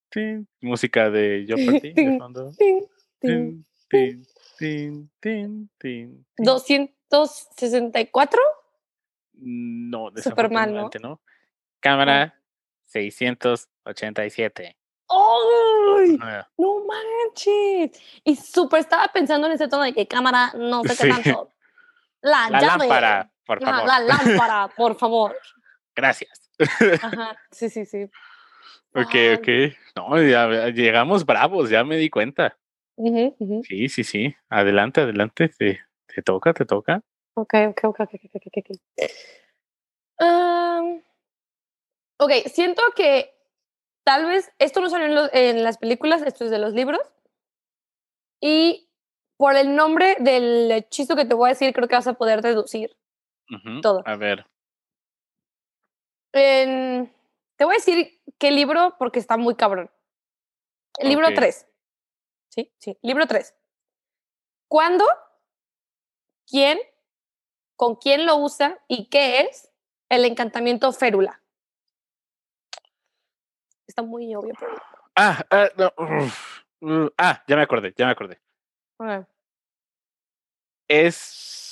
Tin, 0.09 0.47
música 0.61 1.09
de 1.09 1.45
Jeopardy 1.47 1.93
de 1.93 2.17
fondo. 2.17 2.51
Tin, 2.57 2.85
tin. 3.19 3.65
Tin, 3.89 4.25
tin, 4.25 4.25
tin, 4.57 5.09
tin, 5.21 5.69
tin, 5.77 6.25
tin. 6.35 6.45
264. 6.45 8.39
No, 9.33 10.11
Súper 10.15 10.49
mal, 10.51 10.73
¿no? 10.73 10.89
no. 11.01 11.21
Cámara 11.79 12.35
687. 12.85 14.75
¡Ay! 15.09 16.17
No 16.57 16.83
manches. 16.85 17.91
Y 18.23 18.35
súper 18.35 18.81
estaba 18.81 19.07
pensando 19.07 19.47
en 19.47 19.53
ese 19.53 19.67
tono 19.67 19.83
de 19.83 19.93
que 19.93 20.07
cámara, 20.07 20.51
no 20.55 20.83
sé 20.83 20.95
Sí. 20.95 21.03
qué 21.03 21.09
tanto. 21.13 21.51
La, 22.21 22.49
La 22.49 22.61
lámpara, 22.61 23.31
por 23.45 23.61
favor. 23.61 23.87
la 23.87 23.99
lámpara, 23.99 24.67
por 24.75 24.95
favor. 24.97 25.37
Gracias. 25.95 26.49
Ajá, 27.01 27.37
sí, 27.51 27.69
sí, 27.69 27.85
sí. 27.85 28.09
Ok, 28.93 29.15
ok. 29.37 29.47
No, 29.95 30.21
ya 30.21 30.69
llegamos 30.69 31.25
bravos, 31.25 31.69
ya 31.69 31.83
me 31.83 31.97
di 31.97 32.09
cuenta. 32.09 32.57
Sí, 33.63 33.89
sí, 33.89 34.03
sí. 34.03 34.35
Adelante, 34.49 35.01
adelante. 35.01 35.49
Te, 35.49 35.79
te 36.07 36.21
toca, 36.21 36.53
te 36.53 36.65
toca. 36.65 37.01
Ok, 37.35 37.53
ok, 37.69 37.83
ok, 37.85 37.99
ok, 38.01 38.13
ok, 38.13 38.41
ok, 38.45 38.57
ok. 38.57 38.77
Am, 40.19 41.01
Ok, 42.21 42.31
siento 42.47 42.81
que 42.97 43.33
tal 44.03 44.25
vez 44.25 44.51
esto 44.59 44.81
no 44.81 44.89
salió 44.89 45.29
en, 45.33 45.63
las 45.63 45.77
películas, 45.77 46.21
esto 46.21 46.43
es 46.43 46.51
de 46.51 46.59
los 46.59 46.73
libros. 46.73 46.99
Y 48.41 48.89
por 49.37 49.55
el 49.55 49.73
nombre 49.73 50.17
del 50.19 50.69
hechizo 50.69 51.15
que 51.15 51.23
te 51.23 51.33
voy 51.33 51.47
a 51.47 51.53
decir, 51.53 51.73
creo 51.73 51.87
que 51.87 51.95
vas 51.95 52.07
a 52.07 52.15
poder 52.15 52.41
deducir. 52.41 52.97
Todo. 53.81 54.03
A 54.05 54.17
ver. 54.17 54.45
En- 56.33 57.09
te 57.59 57.65
voy 57.65 57.75
a 57.75 57.77
decir 57.77 58.21
qué 58.39 58.51
libro 58.51 58.95
porque 58.97 59.19
está 59.19 59.35
muy 59.35 59.53
cabrón. 59.53 59.91
El 60.97 61.09
libro 61.09 61.27
Ok. 61.27 61.35
3. 61.35 61.67
Sí, 62.47 62.73
sí, 62.79 62.97
libro 63.01 63.27
3. 63.27 63.53
¿Cuándo? 64.69 65.05
¿Quién? 66.47 66.79
¿Con 67.75 67.97
quién 67.97 68.25
lo 68.25 68.37
usa? 68.37 68.81
¿Y 68.87 69.09
qué 69.09 69.41
es 69.41 69.69
el 70.07 70.23
encantamiento 70.23 70.93
férula? 70.93 71.43
Está 73.85 74.03
muy 74.03 74.33
obvio, 74.33 74.53
pero... 74.57 74.81
Ah, 75.15 75.45
ah, 75.51 75.69
no, 75.75 75.93
uh, 75.97 77.09
ah, 77.17 77.43
ya 77.45 77.57
me 77.57 77.63
acordé, 77.63 77.93
ya 77.97 78.05
me 78.05 78.13
acordé. 78.13 78.39
Es. 80.87 81.68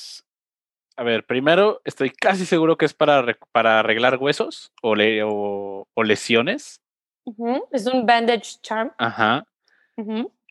A 0.98 1.04
ver, 1.04 1.26
primero 1.26 1.80
estoy 1.86 2.10
casi 2.10 2.46
seguro 2.46 2.76
que 2.78 2.86
es 2.86 2.94
para, 2.94 3.24
para 3.52 3.80
arreglar 3.80 4.18
huesos 4.18 4.72
o, 4.82 4.96
le- 4.96 5.22
o, 5.24 5.88
o 5.94 6.04
lesiones. 6.04 6.82
Es 7.72 7.86
un 7.86 8.06
bandage 8.06 8.58
charm. 8.62 8.92
Ajá. 8.98 9.46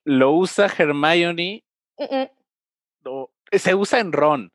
Lo 0.04 0.32
usa 0.32 0.66
Hermione. 0.78 1.64
Se 3.52 3.74
usa 3.74 3.98
en 4.00 4.12
Ron. 4.12 4.52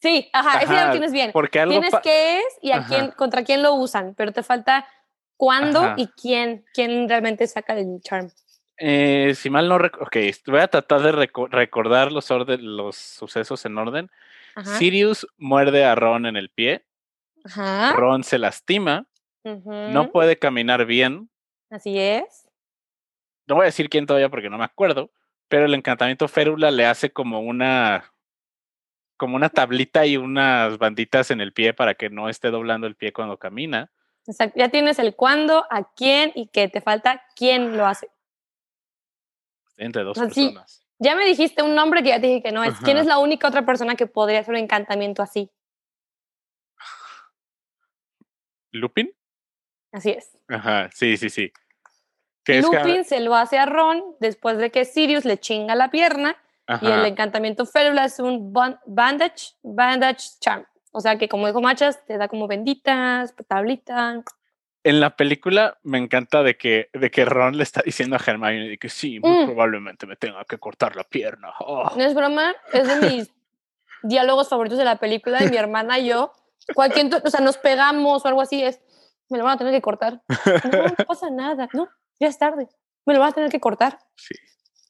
Sí, 0.00 0.28
ajá, 0.32 0.58
ese 0.60 0.72
ya 0.72 0.78
Ajá, 0.78 0.86
lo 0.86 0.92
tienes 0.92 1.12
bien. 1.12 1.32
Porque 1.32 1.58
algo. 1.60 1.72
Tienes 1.72 1.94
qué 2.02 2.38
es 2.38 2.44
y 2.60 2.70
a 2.72 2.76
Ajá. 2.78 2.88
quién, 2.88 3.10
contra 3.12 3.42
quién 3.44 3.62
lo 3.62 3.74
usan, 3.74 4.14
pero 4.14 4.30
te 4.32 4.42
falta 4.42 4.86
cuándo 5.36 5.80
Ajá. 5.80 5.94
y 5.96 6.06
quién, 6.08 6.64
quién 6.74 7.08
realmente 7.08 7.46
saca 7.46 7.72
el 7.76 8.00
charm. 8.02 8.30
eh, 8.78 9.32
si 9.34 9.48
mal 9.48 9.68
no 9.68 9.78
recuerdo. 9.78 10.06
Ok, 10.06 10.16
voy 10.46 10.60
a 10.60 10.68
tratar 10.68 11.00
de 11.00 11.12
reco- 11.12 11.48
recordar 11.50 12.12
los, 12.12 12.30
orden, 12.30 12.76
los 12.76 12.94
sucesos 12.96 13.64
en 13.64 13.78
orden. 13.78 14.10
Ajá. 14.56 14.78
Sirius 14.78 15.26
muerde 15.36 15.84
a 15.84 15.94
Ron 15.94 16.26
en 16.26 16.36
el 16.36 16.50
pie. 16.50 16.84
Ajá. 17.44 17.92
Ron 17.92 18.24
se 18.24 18.38
lastima. 18.38 19.06
No 19.44 20.10
puede 20.10 20.36
caminar 20.40 20.84
bien. 20.86 21.30
Así 21.70 21.96
es. 22.00 22.48
no 23.46 23.54
voy 23.54 23.62
a 23.62 23.66
decir 23.66 23.88
quién 23.88 24.06
todavía 24.06 24.28
porque 24.28 24.50
no 24.50 24.58
me 24.58 24.64
acuerdo, 24.64 25.12
pero 25.46 25.66
el 25.66 25.74
encantamiento 25.74 26.26
férula 26.26 26.72
le 26.72 26.84
hace 26.84 27.12
como 27.12 27.38
una 27.40 28.12
como 29.18 29.36
una 29.36 29.48
tablita 29.48 30.04
y 30.04 30.16
unas 30.16 30.76
banditas 30.78 31.30
en 31.30 31.40
el 31.40 31.52
pie 31.52 31.72
para 31.72 31.94
que 31.94 32.10
no 32.10 32.28
esté 32.28 32.50
doblando 32.50 32.86
el 32.88 32.96
pie 32.96 33.12
cuando 33.12 33.38
camina. 33.38 33.90
Exacto. 34.26 34.58
Ya 34.58 34.68
tienes 34.68 34.98
el 34.98 35.14
cuándo, 35.14 35.64
a 35.70 35.92
quién 35.94 36.32
y 36.34 36.48
que 36.48 36.68
te 36.68 36.80
falta 36.80 37.22
quién 37.36 37.76
lo 37.76 37.86
hace. 37.86 38.10
Entre 39.76 40.02
dos 40.02 40.18
Ah, 40.18 40.28
sí. 40.30 40.46
personas. 40.48 40.85
Ya 40.98 41.14
me 41.14 41.24
dijiste 41.26 41.62
un 41.62 41.74
nombre 41.74 42.02
que 42.02 42.08
ya 42.10 42.20
te 42.20 42.26
dije 42.26 42.42
que 42.42 42.52
no 42.52 42.64
es. 42.64 42.74
¿Quién 42.84 42.96
es 42.98 43.06
la 43.06 43.18
única 43.18 43.48
otra 43.48 43.66
persona 43.66 43.96
que 43.96 44.06
podría 44.06 44.40
hacer 44.40 44.54
un 44.54 44.60
encantamiento 44.60 45.22
así? 45.22 45.50
¿Lupin? 48.72 49.10
Así 49.92 50.10
es. 50.10 50.36
Ajá, 50.48 50.90
sí, 50.92 51.16
sí, 51.16 51.30
sí. 51.30 51.52
Que 52.44 52.58
es 52.58 52.68
que- 52.68 52.76
Lupin 52.78 53.04
se 53.04 53.20
lo 53.20 53.34
hace 53.34 53.58
a 53.58 53.66
Ron 53.66 54.02
después 54.20 54.58
de 54.58 54.70
que 54.70 54.84
Sirius 54.84 55.24
le 55.24 55.38
chinga 55.38 55.74
la 55.74 55.90
pierna 55.90 56.36
y 56.82 56.86
el 56.86 57.06
encantamiento 57.06 57.64
férula 57.66 58.04
es 58.04 58.18
un 58.18 58.52
ban- 58.52 58.80
bandage, 58.86 59.54
bandage 59.62 60.30
charm. 60.40 60.64
O 60.92 61.00
sea 61.00 61.16
que 61.18 61.28
como 61.28 61.46
dijo 61.46 61.60
Machas, 61.60 62.04
te 62.06 62.16
da 62.18 62.28
como 62.28 62.46
benditas, 62.48 63.34
tablitas. 63.48 64.24
En 64.88 65.00
la 65.00 65.16
película 65.16 65.78
me 65.82 65.98
encanta 65.98 66.42
de 66.44 66.56
que, 66.56 66.90
de 66.92 67.10
que 67.10 67.24
Ron 67.24 67.56
le 67.56 67.62
está 67.64 67.82
diciendo 67.84 68.14
a 68.16 68.20
Hermione 68.24 68.68
de 68.68 68.78
que 68.78 68.88
sí, 68.88 69.18
muy 69.18 69.42
Mm. 69.42 69.46
probablemente 69.46 70.06
me 70.06 70.14
tenga 70.16 70.44
que 70.44 70.58
cortar 70.58 70.94
la 70.94 71.02
pierna. 71.02 71.52
Oh. 71.58 71.90
No 71.96 72.04
es 72.04 72.14
broma, 72.14 72.54
es 72.72 72.86
de 72.86 72.96
mis 73.10 73.30
diálogos 74.04 74.48
favoritos 74.48 74.78
de 74.78 74.84
la 74.84 74.96
película 74.96 75.40
de 75.40 75.50
mi 75.50 75.56
hermana 75.56 75.98
y 75.98 76.08
yo. 76.08 76.32
Cualquier, 76.74 77.08
o 77.24 77.30
sea, 77.30 77.40
nos 77.40 77.58
pegamos 77.58 78.24
o 78.24 78.28
algo 78.28 78.40
así, 78.40 78.62
es, 78.62 78.80
me 79.28 79.38
lo 79.38 79.44
van 79.44 79.54
a 79.54 79.58
tener 79.58 79.72
que 79.72 79.82
cortar. 79.82 80.22
No, 80.72 80.82
no 80.84 80.94
pasa 81.08 81.30
nada, 81.30 81.68
no, 81.72 81.88
ya 82.20 82.28
es 82.28 82.38
tarde, 82.38 82.68
me 83.04 83.14
lo 83.14 83.18
van 83.20 83.30
a 83.30 83.32
tener 83.32 83.50
que 83.50 83.58
cortar. 83.60 83.98
Sí, 84.16 84.34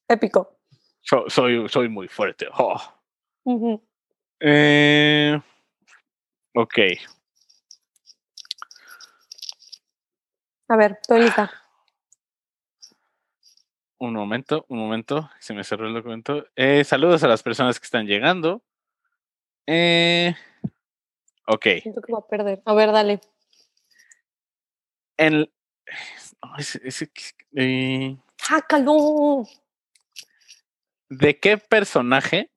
Épico. 0.09 0.59
so- 1.01 1.25
soy, 1.29 1.69
soy 1.71 1.89
muy 1.89 2.09
fuerte. 2.09 2.49
Oh. 2.59 2.81
Eh, 4.41 5.41
ok. 6.55 6.79
A 10.69 10.77
ver, 10.77 10.99
estoy 11.01 11.21
lista. 11.23 11.51
Un 13.99 14.13
momento, 14.13 14.67
un 14.69 14.79
momento, 14.79 15.31
se 15.41 15.55
me 15.55 15.65
cerró 15.65 15.87
el 15.87 15.95
documento. 15.95 16.47
Eh, 16.55 16.85
saludos 16.85 17.23
a 17.23 17.29
las 17.29 17.43
personas 17.43 17.81
que 17.81 17.85
están 17.85 18.07
llegando. 18.07 18.63
Eh, 19.67 20.35
ok. 21.47 21.67
Siento 21.83 22.03
que 22.03 22.13
voy 22.13 22.21
a 22.25 22.29
perder. 22.29 22.63
A 22.65 22.75
ver, 22.75 22.93
dale. 22.93 23.21
En, 25.17 25.41
no, 25.41 25.49
que- 27.15 27.33
eh. 27.55 28.17
¿De 31.09 31.39
qué 31.39 31.57
personaje 31.59 32.51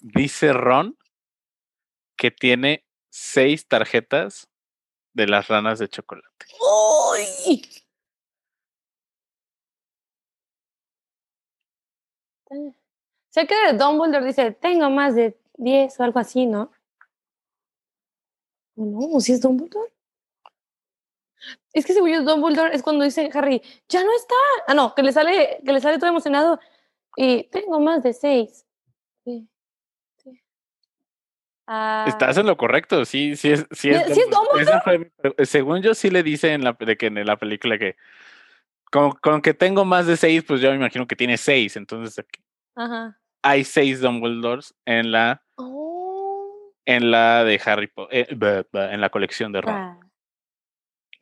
dice 0.00 0.52
Ron 0.52 0.96
que 2.16 2.30
tiene 2.30 2.84
seis 3.10 3.66
tarjetas 3.68 4.48
de 5.12 5.26
las 5.26 5.48
ranas 5.48 5.78
de 5.78 5.88
chocolate? 5.88 6.46
¡Uy! 6.60 7.62
Sé 13.30 13.46
que 13.46 13.54
Dumbledore 13.74 14.26
dice, 14.26 14.50
tengo 14.52 14.90
más 14.90 15.14
de 15.14 15.38
10 15.54 15.98
o 16.00 16.02
algo 16.04 16.18
así, 16.18 16.46
¿no? 16.46 16.72
No, 18.76 19.20
si 19.20 19.32
es 19.32 19.40
Dumbledore. 19.40 19.92
Es 21.72 21.86
que 21.86 21.94
según 21.94 22.10
yo, 22.10 22.22
Dumbledore 22.22 22.74
es 22.74 22.82
cuando 22.82 23.04
dice 23.04 23.30
Harry, 23.32 23.62
ya 23.88 24.02
no 24.04 24.14
está. 24.14 24.34
Ah, 24.66 24.74
no, 24.74 24.94
que 24.94 25.02
le 25.02 25.12
sale, 25.12 25.60
que 25.64 25.72
le 25.72 25.80
sale 25.80 25.98
todo 25.98 26.10
emocionado. 26.10 26.58
Y 27.16 27.44
tengo 27.44 27.80
más 27.80 28.02
de 28.02 28.12
6. 28.12 28.66
Sí, 29.24 29.48
sí. 29.48 29.48
Ah, 31.72 32.04
Estás 32.08 32.36
en 32.36 32.46
lo 32.46 32.56
correcto, 32.56 33.04
sí, 33.04 33.36
sí 33.36 33.52
es, 33.52 33.64
sí 33.70 33.90
es, 33.90 34.02
¿Sí 34.12 34.20
es 34.20 34.28
Dumbledore. 34.28 34.62
Esa 34.62 34.80
fue 34.80 34.98
mi 34.98 35.04
pre- 35.04 35.46
según 35.46 35.80
yo 35.82 35.94
sí 35.94 36.10
le 36.10 36.24
dice 36.24 36.52
en 36.52 36.64
la, 36.64 36.72
de 36.72 36.96
que 36.96 37.06
en 37.06 37.24
la 37.24 37.36
película 37.36 37.78
que 37.78 37.94
con, 38.90 39.12
con 39.12 39.40
que 39.40 39.54
tengo 39.54 39.84
más 39.84 40.08
de 40.08 40.16
seis, 40.16 40.42
pues 40.42 40.60
yo 40.60 40.70
me 40.70 40.76
imagino 40.76 41.06
que 41.06 41.14
tiene 41.14 41.36
seis, 41.36 41.76
entonces 41.76 42.24
Ajá. 42.74 43.16
hay 43.42 43.62
seis 43.62 44.00
Dumbledores 44.00 44.74
en 44.84 45.12
la 45.12 45.42
Oh. 45.56 46.72
en 46.86 47.12
la 47.12 47.44
de 47.44 47.60
Harry 47.64 47.86
Potter, 47.86 48.26
en 48.72 49.00
la 49.00 49.10
colección 49.10 49.52
de 49.52 49.60
Ron, 49.60 49.74
Ah. 49.76 50.00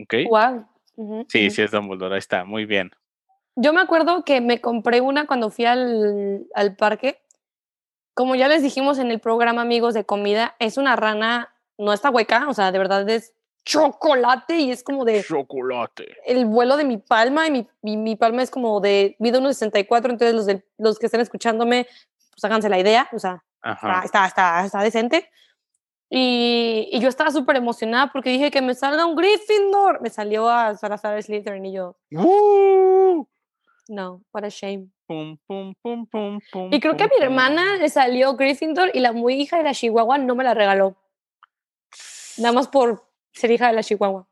¿ok? 0.01 0.15
Wow. 0.31 0.67
Sí, 1.29 1.51
sí 1.51 1.61
es 1.61 1.71
Dumbledore, 1.73 2.15
ahí 2.15 2.21
está, 2.21 2.45
muy 2.45 2.65
bien. 2.65 2.91
Yo 3.55 3.75
me 3.75 3.83
acuerdo 3.83 4.25
que 4.25 4.41
me 4.41 4.63
compré 4.63 5.03
una 5.03 5.27
cuando 5.27 5.51
fui 5.51 5.67
al, 5.67 6.47
al 6.55 6.75
parque. 6.77 7.21
Como 8.19 8.35
ya 8.35 8.49
les 8.49 8.65
dijimos 8.65 8.99
en 8.99 9.13
el 9.13 9.21
programa 9.21 9.63
Amigos 9.63 9.95
de 9.95 10.05
Comida, 10.05 10.57
es 10.59 10.77
una 10.77 10.97
rana, 10.97 11.55
no 11.79 11.93
está 11.93 12.11
hueca, 12.11 12.49
o 12.49 12.53
sea, 12.53 12.73
de 12.73 12.79
verdad 12.79 13.09
es 13.09 13.33
chocolate 13.65 14.57
y 14.59 14.73
es 14.73 14.83
como 14.83 15.05
de 15.05 15.23
Chocolate. 15.23 16.17
el 16.27 16.45
vuelo 16.47 16.77
de 16.77 16.85
mi 16.85 16.97
palma 16.97 17.47
y 17.47 17.53
mi, 17.53 17.69
mi, 17.81 17.97
mi 17.97 18.17
palma 18.17 18.43
es 18.43 18.51
como 18.51 18.81
de 18.81 19.15
mido 19.21 19.41
1,64, 19.41 20.11
entonces 20.11 20.35
los, 20.35 20.47
del- 20.47 20.65
los 20.79 20.99
que 20.99 21.07
estén 21.07 21.21
escuchándome, 21.21 21.87
pues 22.33 22.43
háganse 22.45 22.69
la 22.69 22.81
idea, 22.81 23.09
o 23.13 23.21
sea, 23.21 23.45
está, 23.63 23.71
Ajá. 23.71 24.03
está, 24.05 24.27
está, 24.27 24.65
está 24.65 24.83
decente. 24.83 25.31
Y, 26.11 26.89
y 26.91 26.99
yo 27.01 27.09
estaba 27.09 27.31
súper 27.31 27.55
emocionada 27.55 28.11
porque 28.13 28.31
dije 28.31 28.51
que 28.51 28.63
me 28.63 28.75
salga 28.75 29.07
un 29.07 29.15
Gryffindor. 29.15 30.01
Me 30.01 30.11
salió 30.11 30.49
a 30.49 30.75
Salazar 30.75 31.23
Slytherin 31.23 31.67
y 31.67 31.73
yo, 31.75 31.97
¡Uh! 32.13 33.27
No, 33.89 34.23
what 34.33 34.45
a 34.45 34.51
shame. 34.51 34.93
Pum, 35.07 35.39
pum, 35.47 35.75
pum, 35.83 36.07
pum, 36.07 36.41
pum, 36.53 36.73
Y 36.73 36.81
creo 36.81 36.97
que 36.97 37.05
a 37.05 37.09
mi 37.09 37.23
hermana 37.23 37.77
le 37.77 37.89
salió 37.89 38.37
Gryffindor 38.37 38.91
y 38.95 39.01
la 39.01 39.13
muy 39.13 39.35
hija 39.35 39.57
de 39.57 39.65
la 39.65 39.73
Chihuahua 39.73 40.19
no 40.19 40.35
me 40.35 40.45
la 40.45 40.55
regaló. 40.55 40.97
Nada 42.37 42.53
más 42.53 42.69
por 42.69 43.11
ser 43.33 43.51
hija 43.51 43.69
de 43.69 43.73
la 43.73 43.83
Chihuahua. 43.83 44.29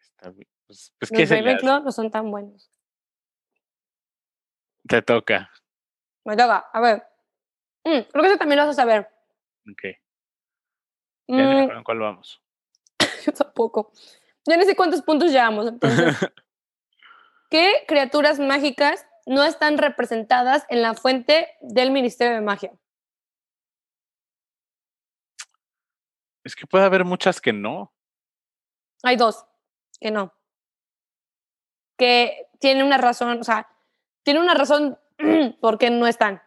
Está 0.00 0.30
bien, 0.30 0.48
Pues, 0.66 0.92
pues, 0.98 1.10
¿qué 1.10 1.20
Los? 1.22 1.30
Ravenclaw 1.30 1.84
no 1.84 1.92
son 1.92 2.10
tan 2.10 2.30
buenos. 2.30 2.70
Te 4.88 5.00
toca. 5.02 5.50
Me 6.24 6.36
toca, 6.36 6.68
a 6.72 6.80
ver. 6.80 7.04
Mm, 7.84 8.00
creo 8.10 8.22
que 8.22 8.26
eso 8.26 8.38
también 8.38 8.58
lo 8.58 8.66
vas 8.66 8.76
a 8.76 8.82
saber. 8.82 9.08
Ok. 9.70 9.82
Ya 11.28 11.36
Mm, 11.36 11.84
cuál 11.84 11.98
vamos. 12.00 12.42
yo 13.24 13.32
tampoco. 13.32 13.92
Ya 14.46 14.56
no 14.56 14.64
sé 14.64 14.74
cuántos 14.74 15.02
puntos 15.02 15.30
llevamos. 15.30 15.66
Entonces, 15.68 16.16
¿qué 17.50 17.84
criaturas 17.86 18.38
mágicas 18.38 19.06
no 19.26 19.44
están 19.44 19.76
representadas 19.76 20.64
en 20.70 20.80
la 20.80 20.94
fuente 20.94 21.48
del 21.60 21.90
Ministerio 21.90 22.34
de 22.34 22.40
Magia? 22.40 22.72
Es 26.42 26.56
que 26.56 26.66
puede 26.66 26.84
haber 26.84 27.04
muchas 27.04 27.40
que 27.40 27.52
no. 27.52 27.92
Hay 29.02 29.16
dos 29.16 29.44
que 30.00 30.10
no. 30.10 30.32
Que 31.98 32.48
tiene 32.58 32.82
una 32.82 32.96
razón, 32.96 33.40
o 33.40 33.44
sea, 33.44 33.68
tiene 34.22 34.40
una 34.40 34.54
razón 34.54 34.98
por 35.60 35.76
qué 35.78 35.90
no 35.90 36.06
están. 36.06 36.42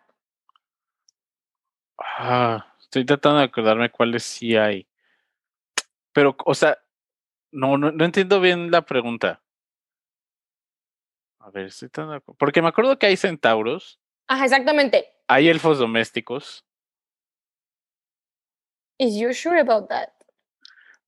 Ah, 1.99 2.75
estoy 2.79 3.05
tratando 3.05 3.39
de 3.39 3.45
acordarme 3.45 3.91
cuáles 3.91 4.23
sí 4.23 4.55
hay. 4.55 4.87
Pero, 6.11 6.35
o 6.45 6.55
sea, 6.55 6.79
no, 7.51 7.77
no, 7.77 7.91
no 7.91 8.05
entiendo 8.05 8.39
bien 8.39 8.71
la 8.71 8.81
pregunta. 8.81 9.42
A 11.43 11.49
ver, 11.51 11.65
estoy 11.65 11.89
tan 11.89 12.09
de 12.09 12.15
acu- 12.21 12.35
Porque 12.37 12.61
me 12.61 12.69
acuerdo 12.69 12.97
que 12.97 13.05
hay 13.05 13.17
centauros, 13.17 13.99
Ajá, 14.27 14.45
exactamente. 14.45 15.13
hay 15.27 15.49
elfos 15.49 15.77
domésticos. 15.77 16.65
Is 18.97 19.15
you 19.19 19.33
sure 19.33 19.59
about 19.59 19.89
that? 19.89 20.09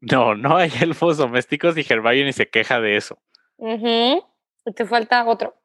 No, 0.01 0.35
no 0.35 0.57
hay 0.57 0.69
elfos 0.81 1.17
domésticos 1.17 1.77
y 1.77 1.85
Hermione 1.87 2.33
se 2.33 2.49
queja 2.49 2.81
de 2.81 2.97
eso. 2.97 3.17
Y 3.57 4.21
te 4.73 4.85
falta 4.85 5.25
otro. 5.25 5.55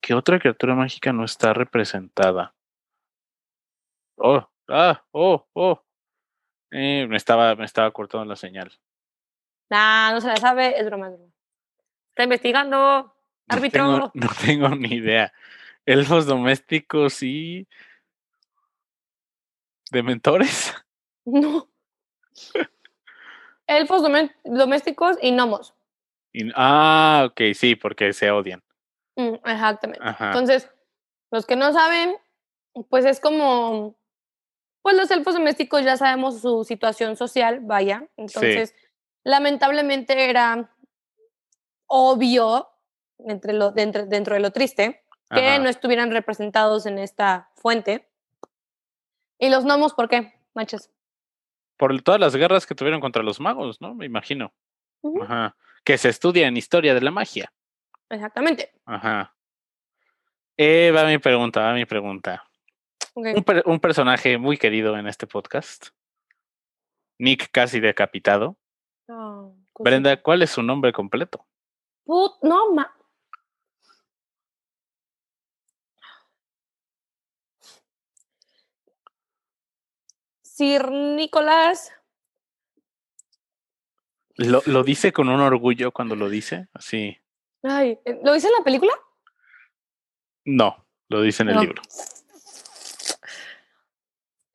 ¿Qué 0.00 0.14
otra 0.14 0.38
criatura 0.38 0.74
mágica 0.74 1.12
no 1.12 1.24
está 1.24 1.52
representada? 1.52 2.54
Oh, 4.16 4.48
ah, 4.68 5.04
oh, 5.12 5.46
oh. 5.52 5.82
Eh, 6.70 7.06
me 7.06 7.16
estaba, 7.16 7.54
me 7.54 7.64
estaba 7.66 7.90
cortando 7.90 8.24
la 8.24 8.36
señal. 8.36 8.72
Nah, 9.70 10.12
no 10.12 10.20
se 10.20 10.28
la 10.28 10.36
sabe, 10.36 10.78
es 10.78 10.86
broma, 10.86 11.08
es 11.08 11.14
broma. 11.18 11.33
Está 12.14 12.22
investigando. 12.22 12.76
No 12.76 13.12
Árbitro. 13.48 13.82
tengo, 13.82 14.10
no 14.14 14.28
tengo 14.46 14.68
ni 14.68 14.94
idea. 14.94 15.32
Elfos 15.84 16.26
domésticos 16.26 17.20
y. 17.24 17.66
¿Dementores? 19.90 20.72
No. 21.26 21.70
Elfos 23.66 24.02
domésticos 24.44 25.16
y 25.22 25.30
gnomos. 25.30 25.74
Y- 26.34 26.50
ah, 26.54 27.28
ok, 27.30 27.40
sí, 27.54 27.76
porque 27.76 28.12
se 28.12 28.30
odian. 28.30 28.62
Mm, 29.16 29.36
exactamente. 29.36 30.04
Ajá. 30.06 30.26
Entonces, 30.26 30.70
los 31.30 31.46
que 31.46 31.56
no 31.56 31.72
saben, 31.72 32.14
pues 32.90 33.06
es 33.06 33.20
como, 33.20 33.96
pues 34.82 34.96
los 34.96 35.10
elfos 35.10 35.32
domésticos 35.32 35.82
ya 35.82 35.96
sabemos 35.96 36.42
su 36.42 36.62
situación 36.64 37.16
social, 37.16 37.60
vaya. 37.62 38.06
Entonces, 38.18 38.74
lamentablemente 39.24 40.28
era 40.28 40.73
obvio, 41.86 42.68
entre 43.18 43.52
lo, 43.52 43.70
dentro, 43.72 44.06
dentro 44.06 44.34
de 44.34 44.40
lo 44.40 44.50
triste, 44.50 45.04
que 45.30 45.48
Ajá. 45.48 45.58
no 45.58 45.68
estuvieran 45.68 46.10
representados 46.10 46.86
en 46.86 46.98
esta 46.98 47.50
fuente. 47.56 48.08
¿Y 49.38 49.50
los 49.50 49.64
gnomos 49.64 49.94
por 49.94 50.08
qué, 50.08 50.32
machos? 50.54 50.90
Por 51.76 52.00
todas 52.02 52.20
las 52.20 52.36
guerras 52.36 52.66
que 52.66 52.74
tuvieron 52.74 53.00
contra 53.00 53.22
los 53.22 53.40
magos, 53.40 53.80
¿no? 53.80 53.94
Me 53.94 54.06
imagino. 54.06 54.52
Ajá. 55.22 55.56
Que 55.84 55.98
se 55.98 56.08
estudia 56.08 56.46
en 56.46 56.56
historia 56.56 56.94
de 56.94 57.00
la 57.00 57.10
magia. 57.10 57.52
Exactamente. 58.08 58.72
Ajá. 58.86 59.34
Eh, 60.56 60.92
va 60.94 61.04
mi 61.04 61.18
pregunta, 61.18 61.60
va 61.62 61.74
mi 61.74 61.84
pregunta. 61.84 62.44
Un, 63.14 63.42
per- 63.44 63.64
un 63.66 63.80
personaje 63.80 64.38
muy 64.38 64.56
querido 64.56 64.96
en 64.96 65.06
este 65.08 65.26
podcast. 65.26 65.88
Nick 67.18 67.50
casi 67.50 67.80
decapitado. 67.80 68.56
Ah, 69.08 69.48
Brenda. 69.78 70.20
¿cuál 70.22 70.42
es 70.42 70.50
su 70.50 70.62
nombre 70.62 70.92
completo? 70.92 71.44
Put- 72.06 72.38
no, 72.42 72.72
ma. 72.74 72.86
Sir 80.42 80.90
Nicolás. 80.90 81.92
Lo, 84.36 84.62
lo 84.66 84.82
dice 84.82 85.12
con 85.12 85.28
un 85.28 85.40
orgullo 85.40 85.92
cuando 85.92 86.16
lo 86.16 86.28
dice, 86.28 86.68
así. 86.72 87.16
Ay, 87.62 87.98
eh, 88.04 88.20
¿lo 88.22 88.34
dice 88.34 88.48
en 88.48 88.54
la 88.58 88.64
película? 88.64 88.92
No, 90.44 90.86
lo 91.08 91.22
dice 91.22 91.42
en 91.44 91.50
el 91.50 91.54
No. 91.56 91.60
libro. 91.62 91.82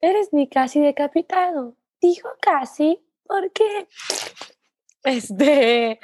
Eres 0.02 0.30
ni 0.32 0.47
casi 0.47 0.80
decapitado. 0.80 1.76
Dijo 2.02 2.30
casi, 2.41 3.06
porque 3.26 3.88
este 5.04 6.00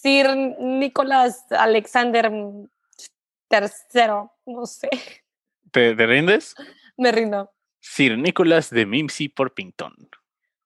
Sir 0.00 0.36
Nicolás 0.58 1.46
Alexander 1.50 2.30
III, 3.50 4.10
no 4.46 4.66
sé, 4.66 4.88
¿Te, 5.72 5.94
te 5.94 6.06
rindes? 6.06 6.54
me 6.96 7.12
rindo. 7.12 7.50
Sir 7.80 8.16
Nicholas 8.18 8.70
de 8.70 8.86
Mimsy 8.86 9.28
Porpington. 9.28 9.94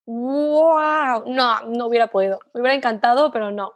Wow, 0.07 1.25
no, 1.27 1.63
no 1.69 1.87
hubiera 1.87 2.09
podido. 2.09 2.41
Me 2.53 2.61
hubiera 2.61 2.75
encantado, 2.75 3.31
pero 3.31 3.51
no. 3.51 3.73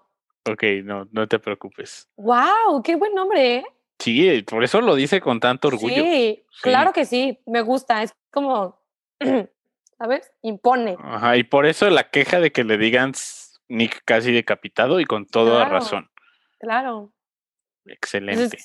Ok, 0.48 0.62
no, 0.84 1.08
no 1.10 1.26
te 1.26 1.38
preocupes. 1.38 2.08
Wow, 2.16 2.82
qué 2.84 2.96
buen 2.96 3.14
nombre, 3.14 3.56
¿eh? 3.56 3.64
Sí, 3.98 4.42
por 4.42 4.62
eso 4.62 4.80
lo 4.80 4.94
dice 4.94 5.20
con 5.20 5.40
tanto 5.40 5.68
orgullo. 5.68 6.02
Sí, 6.02 6.44
claro 6.62 6.92
que 6.92 7.04
sí, 7.04 7.40
me 7.46 7.62
gusta, 7.62 8.02
es 8.02 8.14
como, 8.30 8.78
¿sabes? 9.98 10.32
Impone. 10.42 10.96
Ajá, 10.98 11.36
y 11.36 11.44
por 11.44 11.66
eso 11.66 11.88
la 11.90 12.10
queja 12.10 12.40
de 12.40 12.52
que 12.52 12.64
le 12.64 12.76
digan 12.78 13.14
Nick 13.68 14.02
casi 14.04 14.32
decapitado 14.32 15.00
y 15.00 15.04
con 15.04 15.26
toda 15.26 15.56
Claro. 15.64 15.70
razón. 15.72 16.10
Claro. 16.58 17.12
Excelente. 17.84 18.58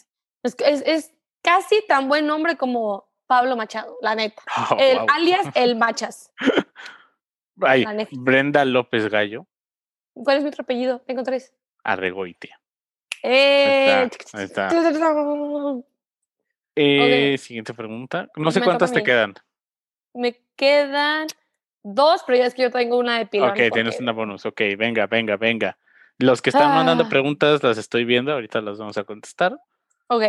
Es, 0.44 0.56
es, 0.60 0.84
es 0.86 1.14
casi 1.42 1.84
tan 1.88 2.08
buen 2.08 2.26
nombre 2.28 2.56
como 2.58 3.10
Pablo 3.28 3.56
Machado, 3.56 3.98
la 4.02 4.16
neta. 4.16 4.42
Oh, 4.72 4.76
El 4.80 4.98
wow. 5.00 5.08
alias 5.14 5.48
El 5.56 5.76
Machas. 5.76 6.32
Ay. 7.62 7.86
Brenda 8.12 8.66
López 8.66 9.08
Gallo, 9.10 9.46
¿Cuál 10.14 10.38
es 10.38 10.44
mi 10.44 10.50
otro 10.50 10.64
apellido? 10.64 11.00
Tengo 11.02 11.24
tres. 11.24 11.54
Arregoitia. 11.84 12.60
Eh, 13.24 14.10
está, 14.12 14.38
ahí 14.38 14.46
está. 14.46 14.70
Eh, 16.76 17.38
Siguiente 17.38 17.74
pregunta. 17.74 18.30
No 18.38 18.50
sé 18.50 18.62
Me 18.62 18.66
cuántas 18.66 18.94
te 18.94 19.04
quedan. 19.04 19.34
Me 20.14 20.42
quedan 20.56 21.28
dos, 21.84 22.24
pero 22.26 22.38
ya 22.40 22.46
es 22.46 22.54
que 22.54 22.64
yo 22.64 22.72
tengo 22.72 22.98
una 22.98 23.18
de 23.18 23.26
pilón. 23.26 23.50
ok, 23.52 23.60
tienes 23.74 24.00
una 24.00 24.12
bonus. 24.12 24.46
Ok, 24.46 24.62
venga, 24.78 25.08
venga, 25.08 25.38
venga. 25.38 25.78
Los 26.18 26.42
que 26.42 26.52
están 26.52 26.70
mandando 26.76 27.06
Ah. 27.06 27.10
preguntas 27.10 27.64
las 27.64 27.78
estoy 27.78 28.06
viendo, 28.06 28.32
ahorita 28.34 28.62
las 28.62 28.78
vamos 28.78 28.98
a 28.98 29.04
contestar. 29.04 29.58
Ok. 30.08 30.24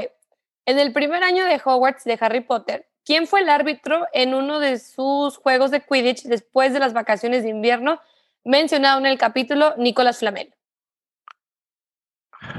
En 0.64 0.78
el 0.78 0.92
primer 0.92 1.22
año 1.22 1.44
de 1.44 1.60
Hogwarts 1.62 2.04
de 2.04 2.16
Harry 2.20 2.40
Potter, 2.40 2.88
¿quién 3.04 3.26
fue 3.26 3.40
el 3.40 3.48
árbitro 3.50 4.06
en 4.12 4.32
uno 4.32 4.60
de 4.60 4.78
sus 4.78 5.36
juegos 5.36 5.70
de 5.70 5.80
Quidditch 5.82 6.22
después 6.22 6.72
de 6.72 6.78
las 6.78 6.92
vacaciones 6.94 7.42
de 7.42 7.50
invierno 7.50 8.00
mencionado 8.44 8.98
en 9.00 9.06
el 9.06 9.18
capítulo 9.18 9.74
Nicolas 9.76 10.20
Flamel? 10.20 10.54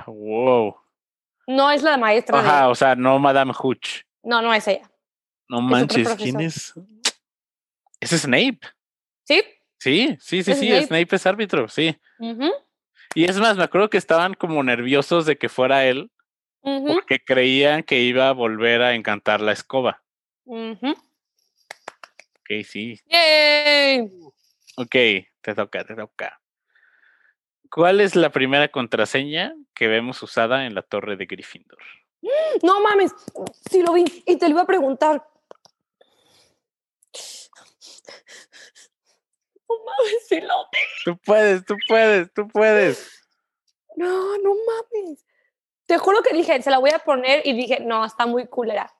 Wow. 0.05 0.75
No 1.47 1.71
es 1.71 1.81
la 1.83 1.97
maestra 1.97 2.41
de... 2.41 2.47
Ajá, 2.47 2.69
o 2.69 2.75
sea, 2.75 2.95
no 2.95 3.19
Madame 3.19 3.53
Hooch. 3.57 4.03
No, 4.21 4.41
no 4.41 4.53
es 4.53 4.67
ella. 4.67 4.89
No 5.49 5.61
manches, 5.61 6.07
¿quién 6.15 6.39
es? 6.39 6.73
Es 7.99 8.11
Snape. 8.11 8.59
¿Sí? 9.23 9.43
Sí, 9.77 10.17
sí, 10.19 10.43
sí, 10.43 10.53
sí, 10.53 10.67
Snape. 10.67 10.85
Snape 10.85 11.15
es 11.15 11.25
árbitro, 11.25 11.67
sí. 11.67 11.97
Y 13.15 13.25
es 13.25 13.37
más, 13.37 13.57
me 13.57 13.63
acuerdo 13.63 13.89
que 13.89 13.97
estaban 13.97 14.33
como 14.33 14.63
nerviosos 14.63 15.25
de 15.25 15.37
que 15.37 15.49
fuera 15.49 15.85
él, 15.85 16.09
porque 16.61 17.19
creían 17.23 17.83
que 17.83 17.99
iba 17.99 18.29
a 18.29 18.33
volver 18.33 18.81
a 18.81 18.93
encantar 18.95 19.41
la 19.41 19.51
escoba. 19.51 20.01
ujú. 20.45 20.91
Ok, 20.91 22.65
sí. 22.65 22.99
¡Yay! 23.05 24.09
Ok, 24.75 24.95
te 25.41 25.55
toca, 25.55 25.83
te 25.85 25.95
toca. 25.95 26.41
¿Cuál 27.69 28.01
es 28.01 28.15
la 28.15 28.31
primera 28.31 28.67
contraseña 28.67 29.55
que 29.73 29.87
vemos 29.87 30.21
usada 30.21 30.65
en 30.65 30.75
la 30.75 30.81
torre 30.81 31.15
de 31.15 31.25
Gryffindor? 31.25 31.79
No 32.63 32.79
mames, 32.81 33.13
sí 33.69 33.81
lo 33.81 33.93
vi 33.93 34.05
y 34.25 34.37
te 34.37 34.45
lo 34.45 34.51
iba 34.51 34.61
a 34.61 34.67
preguntar. 34.67 35.27
No 39.69 39.75
mames, 39.85 40.27
sí 40.27 40.41
lo. 40.41 40.53
Tú 41.05 41.17
puedes, 41.25 41.65
tú 41.65 41.75
puedes, 41.87 42.33
tú 42.33 42.47
puedes. 42.47 43.19
No, 43.95 44.37
no 44.39 44.55
mames. 44.55 45.25
Te 45.85 45.97
juro 45.97 46.21
que 46.23 46.33
dije, 46.33 46.61
se 46.61 46.71
la 46.71 46.79
voy 46.79 46.91
a 46.91 46.99
poner 46.99 47.45
y 47.45 47.53
dije, 47.53 47.79
no, 47.81 48.05
está 48.05 48.25
muy 48.25 48.47
culera. 48.47 48.93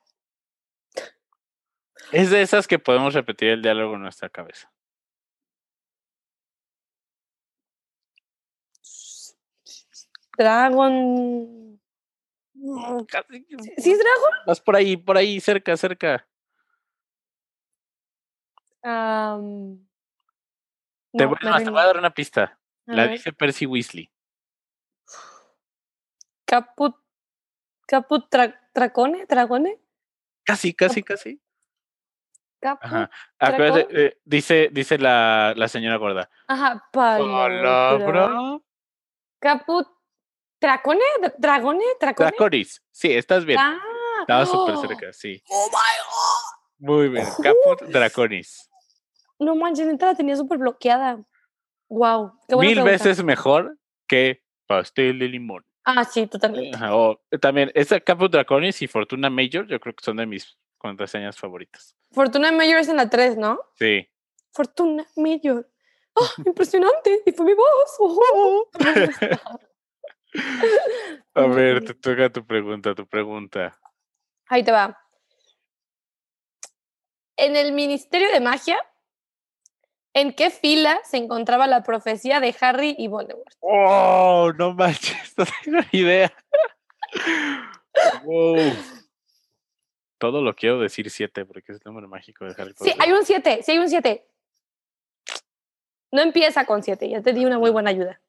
Es 2.12 2.30
de 2.30 2.42
esas 2.42 2.66
que 2.68 2.78
podemos 2.78 3.14
repetir 3.14 3.48
el 3.50 3.62
diálogo 3.62 3.94
en 3.94 4.02
nuestra 4.02 4.28
cabeza. 4.28 4.70
Dragon. 10.36 11.80
Casi 13.08 13.44
que- 13.44 13.56
¿Sí 13.80 13.92
es 13.92 13.98
Dragon? 13.98 14.30
Vas 14.46 14.60
por 14.60 14.76
ahí, 14.76 14.96
por 14.96 15.16
ahí, 15.16 15.40
cerca, 15.40 15.76
cerca. 15.76 16.26
Am, 18.82 19.78
Te, 21.16 21.24
no, 21.24 21.30
voy, 21.30 21.80
a 21.80 21.86
dar 21.86 21.96
una 21.96 22.10
pista. 22.10 22.58
A 22.86 22.92
La 22.92 23.02
ver. 23.04 23.12
dice 23.12 23.32
Percy 23.32 23.66
Weasley. 23.66 24.10
Caput. 26.44 26.96
Caput 27.86 28.28
tra- 28.30 28.58
Tracone, 28.72 29.26
Dragone. 29.26 29.80
Casi, 30.44 30.74
casi, 30.74 31.02
casi. 31.02 31.40
Caput. 32.60 32.84
Ajá. 32.84 33.10
Eh, 33.90 34.18
dice, 34.24 34.68
dice 34.72 34.98
la, 34.98 35.54
la 35.56 35.68
señora 35.68 35.96
gorda. 35.96 36.28
Ajá, 36.48 36.84
palabra. 36.92 38.58
Caput. 39.38 39.86
¿Dracone? 40.60 41.04
Dra- 41.20 41.34
¿Dragone? 41.38 41.84
¿Dracone? 42.00 42.30
Draconis. 42.30 42.82
Sí, 42.90 43.12
estás 43.12 43.44
bien. 43.44 43.58
Ah. 43.60 43.78
Estaba 44.20 44.46
súper 44.46 44.74
¡Oh! 44.76 44.80
cerca, 44.80 45.12
sí. 45.12 45.42
Oh 45.50 45.68
my 45.70 46.86
Muy 46.86 47.08
bien. 47.08 47.26
Caput 47.42 47.82
Draconis. 47.88 48.70
No 49.38 49.56
manches, 49.56 49.86
neta 49.86 50.06
la 50.06 50.14
tenía 50.14 50.36
súper 50.36 50.58
bloqueada. 50.58 51.24
Wow. 51.88 52.38
Qué 52.48 52.54
buena 52.54 52.68
Mil 52.68 52.76
pregunta. 52.82 53.04
veces 53.04 53.24
mejor 53.24 53.78
que 54.06 54.42
pastel 54.66 55.18
de 55.18 55.28
limón. 55.28 55.64
Ah, 55.84 56.04
sí, 56.04 56.26
totalmente. 56.26 56.76
Ajá, 56.76 56.96
o 56.96 57.20
también, 57.40 57.70
esa 57.74 58.00
Caput 58.00 58.32
Draconis 58.32 58.80
y 58.80 58.86
Fortuna 58.86 59.28
Major, 59.28 59.66
yo 59.66 59.78
creo 59.80 59.94
que 59.94 60.04
son 60.04 60.16
de 60.16 60.26
mis 60.26 60.56
contraseñas 60.78 61.36
favoritas. 61.36 61.94
Fortuna 62.10 62.52
Mayor 62.52 62.78
es 62.78 62.88
en 62.88 62.96
la 62.96 63.10
3, 63.10 63.36
¿no? 63.36 63.60
Sí. 63.74 64.08
Fortuna 64.52 65.06
Mayor. 65.16 65.68
¡Oh, 66.14 66.28
impresionante! 66.46 67.22
Y 67.26 67.32
fue 67.32 67.44
mi 67.44 67.54
voz. 67.54 67.96
¡Oh! 67.98 68.68
A 71.34 71.46
ver, 71.46 71.84
te 71.84 71.94
toca 71.94 72.30
tu 72.30 72.44
pregunta, 72.46 72.94
tu 72.94 73.06
pregunta. 73.06 73.78
Ahí 74.48 74.62
te 74.62 74.72
va. 74.72 74.98
En 77.36 77.56
el 77.56 77.72
Ministerio 77.72 78.30
de 78.30 78.40
Magia, 78.40 78.78
¿en 80.14 80.32
qué 80.32 80.50
fila 80.50 81.00
se 81.04 81.18
encontraba 81.18 81.66
la 81.66 81.82
profecía 81.82 82.40
de 82.40 82.54
Harry 82.60 82.94
y 82.98 83.08
Voldemort? 83.08 83.52
Oh, 83.60 84.52
no 84.56 84.72
manches, 84.74 85.34
no 85.36 85.44
tengo 85.62 85.80
ni 85.92 85.98
idea. 86.00 86.32
Wow. 88.24 88.56
Todo 90.18 90.40
lo 90.40 90.54
quiero 90.54 90.80
decir 90.80 91.10
siete 91.10 91.44
porque 91.44 91.72
es 91.72 91.78
el 91.78 91.82
número 91.84 92.08
mágico 92.08 92.44
de 92.44 92.52
Harry 92.60 92.70
Sí, 92.78 92.90
Potter. 92.90 92.96
hay 92.98 93.12
un 93.12 93.24
7, 93.26 93.62
sí 93.62 93.72
hay 93.72 93.78
un 93.78 93.88
7. 93.88 94.26
No 96.12 96.22
empieza 96.22 96.64
con 96.64 96.82
7, 96.82 97.08
ya 97.08 97.20
te 97.20 97.32
di 97.32 97.44
una 97.44 97.58
muy 97.58 97.70
buena 97.70 97.90
ayuda. 97.90 98.20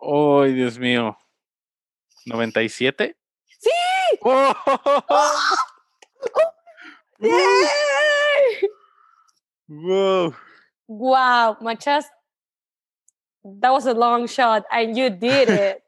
Ay, 0.00 0.54
Dios 0.54 0.78
mío. 0.78 1.18
¿97? 2.26 3.16
¡Sí! 3.58 3.70
¡Oh! 4.22 4.54
Wow. 9.68 10.34
Wow, 10.88 11.56
Machas. 11.60 12.06
That 13.44 13.70
was 13.70 13.86
a 13.86 13.94
long 13.94 14.26
shot 14.26 14.64
and 14.70 14.96
you 14.96 15.10
did 15.10 15.48
it. 15.50 15.82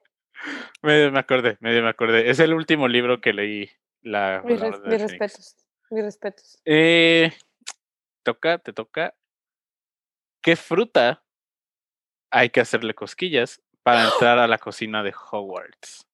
Medio 0.82 1.10
me 1.12 1.18
acordé, 1.18 1.56
medio 1.60 1.82
me 1.82 1.88
acordé. 1.90 2.30
Es 2.30 2.38
el 2.40 2.54
último 2.54 2.88
libro 2.88 3.20
que 3.20 3.32
leí. 3.32 3.70
La, 4.02 4.40
mis 4.44 4.58
res- 4.60 4.80
mis 4.86 5.02
respetos. 5.02 5.56
Mis 5.90 6.04
respetos. 6.04 6.58
Eh, 6.64 7.30
toca, 8.22 8.58
te 8.58 8.72
toca. 8.72 9.14
¿Qué 10.42 10.56
fruta 10.56 11.22
hay 12.30 12.48
que 12.48 12.60
hacerle 12.60 12.94
cosquillas 12.94 13.60
para 13.82 14.04
entrar 14.04 14.38
a 14.38 14.46
la 14.48 14.56
cocina 14.58 15.02
de 15.02 15.12
Hogwarts? 15.12 16.06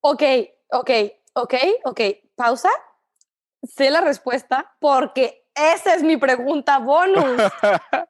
Ok, 0.00 0.22
ok, 0.70 0.90
ok, 1.34 1.54
ok. 1.84 2.00
Pausa. 2.36 2.70
Sé 3.66 3.90
la 3.90 4.00
respuesta 4.00 4.74
porque 4.80 5.44
esa 5.54 5.94
es 5.94 6.02
mi 6.02 6.16
pregunta 6.16 6.78
bonus. 6.78 7.40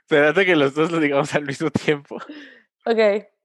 Espérate 0.00 0.44
que 0.44 0.56
los 0.56 0.74
dos 0.74 0.90
lo 0.90 0.98
digamos 1.00 1.34
al 1.34 1.44
mismo 1.44 1.70
tiempo. 1.70 2.16
Ok, 2.86 2.98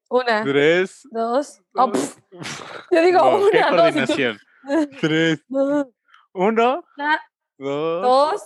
una, 0.10 0.44
Tres. 0.44 1.02
dos. 1.12 1.62
oh, 1.76 1.92
yo 2.92 3.02
digo 3.02 3.20
No, 3.20 3.50
¿Qué 3.50 3.58
una, 3.60 3.92
dos, 3.92 4.08
tú-? 4.08 4.98
Tres. 5.02 5.44
Uno, 5.50 5.88
Una, 6.34 7.22
dos, 7.58 8.02
dos, 8.02 8.44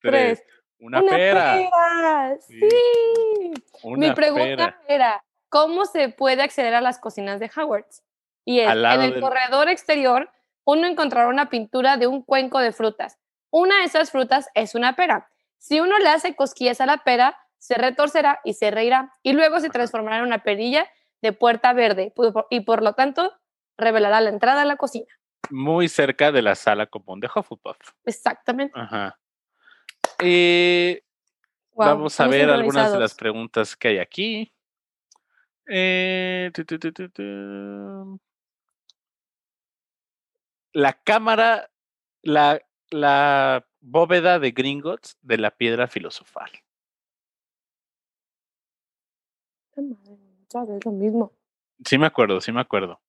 tres. 0.00 0.38
tres. 0.38 0.48
Una, 0.78 1.00
pera. 1.02 1.54
pera, 1.54 2.36
Sí, 2.46 2.60
Sí. 2.60 3.54
Una 3.82 4.08
Mi 4.08 4.14
pregunta 4.14 4.46
pera. 4.46 4.82
era, 4.88 5.24
¿cómo 5.48 5.84
se 5.86 6.10
puede 6.10 6.42
acceder 6.42 6.74
a 6.74 6.80
las 6.80 6.98
cocinas 6.98 7.40
de 7.40 7.50
Hogwarts? 7.54 8.02
Y 8.44 8.60
es, 8.60 8.70
en 8.70 8.84
el 9.00 9.12
del- 9.14 9.20
corredor 9.20 9.68
exterior, 9.68 10.30
uno 10.66 10.86
encontrará 10.86 11.28
una 11.28 11.48
pintura 11.48 11.96
de 11.96 12.06
un 12.06 12.22
cuenco 12.22 12.58
de 12.58 12.72
frutas. 12.72 13.18
Una 13.50 13.78
de 13.78 13.84
esas 13.84 14.10
frutas 14.10 14.48
es 14.54 14.74
una 14.74 14.96
pera. 14.96 15.30
Si 15.58 15.80
uno 15.80 15.98
le 15.98 16.08
hace 16.08 16.34
cosquillas 16.34 16.80
a 16.80 16.86
la 16.86 16.98
pera, 16.98 17.38
se 17.58 17.74
retorcerá 17.74 18.40
y 18.44 18.54
se 18.54 18.70
reirá, 18.70 19.12
y 19.22 19.32
luego 19.32 19.60
se 19.60 19.70
transformará 19.70 20.18
en 20.18 20.24
una 20.24 20.42
perilla 20.42 20.86
de 21.22 21.32
puerta 21.32 21.72
verde, 21.72 22.12
y 22.50 22.60
por 22.60 22.82
lo 22.82 22.92
tanto, 22.92 23.32
revelará 23.78 24.20
la 24.20 24.30
entrada 24.30 24.62
a 24.62 24.64
la 24.66 24.76
cocina. 24.76 25.06
Muy 25.50 25.88
cerca 25.88 26.32
de 26.32 26.42
la 26.42 26.54
sala 26.54 26.86
común 26.86 27.20
de 27.20 27.28
Hufflepuff. 27.34 27.78
Exactamente. 28.04 28.78
Ajá. 28.78 29.18
Eh, 30.18 31.02
Vamos 31.74 32.18
a 32.20 32.26
ver 32.26 32.50
algunas 32.50 32.92
de 32.92 32.98
las 32.98 33.14
preguntas 33.14 33.76
que 33.76 33.88
hay 33.88 33.98
aquí. 33.98 34.52
Eh, 35.68 36.50
tu, 36.54 36.64
tu, 36.64 36.78
tu, 36.78 36.92
tu, 36.92 37.08
tu. 37.10 38.20
La 40.76 40.92
cámara, 40.92 41.70
la, 42.20 42.60
la 42.90 43.66
bóveda 43.80 44.38
de 44.38 44.50
Gringotts 44.50 45.16
de 45.22 45.38
la 45.38 45.50
piedra 45.50 45.88
filosofal. 45.88 46.50
Vez 49.74 50.84
lo 50.84 50.92
mismo. 50.92 51.32
Sí 51.82 51.96
me 51.96 52.04
acuerdo, 52.04 52.42
sí 52.42 52.52
me 52.52 52.60
acuerdo. 52.60 53.00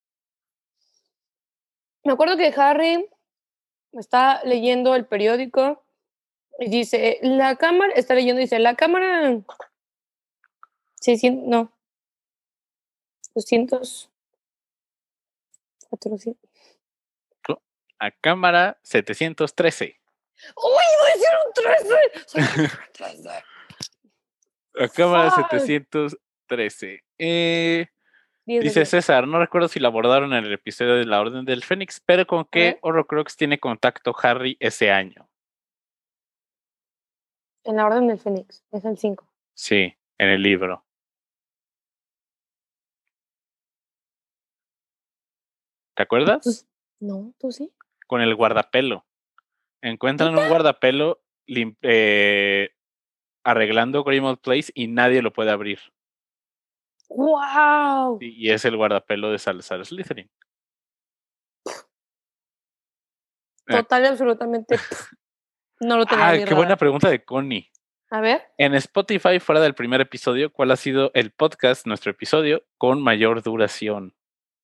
Me 2.05 2.13
acuerdo 2.13 2.37
que 2.37 2.53
Harry 2.55 3.09
está 3.91 4.41
leyendo 4.45 4.95
el 4.95 5.05
periódico 5.05 5.83
y 6.59 6.69
dice, 6.69 7.19
la 7.21 7.57
cámara, 7.57 7.91
está 7.95 8.15
leyendo, 8.15 8.39
dice, 8.39 8.59
la 8.59 8.75
cámara 8.75 9.41
600, 11.01 11.49
no, 11.49 11.69
200, 13.35 14.09
400. 15.89 16.46
A 17.99 18.11
cámara 18.11 18.79
713. 18.83 19.99
¡Uy, 20.55 20.83
iba 20.93 21.07
a 21.07 21.13
decir 21.13 21.27
un 21.45 21.53
13! 21.53 22.25
Soy 22.27 22.41
un 22.65 22.93
13. 22.93 23.29
A 24.79 24.87
cámara 24.89 25.31
Fuck. 25.31 25.49
713. 25.49 27.03
Eh, 27.17 27.87
Dice. 28.45 28.85
César, 28.85 29.27
no 29.27 29.39
recuerdo 29.39 29.67
si 29.67 29.79
lo 29.79 29.87
abordaron 29.87 30.33
en 30.33 30.45
el 30.45 30.53
episodio 30.53 30.95
de 30.95 31.05
la 31.05 31.19
Orden 31.19 31.43
del 31.43 31.63
Fénix, 31.63 31.99
pero 32.05 32.25
con 32.25 32.45
qué 32.45 32.59
ver. 32.59 32.79
Horrocrux 32.81 33.35
tiene 33.35 33.59
contacto 33.59 34.15
Harry 34.21 34.55
ese 34.59 34.91
año. 34.91 35.27
En 37.65 37.75
la 37.75 37.85
Orden 37.87 38.07
del 38.07 38.19
Fénix, 38.19 38.63
es 38.71 38.85
el 38.85 38.97
5. 38.97 39.27
Sí, 39.53 39.93
en 40.17 40.29
el 40.29 40.41
libro. 40.41 40.85
¿Te 45.95 46.03
acuerdas? 46.03 46.41
Pues- 46.43 46.67
No, 46.99 47.33
¿tú 47.39 47.51
sí? 47.51 47.71
Con 48.07 48.21
el 48.21 48.33
guardapelo. 48.35 49.05
Encuentran 49.81 50.37
un 50.37 50.47
guardapelo 50.47 51.21
eh, 51.81 52.69
arreglando 53.43 54.03
Grimmauld 54.03 54.39
Place 54.39 54.71
y 54.73 54.87
nadie 54.87 55.21
lo 55.21 55.31
puede 55.31 55.51
abrir. 55.51 55.79
¡Wow! 57.09 58.17
Y 58.19 58.47
y 58.47 58.51
es 58.51 58.65
el 58.65 58.75
guardapelo 58.75 59.31
de 59.31 59.39
Salazar 59.39 59.85
Slytherin. 59.85 60.29
Eh. 63.67 63.75
Total 63.75 64.03
y 64.03 64.07
absolutamente 64.07 64.77
no 65.81 65.97
lo 65.97 66.05
tenía 66.05 66.29
Ay, 66.29 66.39
ni 66.39 66.45
qué 66.45 66.53
buena 66.53 66.77
pregunta 66.77 67.09
de 67.09 67.23
Connie. 67.23 67.69
A 68.09 68.21
ver. 68.21 68.41
En 68.57 68.73
Spotify, 68.75 69.39
fuera 69.39 69.59
del 69.59 69.75
primer 69.75 69.99
episodio, 69.99 70.51
¿cuál 70.51 70.71
ha 70.71 70.77
sido 70.77 71.11
el 71.13 71.31
podcast, 71.31 71.85
nuestro 71.85 72.11
episodio, 72.11 72.63
con 72.77 73.01
mayor 73.01 73.43
duración? 73.43 74.15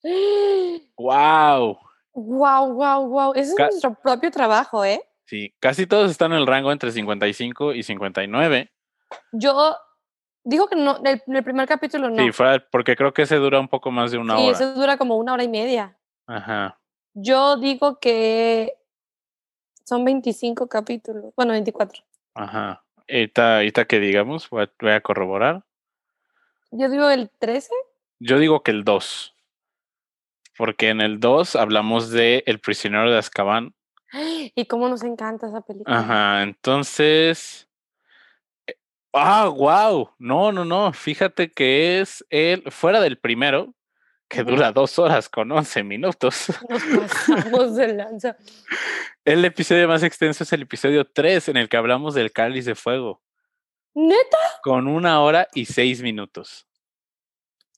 ¡Wow! 0.97 1.77
Wow, 2.13 2.73
wow, 2.73 3.07
wow. 3.07 3.33
Ese 3.35 3.55
Ca- 3.55 3.65
es 3.67 3.71
nuestro 3.81 3.95
propio 4.01 4.31
trabajo, 4.31 4.85
¿eh? 4.85 5.01
Sí, 5.25 5.53
casi 5.59 5.87
todos 5.87 6.11
están 6.11 6.31
en 6.33 6.39
el 6.39 6.47
rango 6.47 6.71
entre 6.71 6.91
55 6.91 7.73
y 7.73 7.83
59. 7.83 8.71
Yo 9.31 9.75
digo 10.43 10.67
que 10.67 10.75
no, 10.75 10.99
del 10.99 11.21
primer 11.43 11.67
capítulo 11.67 12.09
no. 12.09 12.17
Sí, 12.17 12.43
del- 12.43 12.63
porque 12.71 12.95
creo 12.95 13.13
que 13.13 13.23
ese 13.23 13.37
dura 13.37 13.59
un 13.59 13.67
poco 13.67 13.89
más 13.91 14.11
de 14.11 14.17
una 14.17 14.37
Sí, 14.37 14.43
hora. 14.43 14.51
eso 14.51 14.73
dura 14.73 14.97
como 14.97 15.15
una 15.17 15.33
hora 15.33 15.43
y 15.43 15.47
media. 15.49 15.97
Ajá. 16.27 16.79
Yo 17.13 17.57
digo 17.57 17.99
que 17.99 18.73
son 19.85 20.03
25 20.05 20.67
capítulos. 20.67 21.33
Bueno, 21.35 21.51
24. 21.53 22.03
Ajá. 22.35 22.83
Ahorita, 23.09 23.57
ahorita 23.57 23.85
que 23.85 23.99
digamos, 23.99 24.49
voy 24.49 24.63
a, 24.63 24.71
voy 24.79 24.91
a 24.91 25.01
corroborar. 25.01 25.63
Yo 26.71 26.89
digo 26.89 27.09
el 27.09 27.29
13. 27.39 27.69
Yo 28.19 28.39
digo 28.39 28.63
que 28.63 28.71
el 28.71 28.83
2. 28.83 29.35
Porque 30.57 30.89
en 30.89 31.01
el 31.01 31.19
2 31.19 31.55
hablamos 31.55 32.09
de 32.11 32.43
El 32.45 32.59
prisionero 32.59 33.11
de 33.11 33.17
Azkaban. 33.17 33.73
Y 34.55 34.65
cómo 34.67 34.89
nos 34.89 35.03
encanta 35.03 35.47
esa 35.47 35.61
película. 35.61 35.97
Ajá, 35.99 36.43
entonces. 36.43 37.67
eh, 38.67 38.75
Ah, 39.13 39.47
wow. 39.47 40.11
No, 40.19 40.51
no, 40.51 40.63
no. 40.65 40.93
Fíjate 40.93 41.51
que 41.51 41.99
es 42.01 42.23
el. 42.29 42.63
Fuera 42.71 43.01
del 43.01 43.17
primero, 43.17 43.73
que 44.29 44.43
dura 44.43 44.71
dos 44.71 44.99
horas 44.99 45.29
con 45.29 45.51
once 45.51 45.83
minutos. 45.83 46.47
Nos 46.69 46.83
pasamos 46.83 47.75
de 47.75 47.93
lanza. 47.93 48.37
El 49.25 49.43
episodio 49.45 49.87
más 49.87 50.03
extenso 50.03 50.43
es 50.43 50.53
el 50.53 50.61
episodio 50.63 51.05
3, 51.05 51.49
en 51.49 51.57
el 51.57 51.69
que 51.69 51.77
hablamos 51.77 52.13
del 52.13 52.31
cáliz 52.31 52.65
de 52.65 52.75
fuego, 52.75 53.21
¿Neta? 53.95 54.37
con 54.63 54.87
una 54.87 55.21
hora 55.21 55.47
y 55.53 55.65
seis 55.65 56.01
minutos. 56.01 56.67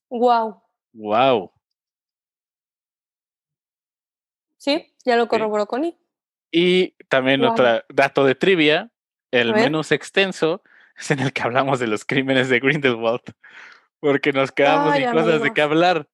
Wow. 0.10 0.62
¡Wow! 0.94 1.52
Sí, 4.66 4.96
ya 5.06 5.16
lo 5.16 5.28
corroboró 5.28 5.68
Connie. 5.68 5.96
Y 6.52 6.96
también 7.08 7.42
Guau. 7.42 7.52
otro 7.52 7.84
dato 7.90 8.26
de 8.26 8.34
trivia, 8.34 8.90
el 9.30 9.54
menos 9.54 9.92
extenso 9.92 10.64
es 10.98 11.12
en 11.12 11.20
el 11.20 11.34
que 11.34 11.44
hablamos 11.44 11.80
de 11.80 11.86
los 11.86 12.04
crímenes 12.04 12.50
de 12.50 12.60
Grindelwald, 12.60 13.22
porque 14.00 14.34
nos 14.34 14.52
quedamos 14.52 14.92
Ay, 14.92 15.04
sin 15.04 15.12
cosas 15.12 15.44
de 15.44 15.54
qué 15.54 15.62
hablar. 15.62 16.08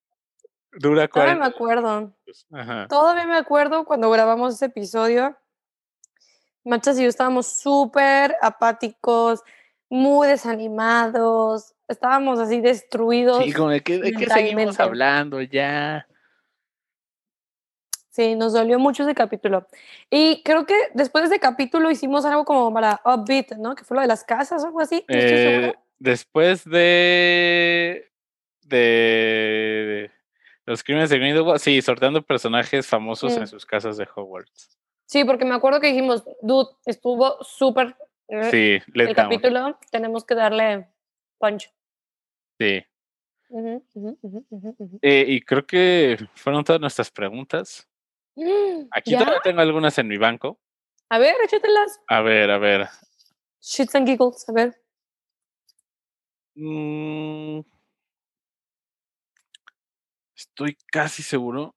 Dura 0.74 1.08
Todavía 1.08 1.36
me 1.36 1.40
40 1.40 1.46
acuerdo. 1.46 2.14
Ajá. 2.52 2.88
Todavía 2.90 3.26
me 3.26 3.38
acuerdo 3.38 3.86
cuando 3.86 4.10
grabamos 4.12 4.56
ese 4.56 4.66
episodio. 4.66 5.38
Machas 6.66 7.00
y 7.00 7.04
yo 7.04 7.10
estábamos 7.10 7.48
súper 7.48 8.36
apáticos, 8.42 9.44
muy 9.90 10.28
desanimados. 10.28 11.74
Estábamos 11.88 12.38
así 12.40 12.60
destruidos. 12.60 13.46
Sí, 13.46 13.54
como 13.54 13.70
de 13.70 13.82
qué, 13.82 13.98
de 13.98 14.28
seguimos 14.28 14.78
hablando 14.78 15.42
ya. 15.42 16.06
Sí, 18.12 18.36
nos 18.36 18.52
dolió 18.54 18.78
mucho 18.78 19.04
ese 19.04 19.16
capítulo. 19.16 19.68
Y 20.10 20.44
creo 20.44 20.66
que 20.66 20.76
después 20.94 21.24
de 21.24 21.36
ese 21.36 21.40
capítulo 21.40 21.90
hicimos 21.90 22.26
algo 22.26 22.44
como 22.46 22.74
para 22.74 23.00
Upbeat, 23.06 23.54
¿no? 23.54 23.74
Que 23.74 23.86
fue 23.86 23.96
lo 23.96 24.02
de 24.02 24.08
las 24.08 24.24
casas 24.26 24.64
o 24.64 24.68
algo 24.68 24.82
así. 24.82 25.06
No 25.08 25.16
Eh, 25.18 25.74
después 25.98 26.66
de, 26.66 28.12
de 28.64 30.12
los 30.66 30.84
crímenes 30.84 31.10
de 31.10 31.18
Grindelwald, 31.20 31.60
sí, 31.62 31.82
sorteando 31.82 32.22
personajes 32.22 32.86
famosos 32.86 33.36
en 33.38 33.44
Mm. 33.44 33.48
sus 33.48 33.66
casas 33.66 33.96
de 33.98 34.08
Hogwarts. 34.14 34.78
Sí, 35.06 35.24
porque 35.24 35.46
me 35.46 35.56
acuerdo 35.56 35.80
que 35.80 35.88
dijimos, 35.88 36.24
dude, 36.42 36.70
estuvo 36.86 37.42
súper 37.44 37.96
eh, 38.28 38.44
Sí, 38.52 38.92
let 38.94 39.10
el 39.10 39.16
down. 39.16 39.30
capítulo, 39.30 39.80
tenemos 39.92 40.24
que 40.26 40.36
darle 40.36 40.88
punch. 41.38 41.70
Sí. 42.60 42.84
Eh, 45.02 45.26
y 45.28 45.42
creo 45.42 45.66
que 45.66 46.18
fueron 46.36 46.64
todas 46.64 46.80
nuestras 46.80 47.12
preguntas. 47.12 47.88
Mm, 48.42 48.88
Aquí 48.90 49.12
¿ya? 49.12 49.20
todavía 49.20 49.42
tengo 49.44 49.62
algunas 49.62 49.96
en 50.00 50.08
mi 50.08 50.18
banco. 50.18 50.60
A 51.10 51.20
ver, 51.20 51.36
échatelas. 51.44 52.00
A 52.08 52.22
ver, 52.22 52.50
a 52.50 52.58
ver. 52.58 52.88
Shits 53.62 53.94
and 53.94 54.08
giggles, 54.08 54.50
a 54.50 54.54
ver. 54.54 54.82
Mm, 56.56 57.60
estoy 60.36 60.76
casi 60.92 61.22
seguro. 61.22 61.76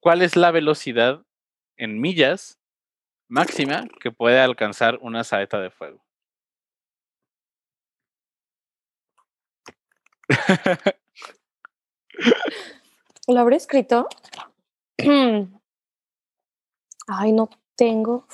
¿Cuál 0.00 0.22
es 0.22 0.34
la 0.34 0.50
velocidad 0.50 1.24
en 1.76 2.00
millas 2.00 2.58
máxima 3.28 3.86
que 4.00 4.10
puede 4.10 4.40
alcanzar 4.40 4.98
una 5.00 5.22
saeta 5.22 5.60
de 5.60 5.70
fuego? 5.70 6.04
¿Lo 13.28 13.38
habré 13.38 13.54
escrito? 13.56 14.08
Ay, 17.08 17.32
no 17.32 17.48
tengo. 17.76 18.26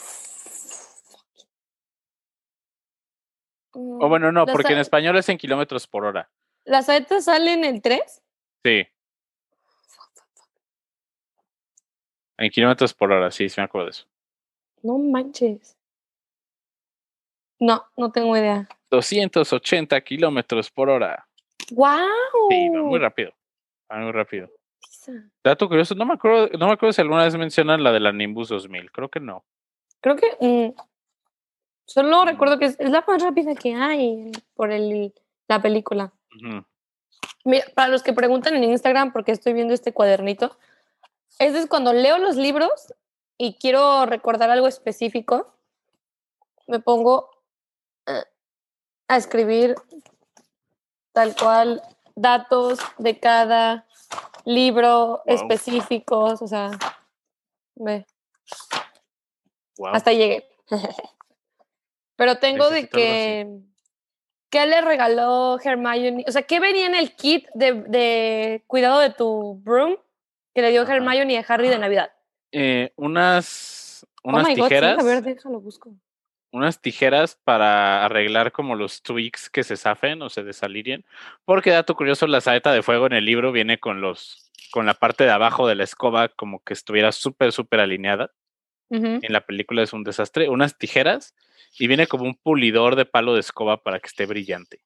O 3.72 4.08
bueno, 4.08 4.32
no, 4.32 4.44
Las 4.44 4.54
porque 4.54 4.72
en 4.72 4.78
español 4.80 5.16
es 5.16 5.28
en 5.28 5.38
kilómetros 5.38 5.86
por 5.86 6.04
hora. 6.04 6.28
¿Las 6.64 6.86
saetas 6.86 7.24
salen 7.24 7.64
en 7.64 7.80
3? 7.80 8.22
Sí. 8.64 8.86
En 12.36 12.50
kilómetros 12.50 12.94
por 12.94 13.12
hora, 13.12 13.30
sí, 13.30 13.48
sí 13.48 13.60
me 13.60 13.64
acuerdo 13.64 13.86
de 13.86 13.90
eso. 13.90 14.06
No 14.82 14.98
manches. 14.98 15.76
No, 17.58 17.84
no 17.96 18.12
tengo 18.12 18.36
idea. 18.36 18.68
280 18.90 20.00
kilómetros 20.02 20.70
por 20.70 20.88
hora. 20.88 21.26
¡Wow! 21.72 22.06
Sí, 22.50 22.68
va 22.68 22.82
muy 22.82 22.98
rápido. 22.98 23.32
va 23.90 23.98
muy 23.98 24.12
rápido. 24.12 24.48
Dato 25.44 25.68
curioso, 25.68 25.94
no 25.94 26.04
me 26.04 26.14
acuerdo, 26.14 26.48
no 26.58 26.66
me 26.66 26.72
acuerdo 26.72 26.92
si 26.92 27.00
alguna 27.00 27.24
vez 27.24 27.36
mencionan 27.36 27.82
la 27.82 27.92
de 27.92 28.00
la 28.00 28.12
Nimbus 28.12 28.48
2000. 28.48 28.90
Creo 28.90 29.08
que 29.08 29.20
no. 29.20 29.44
Creo 30.00 30.16
que 30.16 30.36
mm, 30.40 30.80
solo 31.84 32.24
recuerdo 32.24 32.58
que 32.58 32.66
es, 32.66 32.80
es 32.80 32.90
la 32.90 33.04
más 33.06 33.22
rápida 33.22 33.54
que 33.54 33.74
hay 33.74 34.30
por 34.54 34.72
el, 34.72 35.12
la 35.48 35.60
película. 35.60 36.12
Mira, 37.44 37.64
para 37.74 37.88
los 37.88 38.02
que 38.02 38.12
preguntan 38.12 38.54
en 38.54 38.64
Instagram 38.64 39.12
por 39.12 39.24
qué 39.24 39.32
estoy 39.32 39.52
viendo 39.54 39.74
este 39.74 39.92
cuadernito, 39.92 40.56
es 41.38 41.66
cuando 41.66 41.92
leo 41.92 42.18
los 42.18 42.36
libros 42.36 42.94
y 43.36 43.54
quiero 43.54 44.06
recordar 44.06 44.50
algo 44.50 44.68
específico, 44.68 45.54
me 46.66 46.80
pongo 46.80 47.30
eh, 48.06 48.24
a 49.08 49.16
escribir 49.16 49.74
tal 51.12 51.34
cual 51.34 51.82
datos 52.14 52.78
de 52.98 53.18
cada 53.18 53.87
libro 54.48 55.22
Wow. 55.24 55.34
específicos, 55.34 56.42
o 56.42 56.46
sea, 56.46 56.70
ve, 57.76 58.06
hasta 59.92 60.12
llegué. 60.12 60.48
Pero 62.16 62.38
tengo 62.38 62.64
de 62.68 62.82
Necesito 62.82 62.96
que, 62.96 63.60
¿qué 64.50 64.66
le 64.66 64.80
regaló 64.80 65.58
Hermione? 65.62 66.24
O 66.26 66.32
sea, 66.32 66.42
¿qué 66.42 66.58
venía 66.58 66.86
en 66.86 66.94
el 66.94 67.14
kit 67.14 67.46
de, 67.54 67.74
de 67.74 68.64
cuidado 68.66 68.98
de 68.98 69.10
tu 69.10 69.60
broom 69.62 69.96
que 70.54 70.62
le 70.62 70.70
dio. 70.70 70.82
Hermione 70.82 71.38
a 71.38 71.44
Harry 71.46 71.68
de 71.68 71.78
Navidad? 71.78 72.10
Eh, 72.50 72.92
unas 72.96 74.04
Oh 74.24 74.30
unas 74.30 74.48
my 74.48 74.54
God, 74.54 74.56
sí, 74.56 74.62
tijeras, 74.62 74.98
a 74.98 75.02
ver, 75.02 75.22
déjalo 75.22 75.60
busco. 75.60 75.94
Unas 76.50 76.80
tijeras 76.80 77.38
para 77.44 78.04
arreglar 78.04 78.52
como 78.52 78.74
los 78.74 79.02
tweaks 79.02 79.50
que 79.50 79.64
se 79.64 79.76
zafen 79.76 80.22
o 80.22 80.30
se 80.30 80.42
desaliren. 80.42 81.04
Porque 81.44 81.70
dato 81.70 81.94
curioso, 81.94 82.26
la 82.26 82.40
saeta 82.40 82.72
de 82.72 82.82
fuego 82.82 83.06
en 83.06 83.12
el 83.12 83.24
libro 83.24 83.52
viene 83.52 83.78
con 83.78 84.00
los 84.00 84.44
con 84.70 84.84
la 84.84 84.94
parte 84.94 85.24
de 85.24 85.30
abajo 85.30 85.66
de 85.66 85.74
la 85.74 85.84
escoba 85.84 86.28
como 86.28 86.62
que 86.62 86.74
estuviera 86.74 87.12
súper 87.12 87.52
súper 87.52 87.80
alineada. 87.80 88.30
En 88.90 89.32
la 89.32 89.42
película 89.42 89.82
es 89.82 89.92
un 89.92 90.02
desastre. 90.02 90.48
Unas 90.48 90.78
tijeras 90.78 91.34
y 91.78 91.86
viene 91.86 92.06
como 92.06 92.24
un 92.24 92.34
pulidor 92.34 92.96
de 92.96 93.04
palo 93.04 93.34
de 93.34 93.40
escoba 93.40 93.82
para 93.82 94.00
que 94.00 94.06
esté 94.06 94.24
brillante. 94.24 94.80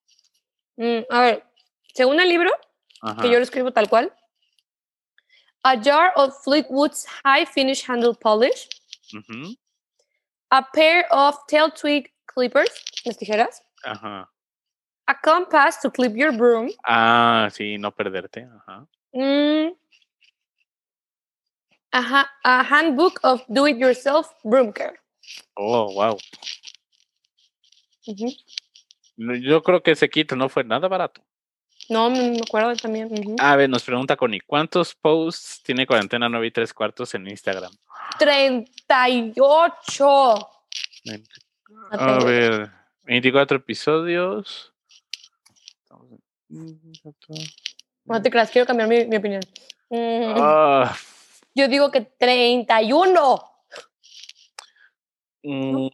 Mm, 0.77 1.01
a 1.09 1.21
ver, 1.21 1.45
según 1.95 2.19
el 2.21 2.29
libro, 2.29 2.51
Ajá. 3.01 3.23
que 3.23 3.31
yo 3.31 3.37
lo 3.37 3.45
escribo 3.45 3.73
tal 3.73 3.89
cual, 3.89 4.13
a 5.63 5.81
jar 5.81 6.13
of 6.17 6.35
Fleetwood's 6.43 7.07
high 7.25 7.47
finish 7.47 7.89
handle 7.89 8.15
polish, 8.21 8.69
Ujú, 9.15 9.55
a 10.53 10.62
pair 10.74 11.05
of 11.11 11.34
tail 11.48 11.70
twig 11.70 12.12
clippers, 12.26 12.70
las 13.05 13.16
tijeras, 13.16 13.61
Ajá. 13.84 14.28
a 15.09 15.14
compass 15.24 15.80
to 15.80 15.90
clip 15.90 16.14
your 16.14 16.32
broom, 16.32 16.70
Ah, 16.86 17.48
sí, 17.50 17.78
no 17.78 17.90
perderte. 17.90 18.46
Ajá. 18.66 18.86
mm, 19.14 19.72
ajá, 21.92 22.30
a 22.44 22.62
handbook 22.62 23.18
of 23.24 23.42
do-it-yourself 23.48 24.32
broom 24.44 24.72
care. 24.72 24.98
Oh, 25.57 25.92
wow. 25.94 26.18
No, 29.16 29.34
Yo 29.34 29.62
creo 29.62 29.82
que 29.82 29.92
ese 29.92 30.09
kit 30.11 30.32
no 30.32 30.48
fue 30.48 30.64
nada 30.64 30.88
barato. 30.88 31.22
No, 31.89 32.11
me 32.11 32.30
me 32.30 32.41
acuerdo 32.41 32.74
también. 32.76 33.09
ujú. 33.12 33.37
A 33.39 33.57
ver, 33.57 33.68
nos 33.68 33.83
pregunta 33.85 34.16
Connie, 34.16 34.41
¿cuántos 34.41 34.95
posts 34.95 35.62
tiene 35.62 35.87
cuarentena 35.87 36.28
9 36.28 36.47
y 36.47 36.51
3 36.51 36.72
cuartos 36.72 37.14
en 37.14 37.28
Instagram? 37.28 37.72
38. 38.18 40.49
No 41.05 41.14
A 41.91 42.24
ver, 42.24 42.70
24 43.05 43.59
episodios. 43.59 44.72
No 48.05 48.20
te 48.22 48.30
creas, 48.30 48.51
quiero 48.51 48.66
cambiar 48.66 48.89
mi, 48.89 49.05
mi 49.07 49.16
opinión. 49.16 49.43
Mm, 49.91 50.35
Ah, 50.41 50.97
Yo 51.55 51.68
digo 51.68 51.91
que 51.91 52.01
31. 52.03 53.43
mm, 55.43 55.72
No 55.74 55.91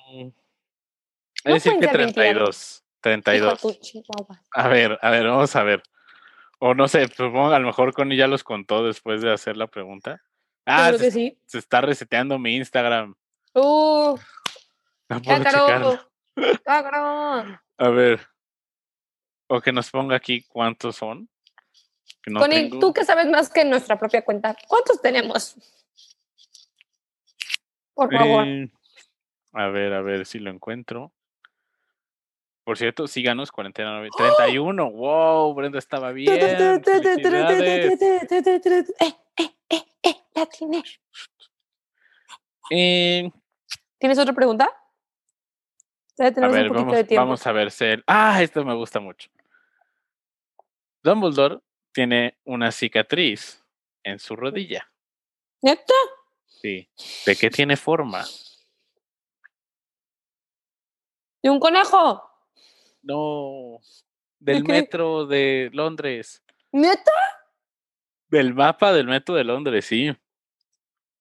es 1.44 1.54
decir 1.64 1.74
que 1.78 1.86
ser 1.86 1.92
32. 1.92 2.82
Hijo 3.04 3.10
de 3.10 3.22
32. 3.22 3.60
tu 3.60 3.72
chihuahua. 3.74 4.42
A 4.52 4.68
ver, 4.68 4.98
a 5.02 5.10
ver, 5.10 5.26
vamos 5.28 5.54
a 5.56 5.62
ver. 5.62 5.82
O 6.58 6.74
no 6.74 6.88
sé, 6.88 7.06
supongo 7.08 7.50
a 7.50 7.58
lo 7.58 7.66
mejor 7.66 7.92
Connie 7.94 8.16
ya 8.16 8.26
los 8.26 8.42
contó 8.42 8.84
después 8.84 9.22
de 9.22 9.32
hacer 9.32 9.56
la 9.56 9.68
pregunta. 9.68 10.22
Ah, 10.66 10.92
se, 10.92 10.98
que 10.98 11.10
sí. 11.10 11.38
se 11.46 11.58
está 11.58 11.80
reseteando 11.80 12.38
mi 12.38 12.56
Instagram. 12.56 13.14
Uh, 13.54 14.18
No 15.08 15.22
puedo. 15.22 16.10
A 17.78 17.88
ver. 17.88 18.20
O 19.46 19.60
que 19.60 19.72
nos 19.72 19.90
ponga 19.90 20.16
aquí 20.16 20.42
cuántos 20.42 20.96
son. 20.96 21.28
Que 22.22 22.30
no 22.30 22.40
Connie, 22.40 22.68
tengo. 22.68 22.80
tú 22.80 22.92
que 22.92 23.04
sabes 23.04 23.26
más 23.26 23.48
que 23.48 23.64
nuestra 23.64 23.98
propia 23.98 24.22
cuenta, 24.24 24.54
¿cuántos 24.66 25.00
tenemos? 25.00 25.56
Por 27.94 28.12
favor. 28.12 28.46
Eh, 28.46 28.70
a 29.52 29.68
ver, 29.68 29.94
a 29.94 30.02
ver 30.02 30.26
si 30.26 30.38
lo 30.38 30.50
encuentro. 30.50 31.12
Por 32.68 32.76
cierto, 32.76 33.08
síganos, 33.08 33.50
cuarentena 33.50 33.92
90 33.92 34.34
31. 34.36 34.90
¡Wow! 34.90 35.54
Brenda 35.54 35.78
estaba 35.78 36.12
bien. 36.12 36.34
Eh, 36.38 36.82
eh, 36.82 36.82
eh, 39.70 39.84
eh, 40.02 40.14
la. 40.34 40.82
Eh, 42.70 43.30
¿Tienes 43.98 44.18
otra 44.18 44.34
pregunta? 44.34 44.70
Ya 46.18 46.26
a 46.26 46.48
ver, 46.48 46.70
un 46.70 46.76
vamos, 46.76 46.92
de 47.08 47.16
vamos 47.16 47.46
a 47.46 47.52
ver. 47.52 47.68
Cel- 47.68 48.04
Ah, 48.06 48.42
esto 48.42 48.62
me 48.66 48.74
gusta 48.74 49.00
mucho. 49.00 49.30
Dumbledore 51.02 51.60
tiene 51.90 52.36
una 52.44 52.70
cicatriz 52.70 53.64
en 54.02 54.18
su 54.18 54.36
rodilla. 54.36 54.92
¿Neta? 55.62 55.94
Sí. 56.44 56.86
¿De 57.24 57.34
qué 57.34 57.48
tiene 57.48 57.78
forma? 57.78 58.26
¿De 61.42 61.48
un 61.48 61.58
conejo? 61.58 62.27
No. 63.02 63.78
Del 64.38 64.64
metro 64.64 65.26
de 65.26 65.70
Londres. 65.72 66.42
¿Neta? 66.72 67.10
Del 68.28 68.54
mapa 68.54 68.92
del 68.92 69.06
metro 69.06 69.34
de 69.34 69.44
Londres, 69.44 69.86
sí. 69.86 70.14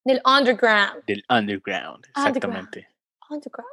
Del 0.04 0.22
underground. 0.26 1.04
Del 1.06 1.24
underground, 1.30 2.06
exactamente. 2.08 2.88
Underground. 3.30 3.72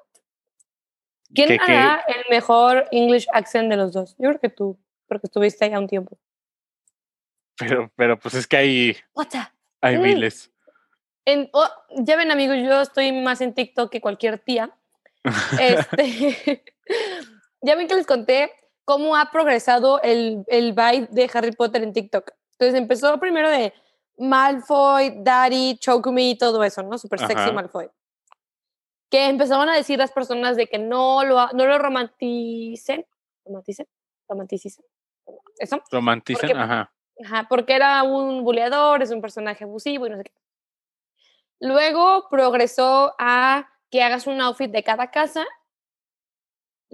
¿Quién 1.34 1.48
Que- 1.48 1.59
que- 1.59 1.72
hará 1.72 2.05
el 2.09 2.24
mejor 2.30 2.86
English 2.92 3.26
accent 3.32 3.68
de 3.70 3.76
los 3.76 3.92
dos? 3.92 4.14
Yo 4.18 4.28
creo 4.28 4.40
que 4.40 4.48
tú, 4.50 4.78
porque 5.09 5.26
estuviste 5.26 5.64
allá 5.64 5.78
un 5.78 5.88
tiempo. 5.88 6.18
pero, 7.57 7.88
pero 7.94 8.18
pues 8.18 8.34
es 8.34 8.46
que 8.48 8.57
hay, 8.57 8.96
hay 9.80 9.96
Mm. 9.96 10.02
miles. 10.02 10.50
En, 11.24 11.48
oh, 11.52 11.68
ya 11.98 12.16
ven 12.16 12.30
amigos, 12.32 12.57
yo 12.59 12.80
estoy 12.80 13.12
más 13.12 13.40
en 13.40 13.55
TikTok 13.55 13.90
que 13.92 14.00
cualquier 14.00 14.38
tía. 14.40 14.76
Este, 15.61 16.64
ya 17.64 17.74
ven 17.76 17.88
que 17.88 17.94
les 17.94 18.06
conté 18.06 18.52
cómo 18.84 19.16
ha 19.16 19.30
progresado 19.30 20.00
el, 20.02 20.44
el 20.48 20.72
vibe 20.72 21.08
de 21.10 21.30
Harry 21.32 21.52
Potter 21.52 21.82
en 21.82 21.92
TikTok. 21.92 22.30
Entonces 22.52 22.78
empezó 22.78 23.18
primero 23.18 23.48
de 23.48 23.72
Malfoy, 24.18 25.14
Daddy, 25.22 25.76
Choke 25.78 26.10
Me 26.10 26.30
y 26.30 26.38
todo 26.38 26.62
eso, 26.62 26.82
¿no? 26.82 26.98
Súper 26.98 27.20
sexy. 27.20 27.52
Malfoy. 27.52 27.88
Que 29.10 29.26
empezaban 29.28 29.68
a 29.68 29.76
decir 29.76 29.98
las 29.98 30.12
personas 30.12 30.56
de 30.56 30.66
que 30.66 30.78
no 30.78 31.24
lo, 31.24 31.48
no 31.52 31.66
lo 31.66 31.78
romanticen. 31.78 33.06
¿Romanticen? 33.44 33.86
¿Romanticicen? 34.28 34.84
¿Eso? 35.58 35.82
Romanticen, 35.90 36.48
Porque- 36.50 36.62
ajá. 36.62 36.90
Ajá, 37.24 37.46
porque 37.48 37.74
era 37.76 38.02
un 38.02 38.42
buleador, 38.42 39.00
es 39.02 39.12
un 39.12 39.20
personaje 39.20 39.62
abusivo 39.62 40.06
y 40.06 40.10
no 40.10 40.16
sé 40.16 40.24
qué. 40.24 40.32
Luego 41.60 42.28
progresó 42.28 43.14
a 43.18 43.68
que 43.90 44.02
hagas 44.02 44.26
un 44.26 44.40
outfit 44.40 44.70
de 44.70 44.82
cada 44.82 45.10
casa. 45.12 45.46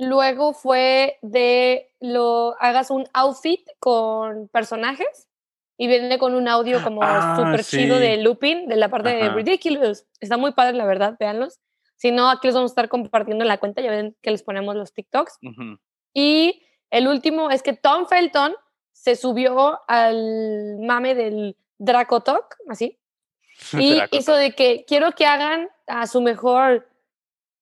Luego 0.01 0.55
fue 0.55 1.19
de 1.21 1.93
lo 2.01 2.57
hagas 2.59 2.91
un 2.91 3.07
outfit 3.13 3.61
con 3.79 4.49
personajes 4.49 5.29
y 5.77 5.89
viene 5.89 6.19
con 6.19 6.35
un 6.35 6.49
audio 6.49 6.83
como 6.83 7.03
Ah, 7.03 7.37
súper 7.37 7.63
chido 7.63 7.99
de 7.99 8.17
looping 8.17 8.67
de 8.67 8.77
la 8.77 8.89
parte 8.89 9.11
de. 9.11 9.29
Ridiculous. 9.29 10.07
Está 10.19 10.39
muy 10.39 10.53
padre, 10.53 10.73
la 10.73 10.87
verdad, 10.87 11.17
véanlos. 11.21 11.61
Si 11.97 12.13
no, 12.13 12.31
aquí 12.31 12.47
los 12.47 12.55
vamos 12.55 12.71
a 12.71 12.73
estar 12.73 12.89
compartiendo 12.89 13.45
en 13.45 13.49
la 13.49 13.59
cuenta, 13.59 13.83
ya 13.83 13.91
ven 13.91 14.17
que 14.23 14.31
les 14.31 14.43
ponemos 14.43 14.75
los 14.75 14.95
TikToks. 14.95 15.39
Y 16.15 16.63
el 16.89 17.07
último 17.07 17.51
es 17.51 17.63
que 17.63 17.75
Tom 17.75 18.07
Felton 18.07 18.55
se 18.93 19.17
subió 19.17 19.81
al 19.87 20.79
mame 20.81 21.15
del 21.15 21.59
Draco 21.77 22.23
Talk, 22.23 22.57
así, 22.69 22.99
y 23.75 23.97
Draco 23.97 24.17
hizo 24.17 24.35
de 24.35 24.53
que 24.53 24.87
quiero 24.87 25.13
que 25.13 25.27
hagan 25.27 25.69
a 25.87 26.07
su 26.07 26.23
mejor 26.23 26.89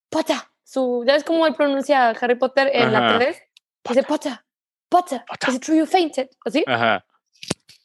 pota, 0.09 0.53
su, 0.69 1.03
ya 1.07 1.15
ves 1.15 1.25
cómo 1.25 1.47
él 1.47 1.55
pronuncia 1.55 2.11
Harry 2.11 2.35
Potter 2.35 2.71
en 2.75 2.93
la 2.93 2.99
Ajá. 2.99 3.19
3, 3.19 3.43
dice 3.89 4.03
pota, 4.03 4.45
pota, 4.91 5.25
Potter. 5.27 5.49
is 5.49 5.55
it 5.55 5.63
true 5.63 5.79
you 5.79 5.87
fainted? 5.87 6.29
Así, 6.45 6.63
Ajá. 6.67 7.07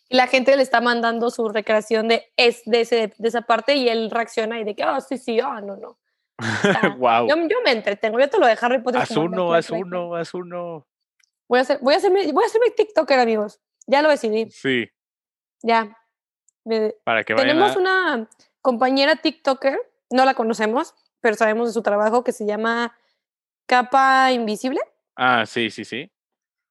y 0.10 0.18
la 0.18 0.28
gente 0.28 0.54
le 0.58 0.64
está 0.64 0.82
mandando 0.82 1.30
su 1.30 1.48
recreación 1.48 2.10
de, 2.10 2.30
es, 2.36 2.62
de, 2.66 2.82
ese, 2.82 3.14
de 3.18 3.28
esa 3.30 3.44
parte 3.44 3.76
y 3.76 3.88
él 3.88 4.12
reacciona 4.12 4.60
y 4.60 4.66
de 4.66 4.76
que, 4.76 4.84
ah, 4.84 5.00
sí, 5.00 5.18
sí, 5.18 5.40
ah, 5.40 5.62
no, 5.62 5.78
no. 5.78 5.98
sea, 6.62 6.90
wow. 7.00 7.26
Yo, 7.30 7.38
yo 7.48 7.62
me 7.64 7.72
entretengo, 7.72 8.20
yo 8.20 8.30
te 8.30 8.38
lo 8.38 8.48
de 8.48 8.58
Harry 8.60 8.82
Potter. 8.82 9.02
Haz 9.02 9.16
uno, 9.16 9.54
haz 9.54 9.70
uno, 9.70 10.16
haz 10.16 10.34
uno. 10.34 10.86
Voy 11.48 11.60
a 11.60 11.62
hacer, 11.62 11.80
voy 11.82 11.94
a 11.94 11.98
hacerme, 11.98 12.30
voy 12.34 12.44
a 12.44 12.48
hacerme 12.48 12.72
TikToker, 12.72 13.18
amigos. 13.18 13.62
Ya 13.88 14.02
lo 14.02 14.10
decidí. 14.10 14.52
Sí, 14.52 14.90
Ya. 15.62 15.98
Para 17.06 17.24
que 17.24 17.34
Tenemos 17.34 17.78
a... 17.78 17.80
una 17.80 18.30
compañera 18.62 19.16
TikToker, 19.16 19.80
no 20.10 20.26
la 20.26 20.34
conocemos, 20.34 20.96
pero 21.24 21.38
sabemos 21.38 21.69
de 21.69 21.74
su 21.74 21.82
trabajo 21.82 22.24
que 22.26 22.34
se 22.34 22.45
llama 22.45 22.93
Capa 23.65 24.34
Invisible. 24.34 24.82
Ah, 25.15 25.45
sí, 25.45 25.71
sí, 25.71 25.86
sí. 25.86 26.11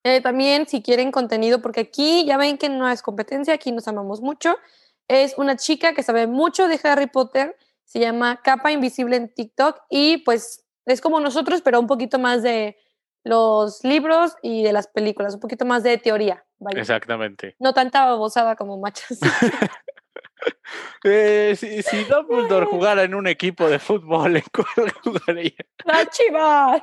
Eh, 0.05 0.21
también, 0.21 0.67
si 0.67 0.83
quieren 0.83 1.11
contenido, 1.11 1.63
porque 1.63 1.81
aquí 1.81 2.27
ya 2.27 2.37
ven 2.37 2.59
que 2.59 2.69
no 2.69 2.87
es 2.87 3.01
competencia, 3.01 3.55
aquí 3.55 3.73
nos 3.73 3.89
amamos 3.89 4.21
mucho. 4.21 4.59
Es 5.09 5.39
una 5.39 5.57
chica 5.57 5.95
que 5.95 6.03
sabe 6.03 6.27
mucho 6.27 6.69
de 6.69 6.79
Harry 6.85 7.07
Potter, 7.07 7.57
se 7.85 7.99
llama 7.99 8.43
Capa 8.43 8.71
Invisible 8.71 9.17
en 9.17 9.33
TikTok 9.33 9.81
y 9.89 10.19
pues 10.19 10.67
es 10.85 11.01
como 11.01 11.19
nosotros, 11.19 11.63
pero 11.63 11.81
un 11.81 11.87
poquito 11.87 12.19
más 12.19 12.43
de 12.43 12.77
los 13.25 13.83
libros 13.85 14.35
y 14.43 14.63
de 14.63 14.73
las 14.75 14.87
películas, 14.87 15.35
un 15.35 15.41
poquito 15.41 15.65
más 15.65 15.83
de 15.83 15.97
teoría, 15.97 16.45
vaya. 16.59 16.79
Exactamente. 16.79 17.57
No 17.59 17.73
tanta 17.73 18.05
babosada 18.05 18.55
como 18.55 18.79
machas. 18.79 19.19
Eh, 21.05 21.55
si, 21.57 21.83
si 21.83 22.05
Dumbledore 22.05 22.67
jugara 22.67 23.03
en 23.03 23.15
un 23.15 23.27
equipo 23.27 23.69
de 23.69 23.79
fútbol, 23.79 24.37
¿en 24.37 24.45
cuál 24.53 24.93
jugaría? 25.03 25.53
¡Las 25.85 26.09
chivas! 26.11 26.83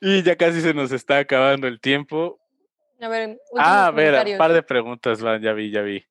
Y 0.00 0.22
ya 0.22 0.36
casi 0.36 0.60
se 0.60 0.74
nos 0.74 0.92
está 0.92 1.18
acabando 1.18 1.66
el 1.66 1.80
tiempo. 1.80 2.38
A 3.00 3.08
ver, 3.08 3.38
Ah, 3.56 3.86
a 3.86 3.90
ver, 3.90 4.26
un 4.32 4.38
par 4.38 4.52
de 4.52 4.62
preguntas, 4.62 5.20
van, 5.20 5.42
ya 5.42 5.52
vi, 5.52 5.70
ya 5.70 5.82
vi. 5.82 6.06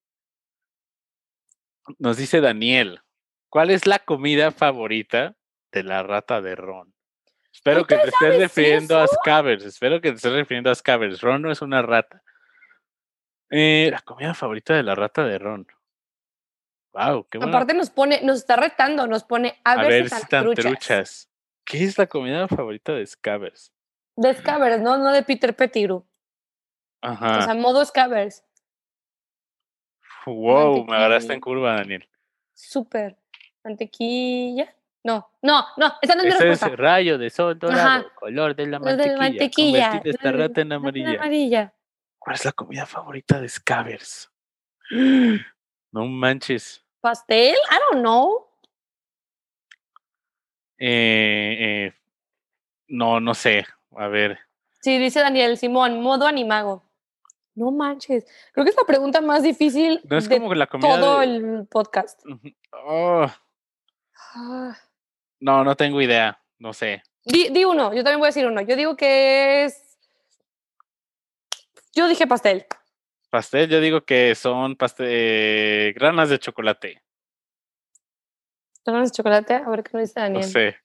Nos 2.00 2.18
dice 2.18 2.42
Daniel, 2.42 3.02
¿cuál 3.50 3.70
es 3.70 3.86
la 3.86 4.00
comida 4.00 4.52
favorita 4.52 5.36
de 5.72 5.84
la 5.84 6.04
rata 6.04 6.42
de 6.42 6.56
Ron? 6.56 6.94
Espero 7.54 7.82
¿Tú 7.82 7.88
que 7.88 7.98
te 7.98 8.10
estés 8.10 8.38
refiriendo 8.38 9.00
a? 9.00 9.08
Scabbers, 9.08 9.64
espero 9.66 10.02
que 10.02 10.10
te 10.10 10.16
estés 10.18 10.34
refiriendo 10.34 10.70
a 10.70 10.76
Scabbers. 10.76 11.22
Ron 11.22 11.42
no 11.44 11.52
es 11.52 11.62
una 11.62 11.82
rata. 11.82 12.22
Eh, 13.50 13.90
la 13.92 14.00
comida 14.02 14.34
favorita 14.34 14.74
de 14.74 14.84
la 14.84 14.96
rata 14.96 15.24
de 15.26 15.38
Ron. 15.38 15.68
Wow, 16.94 17.28
qué. 17.30 17.40
Aparte 17.42 17.74
nos 17.74 17.90
pone, 17.90 18.22
nos 18.22 18.38
está 18.38 18.56
retando, 18.56 19.06
nos 19.08 19.24
pone 19.24 19.60
a, 19.64 19.74
a 19.74 19.78
ver, 19.78 19.88
ver 19.90 20.10
si 20.10 20.16
están 20.16 20.44
truchas. 20.44 20.66
truchas. 20.66 21.30
¿Qué 21.66 21.84
es 21.84 21.98
la 21.98 22.08
comida 22.08 22.48
favorita 22.48 22.94
de 22.94 23.06
Scabbers? 23.06 23.72
De 24.16 24.34
Scabbers, 24.34 24.82
no, 24.82 24.98
no 24.98 25.12
de 25.12 25.24
Peter 25.24 25.56
Pettigrew. 25.56 26.06
Ajá. 27.02 27.40
O 27.40 27.42
sea, 27.42 27.54
modo 27.54 27.84
Scabbers. 27.84 28.44
wow, 30.26 30.86
me 30.86 30.96
agarraste 30.96 31.34
en 31.34 31.40
mantequilla. 31.40 31.42
curva, 31.42 31.76
Daniel. 31.76 32.10
Súper. 32.54 33.18
Mantequilla. 33.64 34.74
No, 35.04 35.30
no, 35.42 35.66
no, 35.78 35.94
esa 36.02 36.16
no 36.16 36.22
es 36.22 36.26
mi 36.28 36.32
es 36.34 36.40
respuesta. 36.40 36.76
rayo 36.76 37.18
de 37.20 37.30
sol 37.30 37.60
dorado, 37.60 37.80
Ajá. 37.80 38.06
color 38.16 38.56
de 38.56 38.66
la 38.66 38.80
Lo 38.80 38.86
de 38.96 39.16
mantequilla. 39.16 39.90
mantequilla. 39.90 40.02
Esta 40.04 40.32
rata 40.32 40.62
en 40.62 40.72
amarilla. 40.74 41.72
¿Cuál 42.26 42.36
es 42.38 42.44
la 42.46 42.52
comida 42.54 42.88
favorita 42.88 43.40
de 43.40 43.48
Scabbers? 43.48 44.32
No 45.92 46.08
manches. 46.08 46.84
¿Pastel? 47.02 47.54
I 47.54 47.78
don't 47.92 48.02
know. 48.02 48.48
Eh, 50.80 51.56
eh, 51.60 51.94
no, 52.88 53.20
no 53.20 53.36
sé. 53.36 53.66
A 53.96 54.08
ver. 54.08 54.40
Sí, 54.82 54.98
dice 54.98 55.20
Daniel 55.20 55.56
Simón, 55.58 56.02
modo 56.02 56.26
animago. 56.26 56.84
No 57.54 57.70
manches. 57.70 58.26
Creo 58.54 58.66
que 58.66 58.72
es 58.72 58.76
la 58.78 58.86
pregunta 58.86 59.22
más 59.22 59.44
difícil 59.44 60.02
No 60.10 60.18
es 60.18 60.28
de 60.28 60.40
como 60.40 60.54
la 60.56 60.66
comida. 60.68 61.00
todo 61.00 61.20
de- 61.20 61.26
el 61.26 61.68
podcast. 61.70 62.20
Oh, 62.72 63.28
Ah. 64.34 64.76
no, 65.40 65.64
no 65.64 65.76
tengo 65.76 66.02
idea. 66.02 66.42
No 66.58 66.74
sé. 66.74 67.04
Di, 67.24 67.50
di 67.50 67.66
uno, 67.66 67.94
yo 67.94 68.04
también 68.04 68.18
voy 68.20 68.26
a 68.26 68.30
decir 68.30 68.48
uno. 68.48 68.62
Yo 68.62 68.76
digo 68.76 68.98
que 68.98 69.66
es. 69.66 69.84
Yo 71.96 72.08
dije 72.08 72.28
pastel. 72.28 72.66
Pastel, 73.30 73.70
yo 73.70 73.80
digo 73.82 74.06
que 74.06 74.36
son 74.36 74.76
pastel, 74.76 75.94
granas 75.94 76.30
de 76.30 76.40
chocolate. 76.40 77.02
¿Granas 78.86 79.12
de 79.12 79.16
chocolate? 79.16 79.56
A 79.56 79.70
ver 79.70 79.84
qué 79.84 79.92
nos 79.94 80.02
dice 80.08 80.20
No 80.20 80.24
Daniel. 80.26 80.44
sé. 80.50 80.78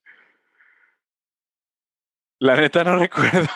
La 2.39 2.55
neta 2.55 2.83
no 2.83 2.95
recuerdo. 2.99 3.47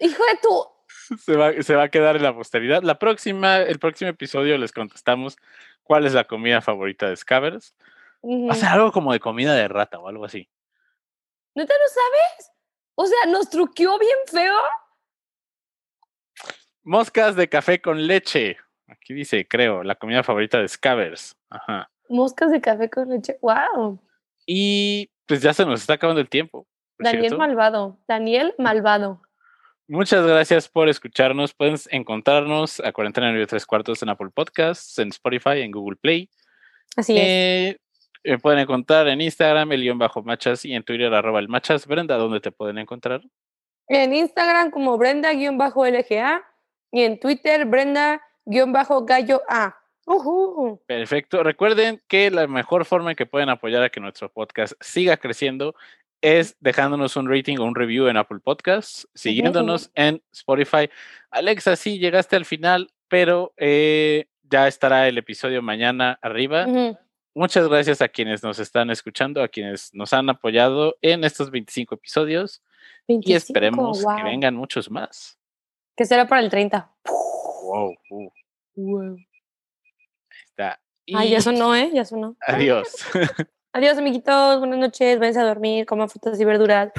Hijo 0.00 0.22
de 0.24 0.38
tu. 0.42 1.16
se, 1.18 1.36
va, 1.36 1.52
se 1.62 1.74
va 1.74 1.84
a 1.84 1.88
quedar 1.90 2.16
en 2.16 2.22
la 2.22 2.34
posteridad. 2.34 2.82
La 2.82 2.98
próxima, 2.98 3.58
el 3.58 3.78
próximo 3.78 4.10
episodio 4.10 4.56
les 4.56 4.72
contestamos 4.72 5.36
cuál 5.82 6.06
es 6.06 6.14
la 6.14 6.24
comida 6.24 6.60
favorita 6.62 7.08
de 7.08 7.16
Scabbers. 7.16 7.74
Ujú. 8.22 8.48
Va 8.48 8.52
a 8.52 8.56
ser 8.56 8.68
algo 8.70 8.92
como 8.92 9.12
de 9.12 9.20
comida 9.20 9.54
de 9.54 9.68
rata 9.68 9.98
o 9.98 10.08
algo 10.08 10.24
así. 10.24 10.48
¿Neta 11.54 11.74
no 11.74 11.88
sabes? 11.88 12.50
O 12.94 13.06
sea, 13.06 13.26
nos 13.30 13.50
truqueó 13.50 13.98
bien 13.98 14.16
feo. 14.30 14.54
Moscas 16.82 17.36
de 17.36 17.48
café 17.48 17.80
con 17.80 18.06
leche. 18.06 18.56
Aquí 18.88 19.14
dice, 19.14 19.46
creo, 19.46 19.82
la 19.82 19.94
comida 19.94 20.22
favorita 20.22 20.58
de 20.58 20.68
Scabbers. 20.68 21.36
Ajá. 21.48 21.90
Moscas 22.08 22.50
de 22.50 22.60
café 22.60 22.90
con 22.90 23.08
leche. 23.08 23.38
¡Wow! 23.40 24.00
Y 24.46 25.10
pues 25.26 25.42
ya 25.42 25.52
se 25.52 25.64
nos 25.64 25.80
está 25.80 25.94
acabando 25.94 26.20
el 26.20 26.28
tiempo. 26.28 26.66
Daniel 26.98 27.36
Malvado. 27.36 27.98
Daniel 28.08 28.54
Malvado. 28.58 29.22
Muchas 29.86 30.26
gracias 30.26 30.68
por 30.68 30.88
escucharnos. 30.88 31.54
Pueden 31.54 31.76
encontrarnos 31.90 32.80
a 32.80 32.92
Cuarentena 32.92 33.36
y 33.36 33.46
Tres 33.46 33.66
Cuartos 33.66 34.02
en 34.02 34.08
Apple 34.08 34.30
Podcasts, 34.32 34.98
en 34.98 35.08
Spotify, 35.08 35.62
en 35.62 35.72
Google 35.72 35.96
Play. 35.96 36.30
Así 36.96 37.16
es. 37.16 37.24
Eh, 37.24 37.78
me 38.24 38.38
pueden 38.38 38.60
encontrar 38.60 39.08
en 39.08 39.20
Instagram, 39.20 39.72
el 39.72 39.82
guion 39.82 39.98
bajo 39.98 40.22
machas, 40.22 40.64
y 40.64 40.74
en 40.74 40.82
Twitter, 40.82 41.12
arroba 41.12 41.40
el 41.40 41.48
machas. 41.48 41.86
Brenda, 41.86 42.16
¿dónde 42.16 42.40
te 42.40 42.52
pueden 42.52 42.78
encontrar? 42.78 43.22
En 43.88 44.14
Instagram 44.14 44.70
como 44.70 44.96
Brenda-LGA 44.98 46.44
y 46.92 47.02
en 47.02 47.18
Twitter 47.20 47.66
Brenda-Gallo 47.66 49.42
A. 49.48 49.76
Perfecto. 50.86 51.42
Recuerden 51.42 52.02
que 52.08 52.30
la 52.30 52.46
mejor 52.46 52.84
forma 52.84 53.10
en 53.10 53.16
que 53.16 53.26
pueden 53.26 53.48
apoyar 53.48 53.82
a 53.82 53.90
que 53.90 54.00
nuestro 54.00 54.28
podcast 54.32 54.72
siga 54.80 55.16
creciendo 55.16 55.74
es 56.20 56.56
dejándonos 56.60 57.16
un 57.16 57.30
rating 57.30 57.58
o 57.58 57.64
un 57.64 57.74
review 57.74 58.08
en 58.08 58.16
Apple 58.16 58.40
Podcasts, 58.40 59.08
siguiéndonos 59.14 59.90
en 59.94 60.22
Spotify. 60.32 60.90
Alexa, 61.30 61.76
sí, 61.76 61.98
llegaste 61.98 62.36
al 62.36 62.44
final, 62.44 62.90
pero 63.08 63.54
eh, 63.56 64.26
ya 64.42 64.68
estará 64.68 65.08
el 65.08 65.16
episodio 65.16 65.62
mañana 65.62 66.18
arriba. 66.20 66.66
Muchas 67.34 67.68
gracias 67.68 68.02
a 68.02 68.08
quienes 68.08 68.42
nos 68.42 68.58
están 68.58 68.90
escuchando, 68.90 69.42
a 69.42 69.48
quienes 69.48 69.94
nos 69.94 70.12
han 70.12 70.28
apoyado 70.28 70.96
en 71.00 71.24
estos 71.24 71.50
25 71.50 71.94
episodios 71.94 72.62
y 73.06 73.32
esperemos 73.32 74.04
que 74.04 74.22
vengan 74.22 74.56
muchos 74.56 74.90
más. 74.90 75.39
Que 76.00 76.06
será 76.06 76.26
para 76.26 76.40
el 76.40 76.48
30. 76.48 76.90
Wow. 77.04 77.94
wow. 78.74 79.16
Está. 80.46 80.80
Y... 81.04 81.28
ya 81.28 81.42
sonó, 81.42 81.76
¿eh? 81.76 81.90
Ya 81.92 82.06
sonó. 82.06 82.38
Adiós. 82.46 82.86
Adiós, 83.74 83.98
amiguitos. 83.98 84.60
Buenas 84.60 84.78
noches. 84.78 85.18
Váyanse 85.18 85.40
a 85.40 85.44
dormir. 85.44 85.84
Coman 85.84 86.08
frutas 86.08 86.40
y 86.40 86.44
verduras. 86.46 86.90